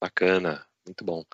Bacana, 0.00 0.66
muito 0.86 1.04
bom. 1.04 1.24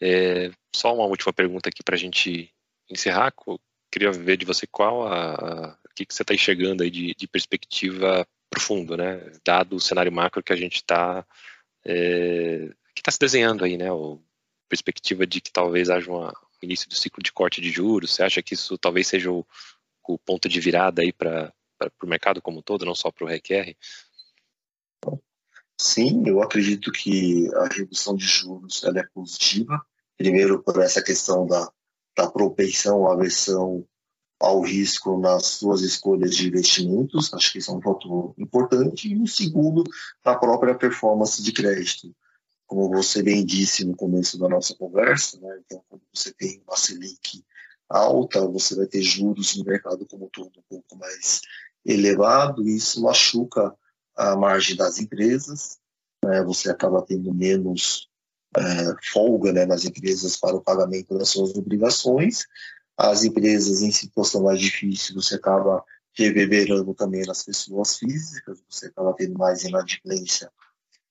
É, 0.00 0.50
só 0.74 0.94
uma 0.94 1.06
última 1.06 1.32
pergunta 1.32 1.68
aqui 1.68 1.82
para 1.82 1.96
a 1.96 1.98
gente 1.98 2.52
encerrar. 2.88 3.32
Eu 3.46 3.58
queria 3.90 4.12
ver 4.12 4.36
de 4.36 4.44
você 4.44 4.66
qual 4.66 5.06
a, 5.08 5.78
o 5.84 5.94
que, 5.94 6.04
que 6.04 6.14
você 6.14 6.22
está 6.22 6.34
enxergando 6.34 6.82
aí 6.82 6.90
de, 6.90 7.14
de, 7.14 7.26
perspectiva 7.26 8.26
profundo, 8.50 8.96
né? 8.96 9.32
Dado 9.44 9.76
o 9.76 9.80
cenário 9.80 10.12
macro 10.12 10.42
que 10.42 10.52
a 10.52 10.56
gente 10.56 10.76
está 10.76 11.26
é, 11.84 12.70
que 12.94 13.00
está 13.00 13.10
se 13.10 13.18
desenhando 13.18 13.64
aí, 13.64 13.76
né? 13.76 13.90
O 13.90 14.20
perspectiva 14.68 15.26
de 15.26 15.40
que 15.40 15.50
talvez 15.50 15.88
haja 15.90 16.10
uma, 16.10 16.28
um 16.30 16.64
início 16.64 16.88
do 16.88 16.94
ciclo 16.94 17.22
de 17.22 17.32
corte 17.32 17.60
de 17.60 17.70
juros. 17.70 18.14
Você 18.14 18.22
acha 18.22 18.42
que 18.42 18.54
isso 18.54 18.76
talvez 18.78 19.06
seja 19.06 19.30
o, 19.30 19.46
o 20.06 20.18
ponto 20.18 20.48
de 20.48 20.60
virada 20.60 21.02
aí 21.02 21.12
para 21.12 21.52
o 22.02 22.06
mercado 22.06 22.40
como 22.42 22.58
um 22.58 22.62
todo, 22.62 22.84
não 22.84 22.94
só 22.94 23.10
para 23.10 23.24
o 23.24 23.28
RQR? 23.28 23.76
Sim, 25.78 26.22
eu 26.26 26.42
acredito 26.42 26.90
que 26.90 27.48
a 27.54 27.66
redução 27.66 28.16
de 28.16 28.24
juros 28.24 28.82
ela 28.82 29.00
é 29.00 29.06
positiva. 29.12 29.84
Primeiro, 30.16 30.62
por 30.62 30.80
essa 30.80 31.02
questão 31.02 31.46
da, 31.46 31.70
da 32.16 32.30
propensão, 32.30 33.06
aversão 33.06 33.86
ao 34.40 34.62
risco 34.62 35.18
nas 35.18 35.46
suas 35.46 35.82
escolhas 35.82 36.34
de 36.34 36.48
investimentos, 36.48 37.32
acho 37.32 37.52
que 37.52 37.58
isso 37.58 37.70
é 37.70 37.74
um 37.74 37.80
ponto 37.80 38.34
importante. 38.38 39.08
E 39.08 39.20
o 39.20 39.26
segundo, 39.26 39.84
a 40.24 40.34
própria 40.34 40.74
performance 40.74 41.42
de 41.42 41.52
crédito. 41.52 42.14
Como 42.66 42.88
você 42.88 43.22
bem 43.22 43.44
disse 43.44 43.84
no 43.84 43.94
começo 43.94 44.38
da 44.38 44.48
nossa 44.48 44.74
conversa, 44.74 45.38
né? 45.40 45.60
então, 45.64 45.82
quando 45.88 46.02
você 46.12 46.32
tem 46.32 46.60
uma 46.66 46.76
Selic 46.76 47.44
alta, 47.88 48.46
você 48.48 48.74
vai 48.74 48.86
ter 48.86 49.02
juros 49.02 49.56
no 49.56 49.64
mercado 49.64 50.04
como 50.06 50.28
todo 50.30 50.58
um 50.58 50.62
pouco 50.68 50.96
mais 50.96 51.42
elevado, 51.86 52.66
e 52.66 52.76
isso 52.76 53.02
machuca 53.02 53.74
a 54.16 54.34
margem 54.34 54.76
das 54.76 54.98
empresas, 54.98 55.78
né, 56.24 56.42
você 56.42 56.70
acaba 56.70 57.02
tendo 57.02 57.32
menos 57.32 58.08
é, 58.56 58.62
folga 59.12 59.52
né, 59.52 59.66
nas 59.66 59.84
empresas 59.84 60.36
para 60.36 60.56
o 60.56 60.62
pagamento 60.62 61.16
das 61.16 61.28
suas 61.28 61.54
obrigações. 61.54 62.46
As 62.96 63.24
empresas 63.24 63.82
em 63.82 63.90
situação 63.90 64.42
mais 64.42 64.58
difícil, 64.58 65.14
você 65.14 65.34
acaba 65.34 65.84
reverberando 66.14 66.94
também 66.94 67.22
nas 67.26 67.42
pessoas 67.42 67.98
físicas, 67.98 68.62
você 68.68 68.86
acaba 68.86 69.12
tendo 69.12 69.38
mais 69.38 69.62
inadimplência 69.64 70.50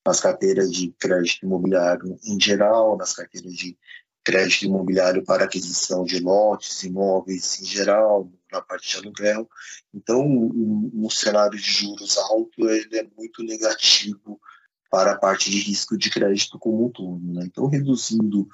nas 0.06 0.20
carteiras 0.20 0.72
de 0.72 0.92
crédito 1.00 1.46
imobiliário 1.46 2.18
em 2.24 2.40
geral, 2.40 2.98
nas 2.98 3.14
carteiras 3.14 3.54
de 3.54 3.78
crédito 4.26 4.66
imobiliário 4.66 5.24
para 5.24 5.46
aquisição 5.46 6.04
de 6.04 6.20
lotes, 6.20 6.84
imóveis 6.84 7.62
em 7.62 7.66
geral, 7.66 8.28
na 8.52 8.60
parte 8.60 8.90
de 8.90 8.98
aluguel. 8.98 9.48
Então, 9.94 10.20
um, 10.26 10.92
um 10.94 11.10
cenário 11.12 11.58
de 11.58 11.72
juros 11.72 12.18
alto 12.18 12.68
ele 12.68 12.98
é 12.98 13.08
muito 13.16 13.44
negativo 13.44 14.42
para 14.90 15.12
a 15.12 15.18
parte 15.18 15.52
de 15.52 15.60
risco 15.60 15.96
de 15.96 16.10
crédito 16.10 16.58
como 16.58 16.88
um 16.88 16.90
todo. 16.90 17.22
Né? 17.34 17.44
Então, 17.46 17.68
reduzindo 17.68 18.48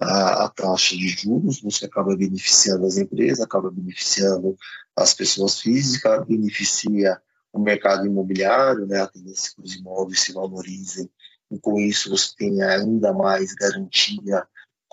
a, 0.00 0.44
a, 0.44 0.48
taxa 0.48 0.94
de 0.96 1.08
juros, 1.08 1.60
você 1.60 1.86
acaba 1.86 2.16
beneficiando 2.16 2.86
as 2.86 2.96
empresas, 2.96 3.40
acaba 3.40 3.68
beneficiando 3.70 4.56
as 4.94 5.12
pessoas 5.12 5.60
físicas, 5.60 6.24
beneficia 6.24 7.20
o 7.52 7.58
mercado 7.58 8.06
imobiliário, 8.06 8.86
né? 8.86 9.00
a 9.00 9.08
tendência 9.08 9.52
que 9.56 9.62
os 9.62 9.74
imóveis 9.74 10.20
se 10.20 10.32
valorizem, 10.32 11.10
e 11.50 11.58
com 11.58 11.80
isso 11.80 12.10
você 12.10 12.32
tem 12.36 12.62
ainda 12.62 13.12
mais 13.12 13.54
garantia 13.54 14.46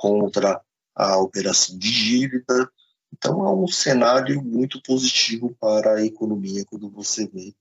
contra 0.04 0.62
a 0.94 1.18
operação 1.18 1.78
de 1.78 1.90
dívida. 1.90 2.70
Então, 3.14 3.48
é 3.48 3.52
um 3.52 3.68
cenário 3.70 4.44
muito 4.44 4.82
positivo 4.82 5.56
para 5.62 5.96
a 5.96 6.06
economia 6.06 6.66
quando 6.66 6.90
você 6.90 7.26
vê 7.26 7.56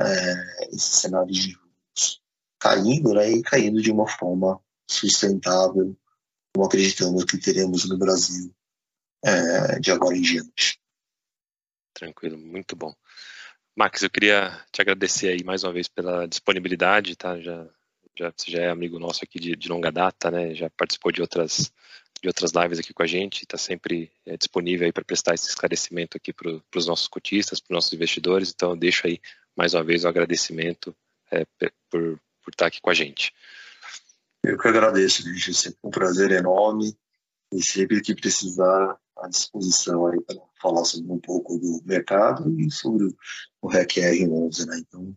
é, 0.00 0.74
esse 0.74 0.96
cenário 0.96 1.32
de 1.32 1.52
juros 1.52 2.20
caindo 2.58 3.14
né, 3.14 3.30
e 3.30 3.42
caindo 3.42 3.80
de 3.80 3.92
uma 3.92 4.08
forma 4.08 4.60
sustentável, 4.90 5.96
como 6.52 6.66
acreditamos 6.66 7.24
que 7.24 7.38
teremos 7.38 7.88
no 7.88 7.96
Brasil 7.96 8.52
é, 9.24 9.78
de 9.78 9.92
agora 9.92 10.16
em 10.16 10.22
diante. 10.22 10.80
Tranquilo, 11.92 12.36
muito 12.36 12.74
bom. 12.74 12.92
Max, 13.76 14.02
eu 14.02 14.10
queria 14.10 14.50
te 14.72 14.82
agradecer 14.82 15.28
aí 15.28 15.44
mais 15.44 15.62
uma 15.62 15.72
vez 15.72 15.86
pela 15.86 16.26
disponibilidade, 16.26 17.14
tá? 17.14 17.38
Já 17.38 17.68
já, 18.18 18.32
já 18.46 18.62
é 18.62 18.70
amigo 18.70 18.98
nosso 18.98 19.24
aqui 19.24 19.38
de, 19.38 19.56
de 19.56 19.68
longa 19.68 19.90
data, 19.90 20.30
né? 20.30 20.54
Já 20.54 20.70
participou 20.70 21.12
de 21.12 21.20
outras 21.20 21.72
de 22.24 22.28
outras 22.28 22.52
lives 22.52 22.78
aqui 22.78 22.94
com 22.94 23.02
a 23.02 23.06
gente, 23.06 23.42
está 23.42 23.58
sempre 23.58 24.10
é, 24.24 24.34
disponível 24.34 24.86
aí 24.86 24.92
para 24.92 25.04
prestar 25.04 25.34
esse 25.34 25.48
esclarecimento 25.48 26.16
aqui 26.16 26.32
para 26.32 26.58
os 26.74 26.86
nossos 26.86 27.06
cotistas, 27.06 27.60
para 27.60 27.72
os 27.72 27.74
nossos 27.74 27.92
investidores. 27.92 28.50
Então, 28.50 28.70
eu 28.70 28.76
deixo 28.76 29.06
aí 29.06 29.20
mais 29.54 29.74
uma 29.74 29.84
vez 29.84 30.04
o 30.04 30.08
agradecimento 30.08 30.96
é, 31.30 31.44
por, 31.90 32.18
por 32.42 32.50
estar 32.50 32.66
aqui 32.66 32.80
com 32.80 32.88
a 32.88 32.94
gente. 32.94 33.30
Eu 34.42 34.58
que 34.58 34.68
agradeço, 34.68 35.22
gente. 35.22 35.50
É 35.50 35.52
sempre 35.52 35.78
um 35.84 35.90
prazer 35.90 36.30
enorme 36.30 36.96
e 37.52 37.62
sempre 37.62 38.00
que 38.00 38.14
precisar 38.14 38.98
à 39.18 39.28
disposição 39.28 40.06
aí 40.06 40.20
para 40.22 40.36
falar 40.62 40.84
sobre 40.84 41.12
um 41.12 41.18
pouco 41.18 41.58
do 41.58 41.82
mercado 41.84 42.58
e 42.58 42.70
sobre 42.70 43.06
o 43.60 43.68
REC 43.68 43.96
R11, 43.96 44.66
né? 44.66 44.78
Então, 44.78 45.14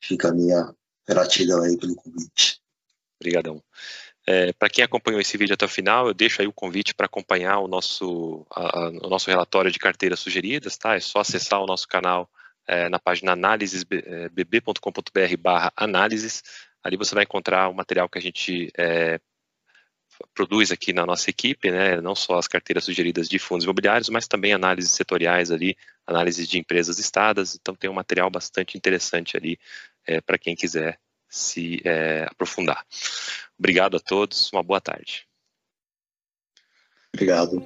fica 0.00 0.28
a 0.28 0.34
minha 0.34 0.74
Gratidão 1.08 1.62
aí 1.62 1.76
pelo 1.78 1.94
convite. 1.96 2.60
Obrigadão. 3.18 3.62
É, 4.26 4.52
para 4.52 4.68
quem 4.68 4.84
acompanhou 4.84 5.20
esse 5.20 5.38
vídeo 5.38 5.54
até 5.54 5.64
o 5.64 5.68
final, 5.68 6.06
eu 6.06 6.12
deixo 6.12 6.42
aí 6.42 6.46
o 6.46 6.52
convite 6.52 6.94
para 6.94 7.06
acompanhar 7.06 7.60
o 7.60 7.66
nosso, 7.66 8.46
a, 8.50 8.88
o 9.02 9.08
nosso 9.08 9.30
relatório 9.30 9.70
de 9.70 9.78
carteiras 9.78 10.20
sugeridas, 10.20 10.76
tá? 10.76 10.96
É 10.96 11.00
só 11.00 11.20
acessar 11.20 11.62
o 11.62 11.66
nosso 11.66 11.88
canal 11.88 12.28
é, 12.66 12.90
na 12.90 12.98
página 12.98 13.32
analisesbb.com.br 13.32 15.18
é, 15.18 15.70
análises. 15.74 16.42
Ali 16.84 16.98
você 16.98 17.14
vai 17.14 17.24
encontrar 17.24 17.70
o 17.70 17.74
material 17.74 18.06
que 18.06 18.18
a 18.18 18.20
gente 18.22 18.70
é, 18.76 19.18
produz 20.34 20.70
aqui 20.70 20.92
na 20.92 21.06
nossa 21.06 21.30
equipe, 21.30 21.70
né? 21.70 21.98
Não 22.02 22.14
só 22.14 22.38
as 22.38 22.46
carteiras 22.46 22.84
sugeridas 22.84 23.30
de 23.30 23.38
fundos 23.38 23.64
imobiliários, 23.64 24.10
mas 24.10 24.28
também 24.28 24.52
análises 24.52 24.92
setoriais 24.92 25.50
ali, 25.50 25.74
análises 26.06 26.46
de 26.46 26.58
empresas 26.58 26.98
listadas. 26.98 27.54
Então 27.54 27.74
tem 27.74 27.88
um 27.88 27.94
material 27.94 28.30
bastante 28.30 28.76
interessante 28.76 29.38
ali 29.38 29.58
é, 30.08 30.20
para 30.20 30.38
quem 30.38 30.56
quiser 30.56 30.98
se 31.28 31.82
é, 31.84 32.26
aprofundar. 32.30 32.84
Obrigado 33.58 33.98
a 33.98 34.00
todos, 34.00 34.50
uma 34.52 34.62
boa 34.62 34.80
tarde. 34.80 35.28
Obrigado. 37.14 37.62